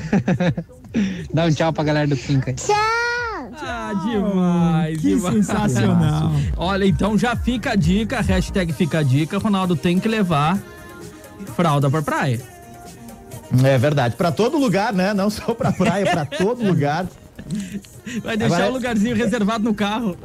Dá 1.32 1.44
um 1.44 1.50
tchau 1.50 1.72
pra 1.72 1.84
galera 1.84 2.06
do 2.06 2.16
Trinca. 2.16 2.54
Ah, 3.62 3.92
demais, 4.04 5.00
Que 5.00 5.14
demais. 5.14 5.34
sensacional. 5.34 6.32
Olha, 6.56 6.84
então 6.86 7.18
já 7.18 7.36
fica 7.36 7.72
a 7.72 7.76
dica, 7.76 8.20
hashtag 8.20 8.72
fica 8.72 8.98
a 9.00 9.02
dica, 9.02 9.38
Ronaldo 9.38 9.76
tem 9.76 9.98
que 9.98 10.08
levar 10.08 10.58
fralda 11.56 11.90
pra 11.90 12.02
praia. 12.02 12.40
É 13.64 13.76
verdade. 13.78 14.14
Pra 14.16 14.30
todo 14.30 14.58
lugar, 14.58 14.92
né? 14.92 15.12
Não 15.12 15.28
só 15.28 15.54
pra 15.54 15.72
praia, 15.72 16.06
pra 16.06 16.24
todo 16.24 16.62
lugar. 16.64 17.06
Vai 18.22 18.36
deixar 18.36 18.54
Agora- 18.56 18.70
o 18.70 18.74
lugarzinho 18.74 19.16
reservado 19.16 19.64
no 19.64 19.74
carro. 19.74 20.16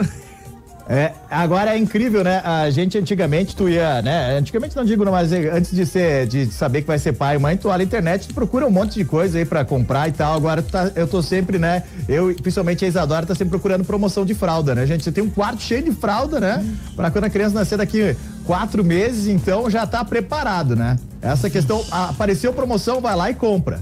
É, 0.88 1.14
agora 1.32 1.74
é 1.76 1.80
incrível, 1.80 2.24
né? 2.24 2.42
A 2.46 2.70
gente 2.70 2.96
antigamente 2.96 3.56
tu 3.56 3.68
ia, 3.68 4.04
né? 4.04 4.38
Antigamente 4.38 4.76
não 4.76 4.86
digo, 4.86 5.04
mas 5.10 5.32
antes 5.32 5.72
de 5.76 5.84
ser, 5.84 6.28
de 6.28 6.46
saber 6.46 6.82
que 6.84 6.88
vai 6.88 7.00
ser 7.00 7.14
pai 7.14 7.38
e 7.38 7.40
mãe, 7.40 7.58
tu 7.58 7.70
olha 7.70 7.80
na 7.80 7.84
internet, 7.84 8.28
tu 8.28 8.36
procura 8.36 8.68
um 8.68 8.70
monte 8.70 8.94
de 8.94 9.04
coisa 9.04 9.40
aí 9.40 9.46
pra 9.46 9.66
comprar 9.66 10.08
e 10.08 10.12
tal. 10.12 10.36
Agora 10.36 10.62
tá- 10.62 10.92
eu 10.96 11.08
tô 11.08 11.24
sempre, 11.24 11.58
né? 11.58 11.82
Eu, 12.08 12.36
principalmente 12.36 12.86
a 12.86 12.88
Isadora, 12.88 13.26
tá 13.26 13.34
sempre 13.34 13.50
procurando 13.50 13.84
promoção 13.84 14.24
de 14.24 14.36
fralda, 14.36 14.76
né, 14.76 14.86
gente? 14.86 15.04
Você 15.04 15.12
tem 15.12 15.24
um 15.24 15.30
quarto 15.30 15.60
cheio 15.64 15.82
de 15.82 15.92
fralda, 15.92 16.40
né? 16.40 16.64
Pra 16.96 17.10
quando 17.10 17.24
a 17.24 17.30
criança 17.32 17.56
nascer 17.56 17.80
daqui 17.80 18.16
quatro 18.46 18.84
meses, 18.84 19.28
então 19.28 19.68
já 19.72 19.88
tá 19.88 20.06
preparado, 20.06 20.76
né? 20.76 20.98
Essa 21.20 21.50
questão, 21.50 21.84
a- 21.92 22.10
apareceu 22.10 22.54
promoção, 22.54 23.02
vai 23.02 23.16
lá 23.16 23.32
e 23.32 23.34
compra. 23.34 23.80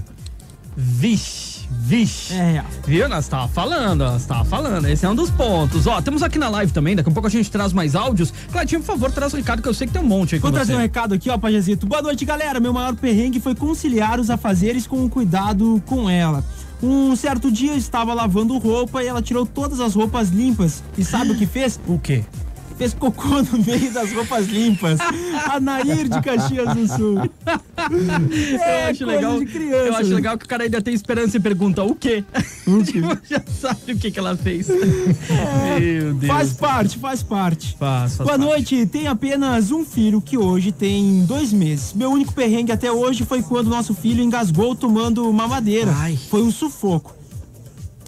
Vixe, 0.74 1.53
vixe. 1.84 2.32
É, 2.34 2.64
Viu? 2.86 3.08
Nós 3.08 3.28
tava 3.28 3.46
falando, 3.48 4.00
nós 4.04 4.24
tava 4.24 4.44
falando. 4.44 4.86
Esse 4.88 5.04
é 5.04 5.08
um 5.08 5.14
dos 5.14 5.30
pontos. 5.30 5.86
Ó, 5.86 6.00
temos 6.00 6.22
aqui 6.22 6.38
na 6.38 6.48
live 6.48 6.72
também, 6.72 6.96
daqui 6.96 7.10
a 7.10 7.12
pouco 7.12 7.26
a 7.26 7.30
gente 7.30 7.50
traz 7.50 7.72
mais 7.72 7.94
áudios. 7.94 8.32
Cleitinho, 8.50 8.80
por 8.80 8.86
favor, 8.86 9.12
traz 9.12 9.32
o 9.34 9.36
recado 9.36 9.60
que 9.62 9.68
eu 9.68 9.74
sei 9.74 9.86
que 9.86 9.92
tem 9.92 10.02
um 10.02 10.06
monte 10.06 10.34
aí 10.34 10.40
com 10.40 10.46
Vou 10.48 10.52
trazer 10.54 10.72
um 10.72 10.76
você. 10.76 10.82
recado 10.82 11.14
aqui, 11.14 11.28
ó, 11.28 11.36
Pajazito. 11.36 11.86
Boa 11.86 12.00
noite, 12.02 12.24
galera. 12.24 12.58
Meu 12.58 12.72
maior 12.72 12.94
perrengue 12.96 13.38
foi 13.40 13.54
conciliar 13.54 14.18
os 14.18 14.30
afazeres 14.30 14.86
com 14.86 15.04
o 15.04 15.10
cuidado 15.10 15.82
com 15.86 16.08
ela. 16.08 16.42
Um 16.82 17.14
certo 17.16 17.50
dia 17.50 17.72
eu 17.72 17.78
estava 17.78 18.12
lavando 18.12 18.56
roupa 18.58 19.02
e 19.02 19.06
ela 19.06 19.22
tirou 19.22 19.46
todas 19.46 19.80
as 19.80 19.94
roupas 19.94 20.30
limpas. 20.30 20.82
E 20.98 21.04
sabe 21.04 21.30
o 21.32 21.36
que 21.36 21.46
fez? 21.46 21.78
O 21.86 21.98
quê? 21.98 22.24
Fez 22.76 22.92
cocô 22.92 23.40
no 23.42 23.64
meio 23.64 23.92
das 23.92 24.12
roupas 24.12 24.46
limpas. 24.46 24.98
A 25.48 25.60
Nair 25.60 26.08
de 26.08 26.20
Caxias 26.20 26.74
do 26.74 26.88
Sul. 26.88 27.30
É, 28.60 28.86
eu 28.86 28.90
acho 28.90 29.06
legal. 29.06 29.38
eu 29.42 29.94
acho 29.94 30.14
legal 30.14 30.38
que 30.38 30.44
o 30.44 30.48
cara 30.48 30.64
ainda 30.64 30.82
tem 30.82 30.92
esperança 30.92 31.36
e 31.36 31.40
pergunta 31.40 31.84
o 31.84 31.94
quê? 31.94 32.24
Tipo, 32.84 33.18
já 33.28 33.42
sabe 33.60 33.92
o 33.92 33.98
que 33.98 34.10
que 34.10 34.18
ela 34.18 34.36
fez. 34.36 34.68
Meu 34.68 36.14
Deus. 36.14 36.26
Faz 36.26 36.52
parte, 36.54 36.98
faz 36.98 37.22
parte. 37.22 37.76
Faz, 37.78 38.16
faz 38.16 38.28
Boa 38.28 38.38
parte. 38.38 38.40
noite, 38.40 38.86
tenho 38.86 39.10
apenas 39.10 39.70
um 39.70 39.84
filho 39.84 40.20
que 40.20 40.38
hoje 40.38 40.72
tem 40.72 41.24
dois 41.26 41.52
meses. 41.52 41.92
Meu 41.92 42.10
único 42.10 42.32
perrengue 42.32 42.72
até 42.72 42.90
hoje 42.90 43.24
foi 43.24 43.42
quando 43.42 43.68
nosso 43.68 43.94
filho 43.94 44.22
engasgou 44.22 44.74
tomando 44.74 45.30
mamadeira. 45.32 45.92
Ai. 45.94 46.18
Foi 46.30 46.42
um 46.42 46.50
sufoco. 46.50 47.14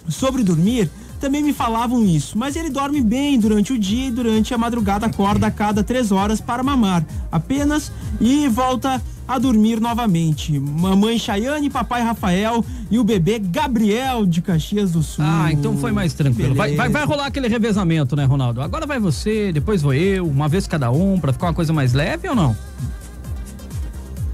Sobre 0.09 0.43
dormir, 0.43 0.89
também 1.19 1.43
me 1.43 1.53
falavam 1.53 2.03
isso, 2.03 2.37
mas 2.37 2.55
ele 2.55 2.69
dorme 2.69 3.01
bem 3.01 3.39
durante 3.39 3.73
o 3.73 3.77
dia 3.77 4.07
e 4.07 4.11
durante 4.11 4.53
a 4.53 4.57
madrugada 4.57 5.05
acorda 5.05 5.47
a 5.47 5.51
cada 5.51 5.83
três 5.83 6.11
horas 6.11 6.39
para 6.39 6.63
mamar, 6.63 7.05
apenas 7.31 7.91
e 8.19 8.47
volta 8.47 9.01
a 9.27 9.37
dormir 9.37 9.81
novamente. 9.81 10.57
Mamãe 10.57 11.19
Chayane, 11.19 11.69
papai 11.69 12.01
Rafael 12.01 12.63
e 12.89 12.97
o 12.97 13.03
bebê 13.03 13.39
Gabriel 13.39 14.25
de 14.25 14.41
Caxias 14.41 14.91
do 14.91 15.03
Sul. 15.03 15.25
Ah, 15.27 15.51
então 15.51 15.75
foi 15.77 15.91
mais 15.91 16.13
tranquilo. 16.13 16.55
Vai, 16.55 16.75
vai, 16.75 16.87
vai 16.87 17.05
rolar 17.05 17.25
aquele 17.25 17.49
revezamento, 17.49 18.15
né, 18.15 18.23
Ronaldo? 18.23 18.61
Agora 18.61 18.85
vai 18.85 18.99
você, 18.99 19.51
depois 19.51 19.81
vou 19.81 19.93
eu, 19.93 20.25
uma 20.25 20.47
vez 20.47 20.65
cada 20.65 20.89
um, 20.91 21.19
pra 21.19 21.33
ficar 21.33 21.47
uma 21.47 21.53
coisa 21.53 21.73
mais 21.73 21.93
leve 21.93 22.29
ou 22.29 22.35
não? 22.35 22.55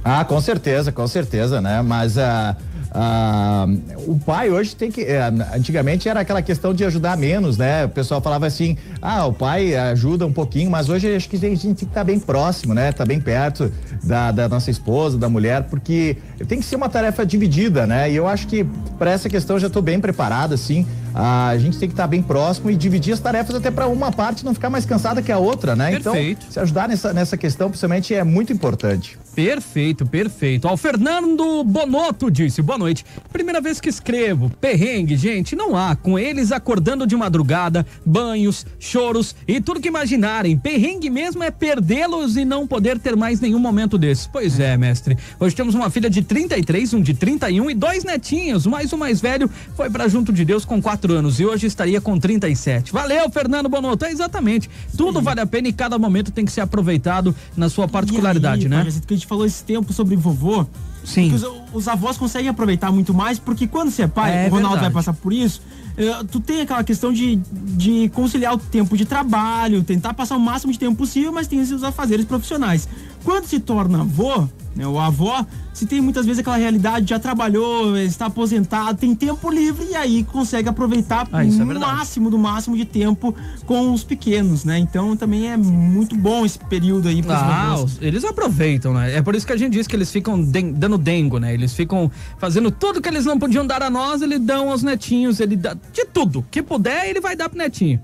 Ah, 0.05 0.23
com 0.25 0.39
certeza, 0.41 0.91
com 0.91 1.07
certeza, 1.07 1.61
né? 1.61 1.81
Mas 1.81 2.17
ah, 2.17 2.55
ah, 2.93 3.65
o 4.05 4.19
pai 4.19 4.51
hoje 4.51 4.75
tem 4.75 4.91
que. 4.91 5.01
eh, 5.01 5.31
antigamente 5.55 6.07
era 6.07 6.19
aquela 6.19 6.43
questão 6.43 6.73
de 6.73 6.85
ajudar 6.85 7.17
menos, 7.17 7.57
né? 7.57 7.85
O 7.85 7.89
pessoal 7.89 8.21
falava 8.21 8.45
assim: 8.45 8.77
ah, 9.01 9.25
o 9.25 9.33
pai 9.33 9.75
ajuda 9.75 10.27
um 10.27 10.31
pouquinho, 10.31 10.69
mas 10.69 10.89
hoje 10.89 11.15
acho 11.15 11.27
que 11.27 11.37
a 11.37 11.39
gente 11.39 11.61
tem 11.61 11.73
que 11.73 11.85
estar 11.85 12.03
bem 12.03 12.19
próximo, 12.19 12.73
né? 12.73 12.91
Tá 12.91 13.03
bem 13.03 13.19
perto 13.19 13.71
da, 14.03 14.31
da 14.31 14.47
nossa 14.47 14.69
esposa, 14.69 15.17
da 15.17 15.27
mulher, 15.27 15.63
porque 15.63 16.17
tem 16.47 16.59
que 16.59 16.65
ser 16.65 16.75
uma 16.75 16.87
tarefa 16.87 17.25
dividida, 17.25 17.87
né? 17.87 18.11
E 18.11 18.15
eu 18.15 18.27
acho 18.27 18.45
que 18.47 18.63
para 18.99 19.11
essa 19.11 19.27
questão 19.27 19.55
eu 19.55 19.61
já 19.61 19.67
estou 19.67 19.81
bem 19.81 19.99
preparado, 19.99 20.53
assim. 20.53 20.85
A 21.13 21.55
gente 21.57 21.77
tem 21.77 21.87
que 21.87 21.93
estar 21.93 22.07
bem 22.07 22.21
próximo 22.21 22.71
e 22.71 22.75
dividir 22.75 23.13
as 23.13 23.19
tarefas 23.19 23.55
até 23.55 23.69
para 23.69 23.87
uma 23.87 24.11
parte 24.11 24.43
não 24.43 24.53
ficar 24.53 24.69
mais 24.69 24.85
cansada 24.85 25.21
que 25.21 25.31
a 25.31 25.37
outra, 25.37 25.75
né? 25.75 25.91
Perfeito. 25.91 26.39
Então, 26.41 26.51
se 26.51 26.59
ajudar 26.59 26.87
nessa, 26.87 27.13
nessa 27.13 27.37
questão, 27.37 27.69
principalmente, 27.69 28.13
é 28.13 28.23
muito 28.23 28.51
importante. 28.51 29.17
Perfeito, 29.35 30.05
perfeito. 30.05 30.67
Ó, 30.67 30.73
o 30.73 30.77
Fernando 30.77 31.63
Bonotto 31.63 32.29
disse: 32.29 32.61
boa 32.61 32.77
noite. 32.77 33.05
Primeira 33.31 33.59
vez 33.59 33.79
que 33.79 33.89
escrevo. 33.89 34.49
Perrengue, 34.61 35.15
gente, 35.15 35.55
não 35.55 35.75
há. 35.75 35.95
Com 35.95 36.17
eles 36.17 36.51
acordando 36.51 37.05
de 37.07 37.15
madrugada, 37.15 37.85
banhos, 38.05 38.65
choros 38.79 39.35
e 39.47 39.59
tudo 39.59 39.79
que 39.79 39.87
imaginarem. 39.87 40.57
Perrengue 40.57 41.09
mesmo 41.09 41.43
é 41.43 41.49
perdê-los 41.49 42.37
e 42.37 42.45
não 42.45 42.67
poder 42.67 42.99
ter 42.99 43.15
mais 43.15 43.39
nenhum 43.39 43.59
momento 43.59 43.97
desses. 43.97 44.27
Pois 44.27 44.59
é, 44.59 44.77
mestre. 44.77 45.17
Hoje 45.39 45.55
temos 45.55 45.73
uma 45.73 45.89
filha 45.89 46.09
de 46.09 46.21
33, 46.21 46.93
um 46.93 47.01
de 47.01 47.13
31 47.13 47.71
e 47.71 47.73
dois 47.73 48.03
netinhos. 48.03 48.67
Mas 48.67 48.93
o 48.93 48.97
mais 48.97 49.19
velho 49.19 49.49
foi 49.75 49.89
pra 49.89 50.07
junto 50.07 50.31
de 50.31 50.45
Deus 50.45 50.63
com 50.63 50.81
quatro 50.81 51.02
anos 51.11 51.39
e 51.39 51.45
hoje 51.45 51.67
estaria 51.67 51.99
com 51.99 52.17
37. 52.17 52.91
Valeu, 52.93 53.29
Fernando 53.29 53.67
Bonotto. 53.67 54.05
É 54.05 54.11
exatamente. 54.11 54.69
Tudo 54.95 55.21
vale 55.21 55.41
a 55.41 55.45
pena 55.45 55.67
e 55.67 55.73
cada 55.73 55.97
momento 55.99 56.31
tem 56.31 56.45
que 56.45 56.51
ser 56.51 56.61
aproveitado 56.61 57.35
na 57.57 57.67
sua 57.69 57.87
particularidade, 57.87 58.63
aí, 58.63 58.69
né? 58.69 58.77
Parece 58.77 59.01
que 59.01 59.13
a 59.13 59.17
gente 59.17 59.27
falou 59.27 59.45
esse 59.45 59.63
tempo 59.63 59.91
sobre 59.91 60.15
vovô. 60.15 60.65
Sim. 61.03 61.33
Os, 61.33 61.43
os 61.73 61.87
avós 61.89 62.17
conseguem 62.17 62.47
aproveitar 62.49 62.89
muito 62.91 63.13
mais, 63.13 63.37
porque 63.37 63.67
quando 63.67 63.91
você 63.91 64.03
é 64.03 64.07
pai, 64.07 64.45
É 64.45 64.47
o 64.47 64.51
Ronaldo 64.51 64.75
verdade. 64.75 64.93
vai 64.93 65.03
passar 65.03 65.13
por 65.13 65.33
isso. 65.33 65.61
eh, 65.97 66.23
tu 66.31 66.39
tem 66.39 66.61
aquela 66.61 66.81
questão 66.83 67.11
de, 67.11 67.35
de 67.51 68.07
conciliar 68.13 68.53
o 68.53 68.57
tempo 68.57 68.95
de 68.95 69.03
trabalho, 69.03 69.83
tentar 69.83 70.13
passar 70.13 70.37
o 70.37 70.39
máximo 70.39 70.71
de 70.71 70.79
tempo 70.79 70.95
possível, 70.95 71.33
mas 71.33 71.45
tem 71.47 71.59
os 71.59 71.83
afazeres 71.83 72.23
profissionais. 72.25 72.87
Quando 73.25 73.45
se 73.47 73.59
torna 73.59 73.99
avô, 74.01 74.47
né, 74.75 74.87
o 74.87 74.99
avó, 74.99 75.45
se 75.73 75.85
tem 75.85 76.01
muitas 76.01 76.25
vezes 76.25 76.39
aquela 76.39 76.57
realidade, 76.57 77.09
já 77.09 77.19
trabalhou, 77.19 77.97
está 77.97 78.25
aposentado, 78.27 78.97
tem 78.97 79.13
tempo 79.15 79.49
livre 79.49 79.85
e 79.91 79.95
aí 79.95 80.23
consegue 80.23 80.67
aproveitar 80.69 81.27
Ah, 81.31 81.43
é 81.45 81.47
o 81.47 81.51
verdade. 81.51 81.79
máximo 81.79 82.29
do 82.29 82.37
máximo 82.37 82.75
de 82.75 82.85
tempo 82.85 83.35
com 83.65 83.91
os 83.93 84.03
pequenos, 84.03 84.63
né? 84.65 84.77
Então 84.79 85.15
também 85.15 85.51
é 85.51 85.57
muito 85.57 86.15
bom 86.15 86.45
esse 86.45 86.57
período 86.59 87.07
aí 87.07 87.21
para 87.21 87.37
Ah, 87.37 87.75
os- 87.83 88.01
eles 88.01 88.23
aproveitam, 88.23 88.93
né? 88.93 89.15
É 89.15 89.21
por 89.21 89.35
isso 89.35 89.45
que 89.45 89.53
a 89.53 89.57
gente 89.57 89.73
diz 89.73 89.87
que 89.87 89.95
eles 89.95 90.11
ficam 90.11 90.41
den- 90.41 90.73
dando 90.73 90.97
dengo, 90.97 91.37
né? 91.39 91.53
Eles 91.53 91.73
ficam 91.73 92.09
fazendo 92.37 92.71
tudo 92.71 93.01
que 93.01 93.09
eles 93.09 93.25
não 93.25 93.37
podiam 93.39 93.65
dar 93.65 93.83
a 93.83 93.89
nós, 93.89 94.21
eles 94.21 94.39
dão 94.39 94.69
aos 94.71 94.81
netinhos, 94.83 95.39
ele 95.39 95.55
dá 95.55 95.73
de 95.73 96.05
tudo. 96.05 96.43
Que 96.49 96.61
puder, 96.61 97.09
ele 97.09 97.19
vai 97.21 97.35
dar 97.35 97.49
pro 97.49 97.57
netinho. 97.57 97.99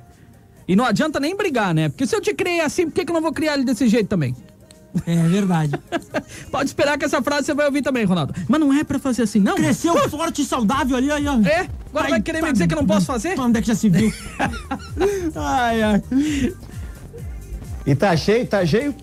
E 0.67 0.75
não 0.75 0.85
adianta 0.85 1.19
nem 1.19 1.35
brigar, 1.35 1.73
né? 1.73 1.89
Porque 1.89 2.05
se 2.05 2.15
eu 2.15 2.21
te 2.21 2.31
criei 2.33 2.61
assim, 2.61 2.85
por 2.85 2.93
que, 2.93 3.03
que 3.03 3.11
eu 3.11 3.15
não 3.15 3.21
vou 3.23 3.33
criar 3.33 3.55
ele 3.55 3.63
desse 3.63 3.87
jeito 3.87 4.07
também? 4.07 4.35
É 5.05 5.15
verdade. 5.27 5.73
Pode 6.51 6.69
esperar 6.69 6.97
que 6.97 7.05
essa 7.05 7.21
frase 7.21 7.45
você 7.45 7.53
vai 7.53 7.65
ouvir 7.65 7.81
também, 7.81 8.05
Ronaldo. 8.05 8.33
Mas 8.47 8.59
não 8.59 8.73
é 8.73 8.83
pra 8.83 8.99
fazer 8.99 9.23
assim, 9.23 9.39
não. 9.39 9.55
Cresceu 9.55 10.09
forte 10.09 10.41
e 10.41 10.45
saudável 10.45 10.97
ali, 10.97 11.11
aí, 11.11 11.27
ó. 11.27 11.39
É? 11.41 11.67
Agora 11.89 12.09
vai 12.09 12.21
querer 12.21 12.41
me 12.41 12.51
dizer 12.51 12.67
que 12.67 12.73
eu 12.73 12.77
não 12.77 12.87
posso 12.87 13.05
fazer? 13.05 13.39
Onde 13.39 13.59
é 13.59 13.61
que 13.61 13.67
já 13.67 13.75
se 13.75 13.89
viu? 13.89 14.11
ai, 15.35 15.81
ai. 15.81 16.03
E 17.85 17.95
tá 17.95 18.15
cheio, 18.15 18.45
tá 18.45 18.65
cheio 18.65 18.93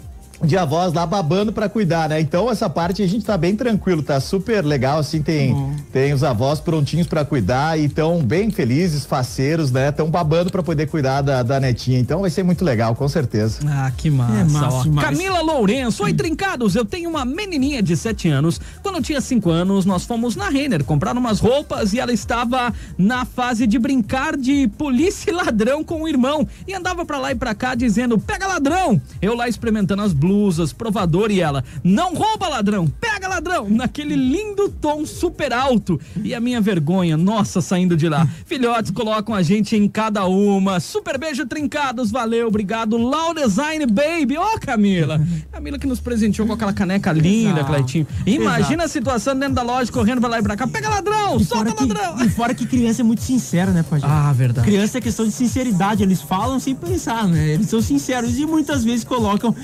de 0.43 0.57
avós 0.57 0.93
lá 0.93 1.07
babando 1.07 1.53
pra 1.53 1.69
cuidar, 1.69 2.09
né? 2.09 2.21
Então 2.21 2.51
essa 2.51 2.69
parte 2.69 3.03
a 3.03 3.07
gente 3.07 3.25
tá 3.25 3.37
bem 3.37 3.57
tranquilo, 3.57 4.03
tá 4.03 4.21
super 4.21 4.65
legal, 4.65 4.99
assim, 4.99 5.23
tem, 5.23 5.55
tem 5.93 6.13
os 6.13 6.23
avós 6.23 6.61
prontinhos 6.61 7.07
pra 7.07 7.25
cuidar 7.25 7.79
e 7.79 7.89
tão 7.89 8.23
bem 8.23 8.51
felizes, 8.51 9.05
faceiros, 9.07 9.71
né? 9.71 9.91
Tão 9.91 10.11
babando 10.11 10.51
pra 10.51 10.63
poder 10.63 10.87
cuidar 10.89 11.23
da, 11.23 11.43
da 11.43 11.59
netinha, 11.59 11.99
então 11.99 12.21
vai 12.21 12.31
ser 12.31 12.43
muito 12.43 12.65
legal, 12.65 12.95
com 12.95 13.09
certeza. 13.09 13.61
Ah, 13.67 13.91
que 13.97 14.11
massa. 14.11 14.35
É 14.35 14.45
massa. 14.45 14.91
Camila 15.01 15.41
Lourenço, 15.41 16.05
oi 16.05 16.13
trincados, 16.13 16.75
eu 16.75 16.85
tenho 16.85 17.09
uma 17.09 17.25
menininha 17.25 17.83
de 17.83 17.97
7 17.97 18.29
anos. 18.29 18.61
Quando 18.83 18.97
eu 18.97 19.03
tinha 19.03 19.21
5 19.21 19.51
anos, 19.51 19.85
nós 19.85 20.05
fomos 20.05 20.37
na 20.37 20.49
Renner 20.49 20.85
comprar 20.85 21.17
umas 21.17 21.41
roupas 21.41 21.93
e 21.93 21.99
ela 21.99 22.13
estava 22.13 22.73
na 22.99 23.25
fase 23.25 23.67
de 23.67 23.79
brincar 23.79 24.37
de 24.37 24.69
polícia 24.77 25.31
e 25.31 25.35
ladrão 25.35 25.83
com 25.83 26.03
o 26.03 26.09
irmão 26.09 26.47
e 26.67 26.75
andava 26.75 27.05
pra 27.05 27.19
lá 27.19 27.33
e 27.33 27.35
pra 27.35 27.55
cá 27.55 27.75
dizendo: 27.75 28.19
"Pega 28.19 28.47
ladrão". 28.47 29.01
Eu 29.21 29.35
lá 29.35 29.49
experimentando 29.49 30.03
as 30.03 30.13
blusas 30.13 30.26
blusas, 30.27 30.73
provador 30.73 31.31
e 31.31 31.41
ela, 31.41 31.63
não 31.85 32.13
rouba 32.15 32.49
ladrão, 32.49 32.89
pega 33.01 33.29
ladrão, 33.29 33.69
naquele 33.71 34.17
lindo 34.17 34.69
tom 34.69 35.07
super 35.07 35.53
alto. 35.53 36.01
E 36.25 36.35
a 36.35 36.41
minha 36.41 36.61
vergonha, 36.61 37.17
nossa, 37.17 37.61
saindo 37.61 37.97
de 37.97 38.09
lá. 38.09 38.27
Filhotes 38.45 38.91
colocam 38.91 39.33
a 39.35 39.43
gente 39.43 39.77
em 39.77 39.89
cada 39.89 40.27
uma. 40.27 40.81
Super 40.81 41.17
beijo 41.17 41.47
trincados, 41.47 42.11
valeu, 42.11 42.49
obrigado. 42.49 42.97
Lau 42.97 43.33
Design 43.33 43.87
Baby, 43.87 44.37
ó 44.37 44.59
Camila. 44.59 45.21
Camila 45.53 45.79
que 45.79 45.87
nos 45.87 46.01
presenteou 46.01 46.47
com 46.49 46.55
aquela 46.55 46.73
caneca 46.73 47.13
linda, 47.13 47.61
Exato. 47.61 47.67
Cleitinho. 47.67 48.07
Imagina 48.27 48.85
a 48.85 48.89
situação 48.89 49.39
dentro 49.39 49.55
da 49.55 49.63
loja, 49.63 49.93
correndo 49.93 50.21
pra 50.21 50.29
lá 50.29 50.41
e 50.41 50.43
pra 50.43 50.57
cá, 50.57 50.67
pega 50.67 50.89
ladrão, 50.89 51.37
E 51.39 51.45
solta 51.45 51.73
que, 51.73 51.85
ladrão. 51.87 52.25
e 52.25 52.29
fora 52.29 52.53
que 52.53 52.67
criança 52.67 53.03
é 53.03 53.05
muito 53.05 53.23
sincera, 53.23 53.71
né, 53.71 53.85
Pajé? 53.89 54.05
Ah, 54.09 54.33
verdade. 54.33 54.67
Criança 54.67 54.99
é 54.99 55.01
questão 55.01 55.25
de 55.25 55.33
sinceridade, 55.33 56.03
eles 56.03 56.21
falam 56.21 56.59
sem 56.59 56.75
pensar, 56.75 57.29
né? 57.29 57.49
Eles 57.51 57.69
são 57.69 57.81
sinceros 57.81 58.37
e 58.39 58.45
muitas 58.47 58.83
vezes 58.83 59.05
colocam. 59.05 59.55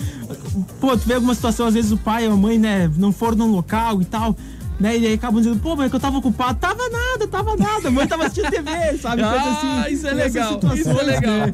Pô, 0.80 0.96
tu 0.96 1.06
vê 1.06 1.14
alguma 1.14 1.34
situação, 1.34 1.66
às 1.66 1.74
vezes 1.74 1.92
o 1.92 1.96
pai 1.96 2.26
ou 2.26 2.34
a 2.34 2.36
mãe, 2.36 2.58
né, 2.58 2.90
não 2.96 3.12
foram 3.12 3.36
num 3.36 3.50
local 3.52 4.00
e 4.02 4.04
tal. 4.04 4.36
Né, 4.80 4.98
e 4.98 5.06
aí 5.06 5.14
acabam 5.14 5.40
dizendo, 5.40 5.60
pô, 5.60 5.76
mas 5.76 5.86
é 5.86 5.88
que 5.90 5.94
eu 5.94 6.00
tava 6.00 6.18
ocupado. 6.18 6.58
Tava 6.58 6.88
nada, 6.88 7.28
tava 7.28 7.56
nada. 7.56 7.86
A 7.86 7.90
mãe 7.90 8.04
tava 8.04 8.24
assistindo 8.24 8.50
TV, 8.50 8.98
sabe? 8.98 9.22
Ah, 9.22 9.82
assim. 9.82 9.94
isso 9.94 10.08
é 10.08 10.12
legal, 10.12 10.60
isso 10.74 10.90
é 10.90 11.02
legal. 11.04 11.38
né? 11.38 11.52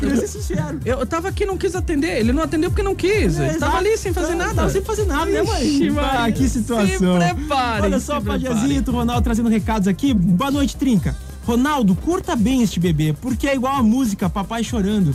Que 0.00 0.06
é 0.06 0.26
sincero. 0.26 0.80
Eu 0.82 1.04
tava 1.04 1.28
aqui 1.28 1.42
e 1.42 1.46
não 1.46 1.58
quis 1.58 1.74
atender. 1.74 2.20
Ele 2.20 2.32
não 2.32 2.42
atendeu 2.42 2.70
porque 2.70 2.82
não 2.82 2.94
quis. 2.94 3.38
Ele 3.38 3.58
tava 3.58 3.76
ali 3.76 3.98
sem 3.98 4.12
fazer 4.14 4.36
nada. 4.36 4.54
Tava 4.54 4.70
sem 4.70 4.80
fazer 4.80 5.04
nada, 5.04 5.30
né, 5.30 5.42
mãe? 5.42 5.66
Ixi. 5.66 5.92
Ah, 5.98 6.32
que 6.32 6.48
situação. 6.48 7.20
Se 7.20 7.34
prepare. 7.34 7.82
Olha 7.82 8.00
só, 8.00 8.20
Pajazito, 8.20 8.90
Ronaldo 8.90 9.22
trazendo 9.22 9.50
recados 9.50 9.86
aqui. 9.86 10.14
Boa 10.14 10.50
noite, 10.50 10.74
Trinca. 10.76 11.14
Ronaldo, 11.44 11.94
curta 11.94 12.34
bem 12.36 12.62
este 12.62 12.78
bebê, 12.80 13.14
porque 13.20 13.48
é 13.48 13.54
igual 13.54 13.74
a 13.74 13.82
música 13.82 14.30
Papai 14.30 14.62
Chorando. 14.64 15.14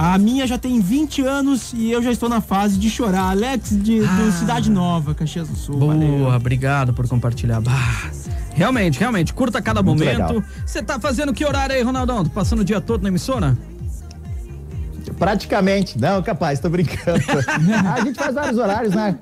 A 0.00 0.16
minha 0.16 0.46
já 0.46 0.56
tem 0.56 0.80
20 0.80 1.22
anos 1.22 1.72
e 1.74 1.90
eu 1.90 2.00
já 2.00 2.12
estou 2.12 2.28
na 2.28 2.40
fase 2.40 2.78
de 2.78 2.88
chorar. 2.88 3.30
Alex 3.30 3.70
de, 3.70 3.98
do 3.98 4.30
Cidade 4.30 4.70
Nova, 4.70 5.12
Caxias 5.12 5.48
do 5.48 5.56
Sul. 5.56 5.76
valeu. 5.76 6.18
Boa, 6.18 6.36
obrigado 6.36 6.94
por 6.94 7.08
compartilhar. 7.08 7.60
Bah, 7.60 8.08
realmente, 8.54 8.96
realmente, 9.00 9.34
curta 9.34 9.60
cada 9.60 9.82
Muito 9.82 9.98
momento. 9.98 10.44
Você 10.64 10.84
tá 10.84 11.00
fazendo 11.00 11.34
que 11.34 11.44
horário 11.44 11.74
aí, 11.74 11.82
Ronaldão? 11.82 12.22
Tô 12.22 12.30
passando 12.30 12.60
o 12.60 12.64
dia 12.64 12.80
todo 12.80 13.02
na 13.02 13.08
emissora? 13.08 13.58
Praticamente. 15.18 15.98
Não, 15.98 16.22
capaz, 16.22 16.60
tô 16.60 16.68
brincando. 16.68 17.18
a 17.92 18.00
gente 18.04 18.16
faz 18.16 18.36
vários 18.36 18.56
horários, 18.56 18.94
né? 18.94 19.18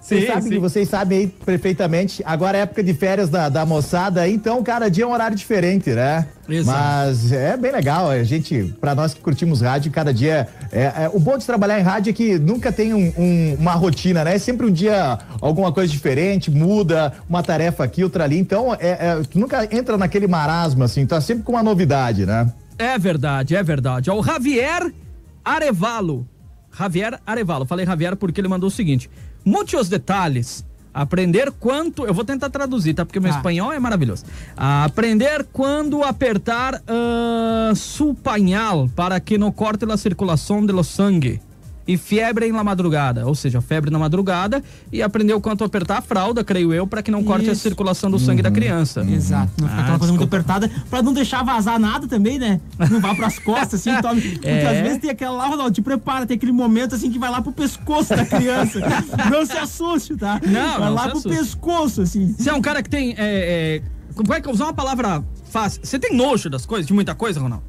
Vocês 0.00 0.22
Sim, 0.22 0.26
sabem 0.28 0.42
sim. 0.44 0.48
que 0.50 0.58
vocês 0.58 0.88
sabem 0.88 1.18
aí 1.18 1.26
perfeitamente. 1.26 2.22
Agora 2.24 2.56
é 2.56 2.60
época 2.62 2.82
de 2.82 2.94
férias 2.94 3.28
da, 3.28 3.48
da 3.48 3.66
moçada, 3.66 4.26
então 4.28 4.62
cada 4.62 4.88
dia 4.88 5.04
é 5.04 5.06
um 5.06 5.12
horário 5.12 5.36
diferente, 5.36 5.90
né? 5.90 6.26
Exato. 6.48 6.78
Mas 6.78 7.32
é 7.32 7.56
bem 7.56 7.72
legal. 7.72 8.08
A 8.08 8.22
gente, 8.22 8.74
pra 8.80 8.94
nós 8.94 9.12
que 9.12 9.20
curtimos 9.20 9.60
rádio, 9.60 9.90
cada 9.92 10.14
dia. 10.14 10.48
É, 10.72 10.82
é- 11.04 11.10
o 11.12 11.18
bom 11.18 11.36
de 11.36 11.44
trabalhar 11.44 11.78
em 11.78 11.82
rádio 11.82 12.10
é 12.10 12.12
que 12.14 12.38
nunca 12.38 12.70
tem 12.72 12.94
um- 12.94 13.12
um- 13.18 13.56
uma 13.58 13.72
rotina, 13.72 14.24
né? 14.24 14.36
É 14.36 14.38
sempre 14.38 14.66
um 14.66 14.72
dia 14.72 15.18
alguma 15.42 15.72
coisa 15.72 15.92
diferente, 15.92 16.50
muda, 16.50 17.12
uma 17.28 17.42
tarefa 17.42 17.84
aqui, 17.84 18.02
outra 18.04 18.24
ali. 18.24 18.38
Então, 18.38 18.72
é, 18.74 18.78
é, 19.08 19.22
tu 19.28 19.38
nunca 19.38 19.68
entra 19.74 19.98
naquele 19.98 20.26
marasmo, 20.26 20.84
assim, 20.84 21.04
tá 21.04 21.20
sempre 21.20 21.42
com 21.42 21.52
uma 21.52 21.62
novidade, 21.62 22.24
né? 22.24 22.50
É 22.78 22.96
verdade, 22.98 23.56
é 23.56 23.62
verdade. 23.62 24.10
O 24.10 24.22
Javier 24.22 24.92
Arevalo. 25.44 26.26
Javier 26.78 27.18
Arevalo. 27.26 27.66
Falei 27.66 27.84
Javier 27.84 28.14
porque 28.16 28.40
ele 28.40 28.48
mandou 28.48 28.68
o 28.68 28.70
seguinte: 28.70 29.10
muitos 29.44 29.88
detalhes. 29.88 30.64
Aprender 30.92 31.52
quanto. 31.52 32.04
Eu 32.06 32.12
vou 32.14 32.24
tentar 32.24 32.50
traduzir, 32.50 32.92
tá? 32.94 33.04
Porque 33.06 33.20
meu 33.20 33.30
Tá. 33.30 33.36
espanhol 33.36 33.72
é 33.72 33.78
maravilhoso. 33.78 34.24
Aprender 34.56 35.46
quando 35.52 36.02
apertar 36.02 36.82
ah, 36.88 37.72
su 37.76 38.14
pañal 38.14 38.88
para 38.96 39.20
que 39.20 39.38
não 39.38 39.52
corte 39.52 39.84
a 39.84 39.96
circulação 39.96 40.64
de 40.66 40.72
lo 40.72 40.82
sangue. 40.82 41.40
E 41.88 41.96
febre 41.96 42.46
em 42.46 42.52
la 42.52 42.62
madrugada, 42.62 43.26
ou 43.26 43.34
seja, 43.34 43.62
febre 43.62 43.90
na 43.90 43.98
madrugada 43.98 44.62
e 44.92 45.00
aprendeu 45.00 45.40
quanto 45.40 45.64
apertar 45.64 45.96
a 45.96 46.02
fralda, 46.02 46.44
creio 46.44 46.70
eu, 46.74 46.86
para 46.86 47.02
que 47.02 47.10
não 47.10 47.24
corte 47.24 47.48
a 47.48 47.52
Isso. 47.54 47.62
circulação 47.62 48.10
do 48.10 48.18
sangue 48.18 48.42
da 48.42 48.50
criança. 48.50 49.00
Exato, 49.08 49.50
não 49.58 49.66
ficar 49.66 49.80
Ah, 49.80 49.82
aquela 49.84 49.98
coisa 49.98 50.12
muito 50.12 50.24
apertada, 50.26 50.70
pra 50.90 51.00
não 51.00 51.14
deixar 51.14 51.42
vazar 51.42 51.78
nada 51.80 52.06
também, 52.06 52.38
né? 52.38 52.60
Não 52.90 53.00
vá 53.00 53.14
pras 53.14 53.38
costas, 53.38 53.80
assim, 53.80 53.90
tome. 54.02 54.20
Porque 54.20 54.46
É. 54.46 54.66
às 54.68 54.82
vezes 54.82 54.98
tem 54.98 55.08
aquela 55.08 55.34
lá, 55.34 55.46
Ronaldo, 55.46 55.72
te 55.72 55.80
prepara, 55.80 56.26
tem 56.26 56.36
aquele 56.36 56.52
momento 56.52 56.94
assim 56.94 57.10
que 57.10 57.18
vai 57.18 57.30
lá 57.30 57.40
pro 57.40 57.52
pescoço 57.52 58.14
da 58.14 58.26
criança. 58.26 58.80
não 59.32 59.46
se 59.46 59.56
assuste, 59.56 60.14
tá? 60.14 60.38
Não, 60.46 60.78
vai 60.78 60.88
não 60.88 60.94
lá 60.94 61.04
se 61.04 61.10
pro 61.22 61.22
pescoço, 61.22 62.02
assim. 62.02 62.34
Você 62.38 62.50
é 62.50 62.52
um 62.54 62.60
cara 62.60 62.82
que 62.82 62.90
tem. 62.90 63.12
É, 63.16 63.80
é, 63.80 63.82
como 64.14 64.34
é 64.34 64.42
que 64.42 64.46
eu 64.48 64.52
usar 64.52 64.64
uma 64.64 64.74
palavra 64.74 65.24
fácil? 65.50 65.80
Você 65.82 65.98
tem 65.98 66.14
nojo 66.14 66.50
das 66.50 66.66
coisas, 66.66 66.86
de 66.86 66.92
muita 66.92 67.14
coisa, 67.14 67.40
Ronaldo? 67.40 67.64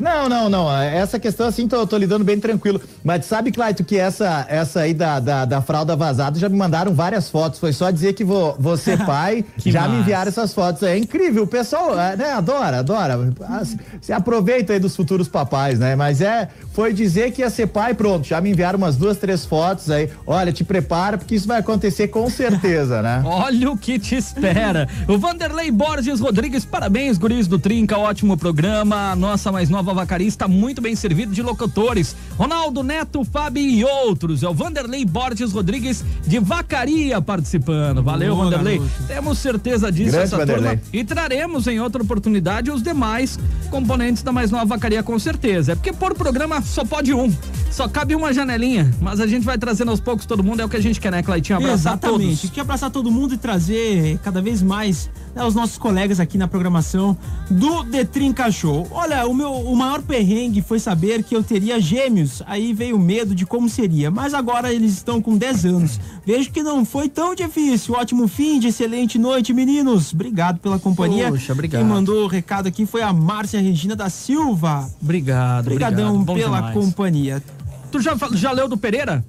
Não, 0.00 0.28
não, 0.30 0.48
não. 0.48 0.72
Essa 0.80 1.18
questão, 1.18 1.46
assim, 1.46 1.68
tô, 1.68 1.86
tô 1.86 1.96
lidando 1.98 2.24
bem 2.24 2.40
tranquilo. 2.40 2.80
Mas 3.04 3.26
sabe, 3.26 3.52
Claito, 3.52 3.84
que 3.84 3.98
essa, 3.98 4.46
essa 4.48 4.80
aí 4.80 4.94
da, 4.94 5.20
da, 5.20 5.44
da 5.44 5.60
fralda 5.60 5.94
vazada 5.94 6.38
já 6.38 6.48
me 6.48 6.56
mandaram 6.56 6.94
várias 6.94 7.28
fotos. 7.28 7.60
Foi 7.60 7.72
só 7.72 7.90
dizer 7.90 8.14
que 8.14 8.24
vou, 8.24 8.56
vou 8.58 8.76
ser 8.78 9.04
pai. 9.04 9.44
Já 9.58 9.82
massa. 9.82 9.92
me 9.92 10.00
enviaram 10.00 10.28
essas 10.28 10.54
fotos. 10.54 10.82
É 10.82 10.96
incrível. 10.96 11.42
O 11.42 11.46
pessoal, 11.46 11.98
é, 12.00 12.16
né, 12.16 12.32
adora, 12.32 12.78
adora. 12.78 13.18
Se 14.00 14.12
aproveita 14.12 14.72
aí 14.72 14.78
dos 14.78 14.96
futuros 14.96 15.28
papais, 15.28 15.78
né? 15.78 15.94
Mas 15.94 16.22
é, 16.22 16.48
foi 16.72 16.94
dizer 16.94 17.32
que 17.32 17.42
ia 17.42 17.50
ser 17.50 17.66
pai, 17.66 17.92
pronto. 17.92 18.26
Já 18.26 18.40
me 18.40 18.50
enviaram 18.50 18.78
umas 18.78 18.96
duas, 18.96 19.18
três 19.18 19.44
fotos 19.44 19.90
aí. 19.90 20.08
Olha, 20.26 20.50
te 20.50 20.64
prepara, 20.64 21.18
porque 21.18 21.34
isso 21.34 21.46
vai 21.46 21.58
acontecer 21.58 22.08
com 22.08 22.28
certeza, 22.30 23.02
né? 23.02 23.22
Olha 23.26 23.70
o 23.70 23.76
que 23.76 23.98
te 23.98 24.16
espera. 24.16 24.88
O 25.06 25.18
Vanderlei 25.18 25.70
Borges 25.70 26.20
Rodrigues, 26.20 26.64
parabéns, 26.64 27.18
guris 27.18 27.46
do 27.46 27.58
Trinca, 27.58 27.98
ótimo 27.98 28.36
programa. 28.36 29.14
Nossa 29.14 29.52
mais 29.52 29.68
nova 29.68 29.89
vacaria 29.94 30.26
está 30.28 30.46
muito 30.48 30.80
bem 30.80 30.94
servido 30.96 31.32
de 31.32 31.42
locutores. 31.42 32.14
Ronaldo 32.38 32.82
Neto, 32.82 33.24
Fábio 33.24 33.62
e 33.62 33.84
outros. 33.84 34.42
É 34.42 34.48
o 34.48 34.54
Vanderlei 34.54 35.04
Borges 35.04 35.52
Rodrigues 35.52 36.04
de 36.26 36.38
Vacaria 36.38 37.20
participando. 37.20 38.02
Valeu, 38.02 38.34
Boa, 38.34 38.44
Vanderlei. 38.46 38.78
garoto. 38.78 39.02
Temos 39.06 39.38
certeza 39.38 39.90
disso, 39.90 40.10
Grande 40.12 40.24
essa 40.26 40.36
Vanderlei. 40.36 40.76
turma. 40.76 40.82
E 40.92 41.04
traremos 41.04 41.66
em 41.66 41.80
outra 41.80 42.02
oportunidade 42.02 42.70
os 42.70 42.82
demais 42.82 43.38
componentes 43.70 44.22
da 44.22 44.32
mais 44.32 44.50
nova 44.50 44.64
vacaria, 44.66 45.02
com 45.02 45.18
certeza. 45.18 45.72
É 45.72 45.74
porque 45.74 45.92
por 45.92 46.14
programa 46.14 46.60
só 46.62 46.84
pode 46.84 47.12
um. 47.12 47.32
Só 47.70 47.88
cabe 47.88 48.14
uma 48.14 48.32
janelinha. 48.32 48.92
Mas 49.00 49.20
a 49.20 49.26
gente 49.26 49.44
vai 49.44 49.56
trazendo 49.58 49.90
aos 49.90 50.00
poucos 50.00 50.26
todo 50.26 50.42
mundo. 50.42 50.60
É 50.60 50.64
o 50.64 50.68
que 50.68 50.76
a 50.76 50.82
gente 50.82 51.00
quer, 51.00 51.12
né, 51.12 51.22
Claitinho? 51.22 51.58
Abraçar 51.58 51.94
Exatamente. 51.94 52.36
todos. 52.40 52.50
Quer 52.50 52.60
abraçar 52.62 52.90
todo 52.90 53.10
mundo 53.10 53.34
e 53.34 53.38
trazer 53.38 54.18
cada 54.24 54.40
vez 54.42 54.60
mais 54.62 55.08
né, 55.34 55.44
os 55.44 55.54
nossos 55.54 55.78
colegas 55.78 56.18
aqui 56.20 56.36
na 56.36 56.48
programação 56.48 57.16
do 57.50 57.84
The 57.84 58.04
Trinca 58.04 58.50
Show. 58.50 58.88
Olha, 58.90 59.26
o 59.26 59.34
meu 59.34 59.52
o 59.52 59.76
maior 59.80 60.02
perrengue 60.02 60.60
foi 60.60 60.78
saber 60.78 61.22
que 61.22 61.34
eu 61.34 61.42
teria 61.42 61.80
gêmeos. 61.80 62.42
Aí 62.46 62.74
veio 62.74 62.96
o 62.96 62.98
medo 62.98 63.34
de 63.34 63.46
como 63.46 63.68
seria. 63.68 64.10
Mas 64.10 64.34
agora 64.34 64.72
eles 64.72 64.92
estão 64.92 65.22
com 65.22 65.36
10 65.36 65.64
anos. 65.64 66.00
Vejo 66.24 66.50
que 66.50 66.62
não 66.62 66.84
foi 66.84 67.08
tão 67.08 67.34
difícil. 67.34 67.94
Ótimo 67.94 68.28
fim 68.28 68.60
de 68.60 68.68
excelente 68.68 69.18
noite, 69.18 69.54
meninos. 69.54 70.12
Obrigado 70.12 70.58
pela 70.60 70.78
companhia. 70.78 71.30
Poxa, 71.30 71.52
obrigado. 71.54 71.80
Quem 71.80 71.88
mandou 71.88 72.24
o 72.24 72.26
recado 72.26 72.66
aqui 72.68 72.84
foi 72.84 73.00
a 73.00 73.12
Márcia 73.12 73.60
Regina 73.60 73.96
da 73.96 74.10
Silva. 74.10 74.90
Obrigado, 75.00 75.66
Obrigadão 75.66 76.20
obrigado. 76.20 76.36
Pela 76.36 76.56
demais. 76.56 76.74
companhia. 76.74 77.42
Tu 77.90 78.00
já, 78.00 78.14
já 78.34 78.52
leu 78.52 78.68
do 78.68 78.76
Pereira? 78.76 79.24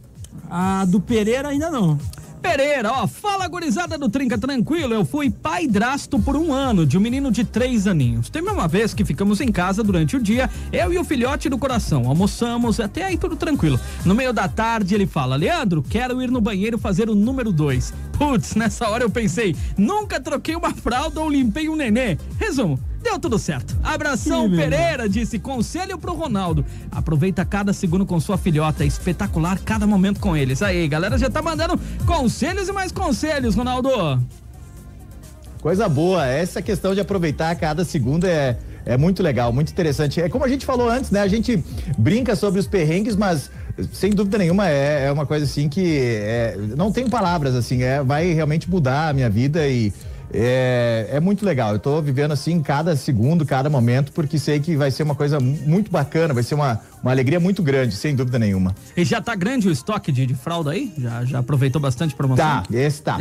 A 0.49 0.83
do 0.85 0.99
Pereira 0.99 1.47
ainda 1.47 1.69
não. 1.69 1.97
Pereira, 2.41 2.91
ó, 2.91 3.05
fala 3.05 3.47
gurizada 3.47 3.97
do 3.97 4.09
Trinca 4.09 4.35
Tranquilo, 4.37 4.93
eu 4.93 5.05
fui 5.05 5.29
pai-drasto 5.29 6.19
por 6.19 6.35
um 6.35 6.51
ano 6.51 6.87
de 6.87 6.97
um 6.97 7.01
menino 7.01 7.31
de 7.31 7.43
três 7.43 7.85
aninhos. 7.85 8.29
Teve 8.29 8.49
uma 8.49 8.67
vez 8.67 8.93
que 8.95 9.05
ficamos 9.05 9.39
em 9.41 9.51
casa 9.51 9.83
durante 9.83 10.17
o 10.17 10.19
dia, 10.21 10.49
eu 10.73 10.91
e 10.91 10.97
o 10.97 11.03
filhote 11.03 11.47
do 11.49 11.57
coração, 11.57 12.07
almoçamos, 12.07 12.79
até 12.79 13.05
aí 13.05 13.17
tudo 13.17 13.35
tranquilo. 13.35 13.79
No 14.03 14.15
meio 14.15 14.33
da 14.33 14.47
tarde 14.47 14.95
ele 14.95 15.05
fala, 15.05 15.35
Leandro, 15.35 15.83
quero 15.87 16.21
ir 16.21 16.31
no 16.31 16.41
banheiro 16.41 16.79
fazer 16.79 17.09
o 17.09 17.15
número 17.15 17.51
dois. 17.51 17.93
Putz, 18.17 18.55
nessa 18.55 18.89
hora 18.89 19.03
eu 19.03 19.09
pensei, 19.09 19.55
nunca 19.77 20.19
troquei 20.19 20.55
uma 20.55 20.73
fralda 20.73 21.21
ou 21.21 21.29
limpei 21.29 21.69
um 21.69 21.75
nenê. 21.75 22.17
Resumo, 22.39 22.79
Deu 23.01 23.17
tudo 23.17 23.39
certo. 23.39 23.75
Abração, 23.83 24.47
meu 24.47 24.59
Pereira 24.59 25.09
disse 25.09 25.39
conselho 25.39 25.97
pro 25.97 26.13
Ronaldo. 26.13 26.63
Aproveita 26.91 27.43
cada 27.43 27.73
segundo 27.73 28.05
com 28.05 28.19
sua 28.19 28.37
filhota. 28.37 28.83
É 28.83 28.87
espetacular 28.87 29.59
cada 29.59 29.87
momento 29.87 30.19
com 30.19 30.37
eles. 30.37 30.61
Aí, 30.61 30.87
galera 30.87 31.17
já 31.17 31.29
tá 31.29 31.41
mandando 31.41 31.79
conselhos 32.05 32.69
e 32.69 32.71
mais 32.71 32.91
conselhos, 32.91 33.55
Ronaldo. 33.55 33.89
Coisa 35.61 35.87
boa, 35.87 36.25
essa 36.25 36.61
questão 36.61 36.93
de 36.93 37.01
aproveitar 37.01 37.55
cada 37.55 37.85
segundo 37.85 38.25
é, 38.25 38.57
é 38.85 38.97
muito 38.97 39.21
legal, 39.21 39.53
muito 39.53 39.71
interessante. 39.71 40.19
É 40.19 40.27
como 40.27 40.43
a 40.43 40.47
gente 40.47 40.65
falou 40.65 40.89
antes, 40.89 41.11
né? 41.11 41.21
A 41.21 41.27
gente 41.27 41.63
brinca 41.97 42.35
sobre 42.35 42.59
os 42.59 42.67
perrengues, 42.67 43.15
mas 43.15 43.49
sem 43.93 44.11
dúvida 44.11 44.37
nenhuma 44.37 44.67
é, 44.67 45.05
é 45.05 45.11
uma 45.11 45.25
coisa 45.25 45.45
assim 45.45 45.69
que 45.69 45.99
é, 45.99 46.57
não 46.75 46.91
tem 46.91 47.07
palavras, 47.07 47.55
assim, 47.55 47.83
é, 47.83 48.03
vai 48.03 48.33
realmente 48.33 48.69
mudar 48.69 49.09
a 49.09 49.13
minha 49.13 49.29
vida 49.29 49.67
e 49.67 49.93
é, 50.33 51.09
é 51.11 51.19
muito 51.19 51.45
legal. 51.45 51.73
Eu 51.73 51.79
tô 51.79 52.01
vivendo 52.01 52.31
assim 52.31 52.61
cada 52.61 52.95
segundo, 52.95 53.45
cada 53.45 53.69
momento, 53.69 54.11
porque 54.11 54.37
sei 54.39 54.59
que 54.59 54.75
vai 54.75 54.91
ser 54.91 55.03
uma 55.03 55.15
coisa 55.15 55.39
muito 55.39 55.91
bacana, 55.91 56.33
vai 56.33 56.43
ser 56.43 56.55
uma, 56.55 56.79
uma 57.01 57.11
alegria 57.11 57.39
muito 57.39 57.61
grande, 57.63 57.95
sem 57.95 58.15
dúvida 58.15 58.37
nenhuma. 58.37 58.75
E 58.95 59.03
já 59.03 59.21
tá 59.21 59.35
grande 59.35 59.67
o 59.67 59.71
estoque 59.71 60.11
de, 60.11 60.25
de 60.25 60.35
fralda 60.35 60.71
aí? 60.71 60.93
Já, 60.97 61.25
já 61.25 61.39
aproveitou 61.39 61.81
bastante 61.81 62.15
promoção? 62.15 62.45
Tá, 62.45 62.63
esse 62.71 63.01
tá. 63.01 63.17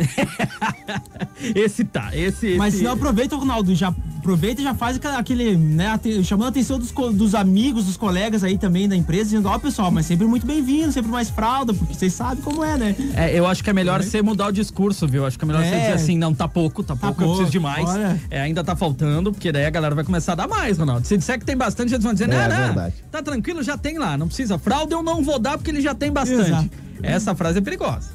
esse 1.55 1.83
tá, 1.83 2.15
esse, 2.15 2.55
Mas 2.55 2.73
esse... 2.73 2.77
se 2.79 2.83
não 2.83 2.93
aproveita, 2.93 3.35
Ronaldo, 3.35 3.73
já 3.75 3.93
aproveita 4.19 4.61
e 4.61 4.63
já 4.63 4.75
faz 4.75 4.99
aquele, 5.17 5.57
né, 5.57 5.99
chamando 6.23 6.45
a 6.45 6.49
atenção 6.49 6.77
dos, 6.77 6.91
dos 6.91 7.33
amigos, 7.33 7.85
dos 7.85 7.97
colegas 7.97 8.43
aí 8.43 8.57
também 8.57 8.87
da 8.87 8.95
empresa, 8.95 9.25
dizendo, 9.25 9.49
ó, 9.49 9.57
pessoal, 9.57 9.89
mas 9.89 10.05
sempre 10.05 10.27
muito 10.27 10.45
bem-vindo, 10.45 10.91
sempre 10.91 11.09
mais 11.11 11.29
fralda, 11.29 11.73
porque 11.73 11.93
vocês 11.93 12.13
sabem 12.13 12.43
como 12.43 12.63
é, 12.63 12.77
né? 12.77 12.95
É, 13.15 13.37
eu 13.37 13.47
acho 13.47 13.63
que 13.63 13.69
é 13.69 13.73
melhor 13.73 14.03
você 14.03 14.21
mudar 14.21 14.47
o 14.47 14.51
discurso, 14.51 15.07
viu? 15.07 15.25
Acho 15.25 15.37
que 15.39 15.45
é 15.45 15.47
melhor 15.47 15.63
você 15.63 15.73
É. 15.75 15.79
dizer 15.79 15.93
assim, 15.93 16.17
não, 16.17 16.33
tá 16.33 16.47
pouco, 16.47 16.83
tá 16.83 16.95
pouco, 16.95 17.00
eu 17.07 17.13
pouco, 17.13 17.23
preciso 17.35 17.51
de 17.51 17.59
mais. 17.59 17.87
É, 18.29 18.41
ainda 18.41 18.63
tá 18.63 18.75
faltando, 18.75 19.31
porque 19.31 19.51
daí 19.51 19.65
a 19.65 19.69
galera 19.69 19.93
vai 19.95 20.03
começar 20.03 20.33
a 20.33 20.35
dar 20.35 20.47
mais, 20.47 20.77
Ronaldo. 20.77 21.05
Se 21.07 21.17
disser 21.17 21.39
que 21.39 21.45
tem 21.45 21.55
bastante, 21.57 21.93
eles 21.93 22.03
vão 22.03 22.13
dizer, 22.13 22.29
É, 22.29 22.47
não, 22.47 22.49
não, 22.57 22.65
verdade. 22.67 22.95
tá 23.11 23.21
tranquilo, 23.23 23.61
já 23.63 23.77
tem 23.77 23.97
lá, 23.97 24.17
não 24.17 24.27
precisa. 24.27 24.57
Fralda 24.57 24.93
eu 24.95 25.03
não 25.03 25.23
vou 25.23 25.39
dar 25.39 25.57
porque 25.57 25.71
ele 25.71 25.81
já 25.81 25.93
tem 25.95 26.11
bastante. 26.11 26.49
Exato. 26.49 26.69
Essa 27.03 27.33
frase 27.35 27.57
é 27.57 27.61
perigosa. 27.61 28.09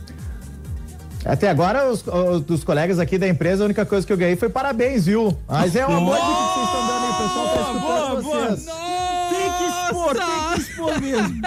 Até 1.25 1.51
agora, 1.51 1.91
os, 1.91 2.05
os- 2.07 2.41
dos 2.43 2.63
colegas 2.63 3.01
aqui 3.01 3.19
da 3.19 3.27
empresa, 3.27 3.65
a 3.65 3.67
única 3.67 3.85
coisa 3.85 4.07
que 4.07 4.13
eu 4.13 4.17
ganhei 4.17 4.37
foi 4.37 4.49
parabéns, 4.49 5.07
viu? 5.07 5.37
Mas 5.49 5.75
é 5.75 5.85
uma 5.85 6.01
boa 6.01 6.17
dica 6.17 6.29
que 6.29 6.55
vocês 6.55 6.67
estão 6.67 6.87
dando 6.87 7.05
aí, 7.05 7.11
o 7.11 7.29
pessoal 7.29 7.49
tá 7.49 7.61
escutando 7.63 8.23
boa, 8.23 8.47
vocês. 8.47 8.65
Que 8.65 8.86
expor, 10.13 10.17
tem 10.17 10.55
que 10.55 10.61
expor 10.61 11.01
mesmo. 11.01 11.41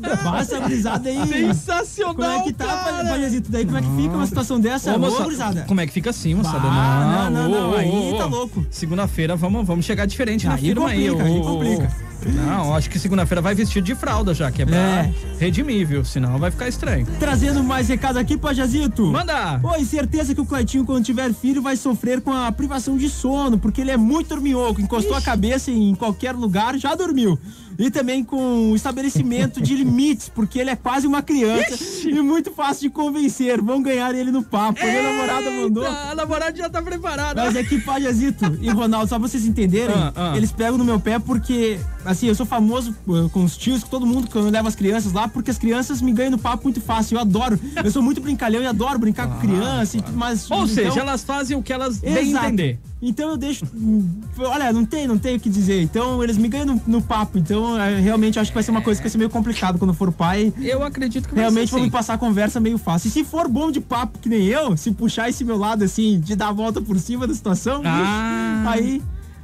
Basta 0.24 0.56
a 0.56 0.60
brisada 0.60 1.08
aí. 1.08 1.26
Sensacional, 1.28 2.14
Como 2.14 2.30
é 2.30 2.42
que 2.42 2.52
tá, 2.52 2.66
cara. 2.66 3.08
Pajazito? 3.08 3.50
Daí 3.50 3.64
como 3.64 3.78
é 3.78 3.82
que 3.82 3.96
fica 3.96 4.14
uma 4.16 4.26
situação 4.26 4.60
dessa? 4.60 4.94
Ô, 4.94 4.98
moça, 4.98 5.22
gurizada. 5.22 5.64
como 5.66 5.80
é 5.80 5.86
que 5.86 5.92
fica 5.92 6.10
assim, 6.10 6.34
moçada? 6.34 6.60
Não, 6.60 7.30
não, 7.30 7.48
não, 7.48 7.70
ô, 7.72 7.76
aí 7.76 8.12
ô, 8.12 8.16
tá 8.16 8.24
louco. 8.26 8.66
Segunda-feira 8.70 9.36
vamos, 9.36 9.66
vamos 9.66 9.84
chegar 9.84 10.06
diferente 10.06 10.46
na 10.46 10.54
Aí 10.54 10.60
firma 10.60 10.88
aí. 10.88 11.08
complica, 11.08 11.24
aí 11.28 11.38
ô. 11.38 11.42
complica. 11.42 12.10
Não, 12.46 12.74
acho 12.76 12.90
que 12.90 12.98
segunda-feira 12.98 13.40
vai 13.40 13.54
vestir 13.54 13.80
de 13.82 13.94
fralda 13.94 14.34
já, 14.34 14.50
que 14.50 14.60
é 14.60 14.66
pra 14.66 14.76
É. 14.76 15.10
redimir, 15.38 15.86
viu? 15.86 16.04
Senão 16.04 16.36
vai 16.38 16.50
ficar 16.50 16.68
estranho. 16.68 17.06
Trazendo 17.18 17.64
mais 17.64 17.88
recado 17.88 18.18
aqui, 18.18 18.36
Pajazito. 18.36 19.06
Manda! 19.06 19.58
Oi, 19.62 19.84
certeza 19.86 20.34
que 20.34 20.40
o 20.40 20.44
Cleitinho, 20.44 20.84
quando 20.84 21.02
tiver 21.02 21.32
filho, 21.32 21.62
vai 21.62 21.76
sofrer 21.76 22.20
com 22.20 22.30
a 22.30 22.52
privação 22.52 22.98
de 22.98 23.08
sono, 23.08 23.58
porque 23.58 23.80
ele 23.80 23.90
é 23.90 23.96
muito 23.96 24.28
dorminhoco. 24.28 24.82
Encostou 24.82 25.16
a 25.16 25.22
cabeça 25.22 25.70
em 25.70 25.94
qualquer 25.94 26.32
lugar, 26.34 26.76
já 26.76 26.94
dormiu. 26.94 27.38
E 27.80 27.90
também 27.90 28.22
com 28.22 28.70
o 28.70 28.76
estabelecimento 28.76 29.60
de 29.60 29.74
limites, 29.74 30.28
porque 30.28 30.58
ele 30.58 30.68
é 30.68 30.76
quase 30.76 31.06
uma 31.06 31.22
criança 31.22 31.78
e 32.06 32.20
muito 32.20 32.50
fácil 32.50 32.82
de 32.82 32.90
convencer. 32.90 33.60
Vão 33.62 33.80
ganhar 33.82 34.14
ele 34.14 34.30
no 34.30 34.42
papo. 34.42 34.78
Minha 34.84 35.02
namorada 35.02 35.50
mandou. 35.50 35.82
Eita, 35.84 35.96
A 36.10 36.14
namorada 36.14 36.54
já 36.56 36.68
tá 36.68 36.82
preparada. 36.82 37.42
Mas 37.42 37.56
é 37.56 37.64
que 37.64 37.80
Pajazito 37.80 38.58
e 38.60 38.68
Ronaldo, 38.68 39.08
só 39.08 39.18
pra 39.18 39.26
vocês 39.26 39.46
entenderem, 39.46 39.96
Ah, 39.96 40.12
ah. 40.14 40.36
eles 40.36 40.52
pegam 40.52 40.76
no 40.76 40.84
meu 40.84 41.00
pé 41.00 41.18
porque, 41.18 41.80
assim, 42.04 42.26
eu 42.28 42.34
sou 42.34 42.46
famoso 42.46 42.94
uh, 43.06 43.28
com 43.30 43.44
os 43.44 43.56
tios, 43.56 43.82
com 43.82 43.88
todo 43.90 44.06
mundo, 44.06 44.28
quando 44.30 44.46
eu 44.46 44.50
levo 44.50 44.68
as 44.68 44.74
crianças 44.74 45.12
lá, 45.12 45.28
porque 45.28 45.50
as 45.50 45.58
crianças 45.58 46.00
me 46.00 46.12
ganham 46.12 46.30
no 46.32 46.38
papo 46.38 46.64
muito 46.64 46.80
fácil. 46.80 47.16
Eu 47.16 47.20
adoro. 47.20 47.58
Eu 47.82 47.90
sou 47.90 48.02
muito 48.02 48.20
brincalhão 48.20 48.62
e 48.62 48.66
adoro 48.66 48.98
brincar 48.98 49.28
com 49.28 49.38
criança 49.40 49.96
e 49.96 50.02
tudo 50.02 50.16
mais. 50.16 50.50
Ou 50.50 50.58
Então- 50.64 50.68
seja, 50.68 51.00
elas 51.00 51.22
fazem 51.24 51.56
o 51.56 51.62
que 51.62 51.72
elas 51.72 51.98
bem 51.98 52.32
entender. 52.32 52.78
Então 53.02 53.30
eu 53.30 53.36
deixo. 53.38 53.64
hum, 53.74 54.06
Olha, 54.38 54.70
não 54.74 54.84
tem, 54.84 55.06
não 55.06 55.16
tem 55.18 55.36
o 55.36 55.40
que 55.40 55.48
dizer. 55.48 55.80
Então 55.82 56.22
eles 56.22 56.36
me 56.36 56.48
ganham 56.48 56.66
no, 56.66 56.82
no 56.86 57.00
papo. 57.02 57.38
Então 57.38 57.80
é, 57.80 57.98
realmente 57.98 58.38
acho 58.38 58.50
que 58.50 58.54
vai 58.54 58.62
ser 58.62 58.70
uma 58.70 58.82
coisa 58.82 59.00
que 59.00 59.04
vai 59.06 59.10
ser 59.10 59.16
meio 59.18 59.30
complicado 59.30 59.78
quando 59.78 59.90
eu 59.90 59.94
for 59.94 60.12
pai. 60.12 60.52
Eu 60.60 60.82
acredito 60.84 61.26
que 61.28 61.34
vai 61.34 61.44
Realmente 61.44 61.70
vou 61.70 61.80
me 61.80 61.86
assim. 61.86 61.90
passar 61.92 62.14
a 62.14 62.18
conversa 62.18 62.60
meio 62.60 62.76
fácil. 62.76 63.08
E 63.08 63.10
se 63.10 63.24
for 63.24 63.48
bom 63.48 63.70
de 63.70 63.80
papo 63.80 64.18
que 64.18 64.28
nem 64.28 64.44
eu, 64.46 64.76
se 64.76 64.90
puxar 64.92 65.30
esse 65.30 65.42
meu 65.44 65.56
lado 65.56 65.82
assim, 65.82 66.20
de 66.20 66.36
dar 66.36 66.48
a 66.48 66.52
volta 66.52 66.80
por 66.82 66.98
cima 66.98 67.26
da 67.26 67.32
situação, 67.34 67.80
Ah. 67.84 68.64
aí. 68.66 69.00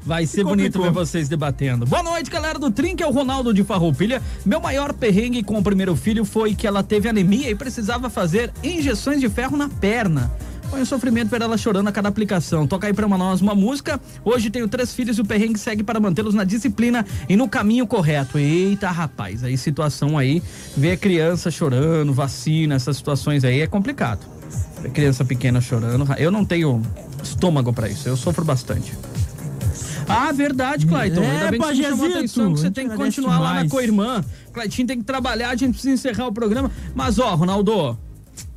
Vai 0.06 0.24
ser 0.24 0.36
Se 0.36 0.44
bonito 0.44 0.80
ver 0.80 0.92
vocês 0.92 1.28
debatendo. 1.28 1.84
Boa 1.84 2.00
noite, 2.00 2.30
galera 2.30 2.60
do 2.60 2.70
Trinca, 2.70 3.02
é 3.02 3.06
o 3.08 3.10
Ronaldo 3.10 3.52
de 3.52 3.64
Farroupilha. 3.64 4.22
Meu 4.44 4.60
maior 4.60 4.92
perrengue 4.92 5.42
com 5.42 5.58
o 5.58 5.62
primeiro 5.64 5.96
filho 5.96 6.24
foi 6.24 6.54
que 6.54 6.64
ela 6.64 6.80
teve 6.80 7.08
anemia 7.08 7.50
e 7.50 7.56
precisava 7.56 8.08
fazer 8.08 8.52
injeções 8.62 9.20
de 9.20 9.28
ferro 9.28 9.56
na 9.56 9.68
perna. 9.68 10.30
Foi 10.70 10.80
um 10.80 10.84
sofrimento 10.84 11.28
ver 11.28 11.42
ela 11.42 11.58
chorando 11.58 11.88
a 11.88 11.92
cada 11.92 12.08
aplicação. 12.08 12.68
Toca 12.68 12.86
aí 12.86 12.92
pra 12.92 13.08
nós 13.08 13.40
uma 13.40 13.54
música. 13.54 14.00
Hoje 14.24 14.48
tenho 14.48 14.68
três 14.68 14.94
filhos 14.94 15.18
e 15.18 15.22
o 15.22 15.24
perrengue 15.24 15.58
segue 15.58 15.82
para 15.82 15.98
mantê-los 15.98 16.34
na 16.34 16.44
disciplina 16.44 17.04
e 17.28 17.34
no 17.34 17.48
caminho 17.48 17.84
correto. 17.84 18.38
Eita, 18.38 18.88
rapaz, 18.92 19.42
aí 19.42 19.58
situação 19.58 20.16
aí, 20.16 20.40
ver 20.76 20.98
criança 20.98 21.50
chorando, 21.50 22.12
vacina, 22.12 22.76
essas 22.76 22.96
situações 22.96 23.42
aí 23.42 23.60
é 23.60 23.66
complicado. 23.66 24.20
Ver 24.80 24.90
criança 24.92 25.24
pequena 25.24 25.60
chorando, 25.60 26.06
eu 26.16 26.30
não 26.30 26.44
tenho 26.44 26.80
estômago 27.24 27.72
pra 27.72 27.88
isso, 27.88 28.08
eu 28.08 28.16
sofro 28.16 28.44
bastante. 28.44 28.92
Ah, 30.08 30.32
verdade, 30.32 30.86
Clayton. 30.86 31.22
É, 31.22 31.30
Ainda 31.30 31.50
bem 31.50 31.60
que 31.60 31.66
você 31.66 31.82
chamou 31.82 32.06
atenção 32.06 32.52
que 32.52 32.60
você 32.60 32.70
tem 32.70 32.88
que 32.88 32.96
continuar 32.96 33.38
lá 33.38 33.54
na 33.54 33.68
co-irmã. 33.68 34.24
Claytinho 34.52 34.86
tem 34.86 34.98
que 34.98 35.04
trabalhar, 35.04 35.50
a 35.50 35.56
gente 35.56 35.72
precisa 35.72 35.92
encerrar 35.94 36.26
o 36.28 36.32
programa. 36.32 36.70
Mas, 36.94 37.18
ó, 37.18 37.34
Ronaldo, 37.34 37.98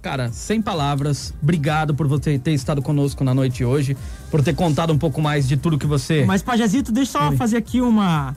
cara, 0.01 0.31
sem 0.31 0.61
palavras, 0.61 1.33
obrigado 1.41 1.93
por 1.95 2.07
você 2.07 2.37
ter 2.37 2.51
estado 2.53 2.81
conosco 2.81 3.23
na 3.23 3.33
noite 3.33 3.65
hoje, 3.65 3.97
por 4.29 4.43
ter 4.43 4.53
contado 4.55 4.93
um 4.93 4.97
pouco 4.97 5.21
mais 5.21 5.47
de 5.47 5.57
tudo 5.57 5.77
que 5.77 5.87
você. 5.87 6.23
Mas, 6.25 6.41
Pajazito, 6.41 6.91
deixa 6.91 7.17
eu 7.17 7.31
só 7.31 7.37
fazer 7.37 7.57
aqui 7.57 7.81
uma. 7.81 8.35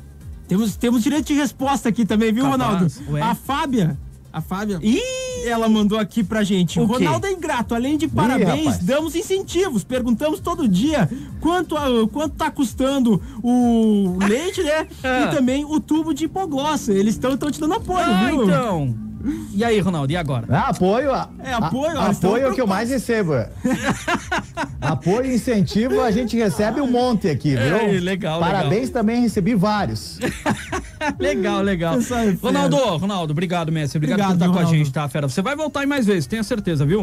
Temos, 0.48 0.76
temos 0.76 1.02
direito 1.02 1.26
de 1.28 1.34
resposta 1.34 1.88
aqui 1.88 2.04
também, 2.04 2.32
viu, 2.32 2.44
Capaz, 2.44 2.62
Ronaldo? 2.62 2.92
ué. 3.12 3.20
A 3.22 3.34
Fábia. 3.34 3.98
A 4.32 4.40
Fábia. 4.40 4.78
Ih! 4.82 5.00
Ela 5.44 5.68
mandou 5.68 5.98
aqui 5.98 6.22
pra 6.22 6.42
gente. 6.42 6.78
O? 6.80 6.84
Ronaldo 6.84 7.26
é 7.26 7.32
ingrato. 7.32 7.74
Além 7.74 7.96
de 7.96 8.08
parabéns, 8.08 8.64
rapaz. 8.66 8.78
damos 8.84 9.14
incentivos. 9.14 9.84
Perguntamos 9.84 10.40
todo 10.40 10.68
dia 10.68 11.08
quanto, 11.40 11.76
a- 11.76 12.08
quanto 12.10 12.34
tá 12.36 12.50
custando 12.50 13.20
o 13.42 14.18
leite, 14.26 14.62
né? 14.62 14.86
Ah. 15.02 15.26
E 15.30 15.34
também 15.34 15.64
o 15.64 15.78
tubo 15.80 16.12
de 16.14 16.24
hipoglossa. 16.24 16.92
Eles 16.92 17.14
estão 17.14 17.36
te 17.50 17.60
dando 17.60 17.74
apoio, 17.74 18.04
Ah, 18.06 18.26
viu? 18.30 18.44
então. 18.44 18.94
E 19.54 19.64
aí, 19.64 19.78
Ronaldo, 19.80 20.12
e 20.12 20.16
agora? 20.16 20.46
Ah, 20.50 20.68
apoio. 20.70 21.12
a- 21.12 21.28
É, 21.42 21.52
apoio, 21.52 21.98
a- 21.98 22.06
apoio 22.08 22.46
é 22.46 22.50
o 22.50 22.54
que 22.54 22.60
eu 22.60 22.66
mais 22.66 22.90
recebo. 22.90 23.32
apoio 24.80 25.26
e 25.30 25.34
incentivo 25.34 26.00
a 26.00 26.10
gente 26.10 26.36
recebe 26.36 26.80
um 26.80 26.90
monte 26.90 27.28
aqui, 27.28 27.54
viu? 27.56 27.76
Ei, 27.76 28.00
legal, 28.00 28.40
Parabéns 28.40 28.90
também 28.90 29.20
recebi 29.22 29.54
vários. 29.54 30.18
Legal, 31.18 31.62
legal. 31.62 31.96
É. 32.00 32.36
Ronaldo, 32.40 32.76
Ronaldo, 32.96 33.32
obrigado, 33.32 33.72
Messi. 33.72 33.96
Obrigado, 33.96 34.20
Obrigado, 34.20 34.38
por 34.38 34.44
estar 34.44 34.46
com 34.46 34.52
a 34.52 34.62
Ronaldo. 34.62 34.78
gente, 34.78 34.92
tá, 34.92 35.08
fera? 35.08 35.28
Você 35.28 35.42
vai 35.42 35.56
voltar 35.56 35.84
mais 35.84 36.06
vezes, 36.06 36.26
tenha 36.26 36.44
certeza, 36.44 36.86
viu? 36.86 37.02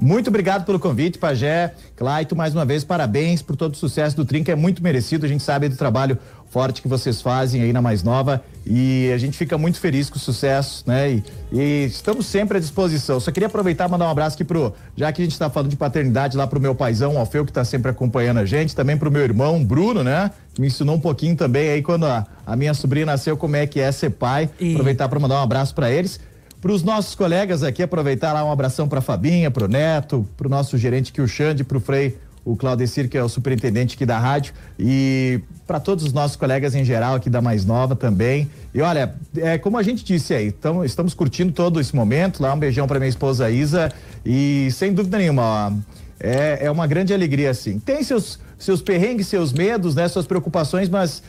Muito 0.00 0.28
obrigado 0.28 0.64
pelo 0.64 0.78
convite, 0.78 1.18
Pajé. 1.18 1.74
Claito, 1.96 2.36
mais 2.36 2.54
uma 2.54 2.64
vez, 2.64 2.84
parabéns 2.84 3.42
por 3.42 3.56
todo 3.56 3.74
o 3.74 3.76
sucesso 3.76 4.14
do 4.14 4.24
Trinca. 4.24 4.52
É 4.52 4.54
muito 4.54 4.80
merecido. 4.82 5.26
A 5.26 5.28
gente 5.28 5.42
sabe 5.42 5.68
do 5.68 5.76
trabalho 5.76 6.16
forte 6.50 6.80
que 6.82 6.88
vocês 6.88 7.20
fazem 7.20 7.62
aí 7.62 7.72
na 7.72 7.80
Mais 7.82 8.02
Nova. 8.02 8.42
E 8.66 9.10
a 9.14 9.18
gente 9.18 9.36
fica 9.36 9.56
muito 9.56 9.80
feliz 9.80 10.10
com 10.10 10.16
o 10.16 10.18
sucesso, 10.18 10.84
né? 10.86 11.10
E, 11.12 11.24
e 11.52 11.84
estamos 11.86 12.26
sempre 12.26 12.58
à 12.58 12.60
disposição. 12.60 13.18
Só 13.18 13.30
queria 13.30 13.46
aproveitar 13.46 13.88
e 13.88 13.90
mandar 13.90 14.06
um 14.06 14.10
abraço 14.10 14.34
aqui 14.34 14.44
pro. 14.44 14.74
Já 14.96 15.10
que 15.10 15.22
a 15.22 15.24
gente 15.24 15.32
está 15.32 15.48
falando 15.48 15.70
de 15.70 15.76
paternidade, 15.76 16.36
lá 16.36 16.46
pro 16.46 16.60
meu 16.60 16.74
paizão, 16.74 17.14
o 17.14 17.18
Alfeu, 17.18 17.44
que 17.44 17.50
está 17.50 17.64
sempre 17.64 17.90
acompanhando 17.90 18.38
a 18.38 18.44
gente. 18.44 18.76
Também 18.76 18.96
pro 18.96 19.10
meu 19.10 19.22
irmão, 19.22 19.64
Bruno, 19.64 20.04
né? 20.04 20.30
Que 20.54 20.60
me 20.60 20.66
ensinou 20.66 20.96
um 20.96 21.00
pouquinho 21.00 21.34
também 21.36 21.70
aí 21.70 21.82
quando 21.82 22.04
a, 22.06 22.26
a 22.46 22.56
minha 22.56 22.74
sobrinha 22.74 23.06
nasceu, 23.06 23.36
como 23.36 23.56
é 23.56 23.66
que 23.66 23.80
é 23.80 23.90
ser 23.90 24.10
pai. 24.10 24.50
E- 24.60 24.72
Aproveitar 24.72 25.08
para 25.08 25.18
mandar 25.18 25.36
um 25.40 25.42
abraço 25.42 25.74
para 25.74 25.90
eles. 25.90 26.20
Para 26.60 26.72
os 26.72 26.82
nossos 26.82 27.14
colegas 27.14 27.62
aqui, 27.62 27.82
aproveitar 27.84 28.32
lá 28.32 28.44
um 28.44 28.50
abração 28.50 28.88
para 28.88 29.00
Fabinha, 29.00 29.48
para 29.50 29.64
o 29.64 29.68
Neto, 29.68 30.28
para 30.36 30.46
o 30.48 30.50
nosso 30.50 30.76
gerente 30.76 31.12
aqui, 31.12 31.20
o 31.22 31.28
Xande, 31.28 31.62
para 31.62 31.78
o 31.78 31.80
Frei, 31.80 32.18
o 32.48 32.56
Claudecir, 32.56 33.10
que 33.10 33.18
é 33.18 33.22
o 33.22 33.28
superintendente 33.28 33.94
aqui 33.94 34.06
da 34.06 34.18
rádio, 34.18 34.54
e 34.78 35.38
para 35.66 35.78
todos 35.78 36.02
os 36.02 36.14
nossos 36.14 36.34
colegas 36.34 36.74
em 36.74 36.82
geral 36.82 37.14
aqui 37.14 37.28
da 37.28 37.42
Mais 37.42 37.66
Nova 37.66 37.94
também. 37.94 38.48
E 38.72 38.80
olha, 38.80 39.14
é 39.36 39.58
como 39.58 39.76
a 39.76 39.82
gente 39.82 40.02
disse 40.02 40.32
aí, 40.32 40.50
tamo, 40.50 40.82
estamos 40.82 41.12
curtindo 41.12 41.52
todo 41.52 41.78
esse 41.78 41.94
momento. 41.94 42.42
Lá 42.42 42.54
um 42.54 42.58
beijão 42.58 42.86
para 42.86 42.98
minha 42.98 43.08
esposa 43.10 43.50
Isa 43.50 43.92
e 44.24 44.70
sem 44.72 44.94
dúvida 44.94 45.18
nenhuma, 45.18 45.42
ó, 45.42 45.72
é, 46.18 46.64
é 46.64 46.70
uma 46.70 46.86
grande 46.86 47.12
alegria 47.12 47.50
assim. 47.50 47.78
Tem 47.78 48.02
seus 48.02 48.38
seus 48.58 48.80
perrengues, 48.80 49.28
seus 49.28 49.52
medos, 49.52 49.94
né, 49.94 50.08
suas 50.08 50.26
preocupações, 50.26 50.88
mas 50.88 51.22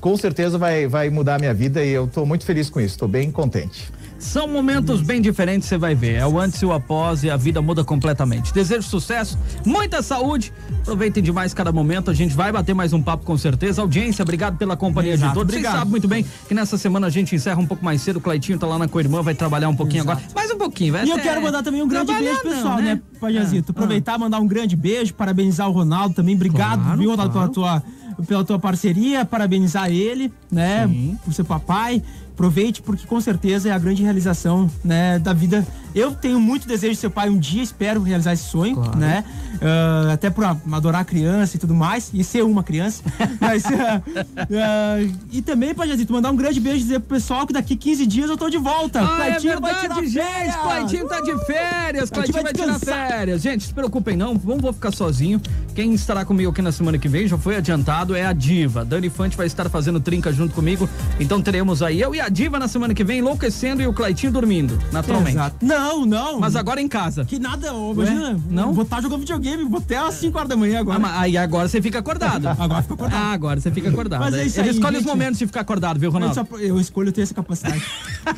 com 0.00 0.16
certeza 0.16 0.56
vai 0.56 0.86
vai 0.86 1.10
mudar 1.10 1.34
a 1.34 1.38
minha 1.38 1.52
vida 1.52 1.84
e 1.84 1.90
eu 1.90 2.04
estou 2.04 2.24
muito 2.24 2.44
feliz 2.44 2.70
com 2.70 2.80
isso. 2.80 2.94
Estou 2.94 3.08
bem 3.08 3.32
contente. 3.32 3.90
São 4.22 4.46
momentos 4.46 5.02
bem 5.02 5.20
diferentes, 5.20 5.68
você 5.68 5.76
vai 5.76 5.94
ver. 5.96 6.14
É 6.14 6.26
o 6.26 6.38
antes 6.38 6.62
e 6.62 6.64
o 6.64 6.72
após 6.72 7.24
e 7.24 7.28
a 7.30 7.36
vida 7.36 7.60
muda 7.60 7.82
completamente. 7.84 8.54
Desejo 8.54 8.82
sucesso, 8.82 9.36
muita 9.66 10.00
saúde. 10.00 10.52
Aproveitem 10.80 11.22
demais 11.22 11.52
cada 11.52 11.72
momento. 11.72 12.08
A 12.10 12.14
gente 12.14 12.32
vai 12.34 12.52
bater 12.52 12.72
mais 12.74 12.92
um 12.92 13.02
papo 13.02 13.24
com 13.24 13.36
certeza. 13.36 13.82
Audiência, 13.82 14.22
obrigado 14.22 14.56
pela 14.56 14.76
companhia 14.76 15.16
de 15.16 15.24
Exato, 15.24 15.34
todos. 15.34 15.50
Vocês 15.52 15.58
obrigado. 15.64 15.78
sabem 15.80 15.90
muito 15.90 16.06
bem 16.08 16.24
que 16.46 16.54
nessa 16.54 16.78
semana 16.78 17.08
a 17.08 17.10
gente 17.10 17.34
encerra 17.34 17.60
um 17.60 17.66
pouco 17.66 17.84
mais 17.84 18.00
cedo. 18.00 18.18
O 18.18 18.20
Claitinho 18.20 18.58
tá 18.58 18.66
lá 18.66 18.78
na 18.78 18.86
co-irmã, 18.86 19.22
vai 19.22 19.34
trabalhar 19.34 19.68
um 19.68 19.76
pouquinho 19.76 20.02
agora. 20.04 20.20
Mais 20.34 20.50
um 20.52 20.56
pouquinho, 20.56 20.92
vai 20.92 21.04
E 21.04 21.10
eu 21.10 21.18
quero 21.18 21.42
mandar 21.42 21.62
também 21.64 21.82
um 21.82 21.88
grande 21.88 22.14
beijo, 22.14 22.32
não, 22.44 22.52
pessoal, 22.52 22.78
né, 22.78 23.00
Pajazito? 23.20 23.72
Ah, 23.72 23.72
Aproveitar 23.72 24.16
e 24.16 24.18
mandar 24.20 24.38
um 24.38 24.46
grande 24.46 24.76
beijo, 24.76 25.12
parabenizar 25.14 25.68
o 25.68 25.72
Ronaldo 25.72 26.14
também. 26.14 26.36
Obrigado, 26.36 26.80
Claro, 26.80 26.98
viu, 26.98 27.10
Ronaldo, 27.10 27.32
claro. 27.32 27.50
pela 27.50 27.80
tua, 27.80 27.82
pela 28.26 28.44
tua 28.44 28.58
parceria. 28.58 29.24
Parabenizar 29.24 29.90
ele, 29.90 30.32
né, 30.50 30.86
Sim. 30.86 31.18
por 31.24 31.34
ser 31.34 31.44
papai. 31.44 32.00
Aproveite, 32.32 32.80
porque 32.82 33.06
com 33.06 33.20
certeza 33.20 33.68
é 33.68 33.72
a 33.72 33.78
grande 33.78 34.02
realização, 34.02 34.70
né, 34.82 35.18
da 35.18 35.32
vida 35.32 35.66
Eu 35.94 36.12
tenho 36.12 36.40
muito 36.40 36.66
desejo 36.66 36.92
de 36.92 36.98
ser 36.98 37.10
pai 37.10 37.28
um 37.28 37.38
dia, 37.38 37.62
espero 37.62 38.02
realizar 38.02 38.32
esse 38.32 38.44
sonho, 38.44 38.80
né? 38.96 39.24
Ah, 39.62 40.12
até 40.12 40.28
por 40.28 40.44
adorar 40.44 41.04
criança 41.04 41.56
e 41.56 41.58
tudo 41.60 41.74
mais, 41.74 42.10
e 42.12 42.24
ser 42.24 42.42
uma 42.42 42.64
criança. 42.64 43.02
Mas, 43.40 43.64
ah, 43.66 44.02
ah, 44.36 45.12
e 45.30 45.40
também, 45.40 45.72
Pajazito, 45.74 46.12
mandar 46.12 46.30
um 46.30 46.36
grande 46.36 46.58
beijo 46.58 46.78
e 46.78 46.82
dizer 46.82 47.00
pro 47.00 47.16
pessoal 47.16 47.46
que 47.46 47.52
daqui 47.52 47.76
15 47.76 48.06
dias 48.06 48.28
eu 48.28 48.36
tô 48.36 48.50
de 48.50 48.58
volta. 48.58 49.00
Ah, 49.00 49.12
é 49.12 49.16
Claitinho 49.16 49.60
vai 49.60 49.74
tirar 49.80 49.94
verdade, 49.94 50.08
gente. 50.08 50.24
férias. 50.24 50.56
Claitinho 50.56 51.08
tá 51.08 51.20
de 51.20 51.44
férias. 51.46 52.10
Claitinho 52.10 52.32
vai 52.34 52.42
vai 52.42 52.52
tirar 52.52 52.78
férias. 52.78 53.42
Gente, 53.42 53.64
se 53.64 53.74
preocupem 53.74 54.16
não, 54.16 54.34
não 54.34 54.58
vou 54.58 54.72
ficar 54.72 54.92
sozinho. 54.92 55.40
Quem 55.74 55.94
estará 55.94 56.24
comigo 56.24 56.50
aqui 56.50 56.60
na 56.60 56.72
semana 56.72 56.98
que 56.98 57.08
vem, 57.08 57.26
já 57.26 57.38
foi 57.38 57.56
adiantado, 57.56 58.14
é 58.14 58.26
a 58.26 58.32
Diva. 58.32 58.84
Dani 58.84 59.08
Fante 59.08 59.36
vai 59.36 59.46
estar 59.46 59.68
fazendo 59.70 60.00
trinca 60.00 60.32
junto 60.32 60.54
comigo. 60.54 60.88
Então 61.20 61.40
teremos 61.40 61.82
aí 61.82 62.00
eu 62.00 62.14
e 62.14 62.20
a 62.20 62.28
Diva 62.28 62.58
na 62.58 62.68
semana 62.68 62.94
que 62.94 63.04
vem 63.04 63.20
enlouquecendo 63.20 63.80
e 63.80 63.86
o 63.86 63.92
Claitinho 63.92 64.32
dormindo, 64.32 64.78
naturalmente. 64.90 65.36
Exato. 65.36 65.56
Não, 65.62 65.81
não. 66.06 66.40
Mas 66.40 66.56
agora 66.56 66.80
em 66.80 66.88
casa. 66.88 67.24
Que 67.24 67.38
nada, 67.38 67.72
ô, 67.74 67.92
imagina. 67.92 68.38
Não? 68.50 68.72
Vou 68.72 68.84
estar 68.84 69.00
jogando 69.00 69.20
videogame, 69.20 69.64
vou 69.64 69.78
até 69.78 69.96
às 69.96 70.14
5 70.14 70.36
horas 70.36 70.48
da 70.48 70.56
manhã 70.56 70.80
agora. 70.80 70.96
Ah, 70.96 71.00
mas 71.00 71.12
aí 71.20 71.36
agora 71.36 71.68
você 71.68 71.80
fica 71.82 71.98
acordado. 71.98 72.46
Agora 72.58 72.82
fica 72.82 72.94
acordado. 72.94 73.20
Ah, 73.22 73.32
agora 73.32 73.60
você 73.60 73.70
fica 73.70 73.88
acordado. 73.88 74.20
Mas 74.20 74.34
é 74.34 74.44
isso 74.44 74.60
Ele 74.60 74.68
aí, 74.70 74.74
escolhe 74.74 74.96
os 74.96 75.02
gente. 75.02 75.10
momentos 75.10 75.38
de 75.38 75.46
ficar 75.46 75.60
acordado, 75.60 75.98
viu, 75.98 76.08
Eu, 76.08 76.12
Ronaldo? 76.12 76.34
só- 76.34 76.58
eu 76.58 76.78
escolho 76.80 77.10
ter 77.12 77.22
essa 77.22 77.34
capacidade. 77.34 77.82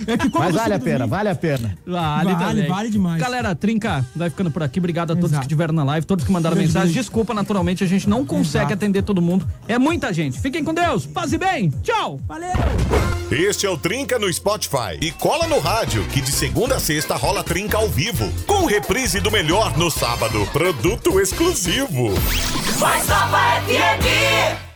É 0.06 0.16
que 0.16 0.30
como 0.30 0.42
Mas 0.44 0.54
eu 0.54 0.60
vale 0.62 0.74
a 0.74 0.78
pena, 0.78 0.98
dormir- 1.00 1.10
vale 1.10 1.28
a 1.28 1.34
pena. 1.34 1.78
Vale, 1.86 2.32
Vale, 2.32 2.44
também. 2.54 2.68
vale 2.68 2.90
demais. 2.90 3.20
Galera, 3.20 3.54
Trinca 3.54 4.04
vai 4.16 4.30
ficando 4.30 4.50
por 4.50 4.62
aqui. 4.62 4.78
Obrigado 4.78 5.10
a 5.12 5.14
todos 5.14 5.30
Exato. 5.32 5.40
que 5.42 5.46
estiveram 5.46 5.74
na 5.74 5.84
live, 5.84 6.06
todos 6.06 6.24
que 6.24 6.32
mandaram 6.32 6.54
Grande 6.56 6.68
mensagem. 6.68 6.88
beijo. 6.88 7.00
Desculpa, 7.00 7.34
naturalmente, 7.34 7.84
a 7.84 7.86
gente 7.86 8.08
não 8.08 8.24
consegue 8.24 8.64
Exato. 8.64 8.72
atender 8.74 9.02
todo 9.02 9.20
mundo. 9.20 9.46
É 9.68 9.78
muita 9.78 10.12
gente. 10.12 10.40
Fiquem 10.40 10.64
com 10.64 10.72
Deus. 10.72 11.04
Paz 11.04 11.32
e 11.34 11.38
bem. 11.38 11.70
Tchau. 11.82 12.18
Valeu! 12.26 12.48
Este 13.30 13.66
é 13.66 13.70
o 13.70 13.76
Trinca 13.76 14.18
no 14.18 14.32
Spotify. 14.32 14.96
E 15.00 15.10
cola 15.12 15.46
no 15.46 15.58
rádio, 15.58 16.04
que 16.06 16.20
de 16.20 16.30
segunda 16.32 16.76
a 16.76 16.80
sexta 16.80 17.14
rola 17.16 17.33
Bola 17.34 17.42
Trinca 17.42 17.78
ao 17.78 17.88
vivo, 17.88 18.32
com 18.46 18.64
reprise 18.64 19.18
do 19.18 19.28
melhor 19.28 19.76
no 19.76 19.90
sábado. 19.90 20.46
Produto 20.52 21.20
exclusivo. 21.20 22.14
Mais 22.78 23.06
FM. 23.06 24.73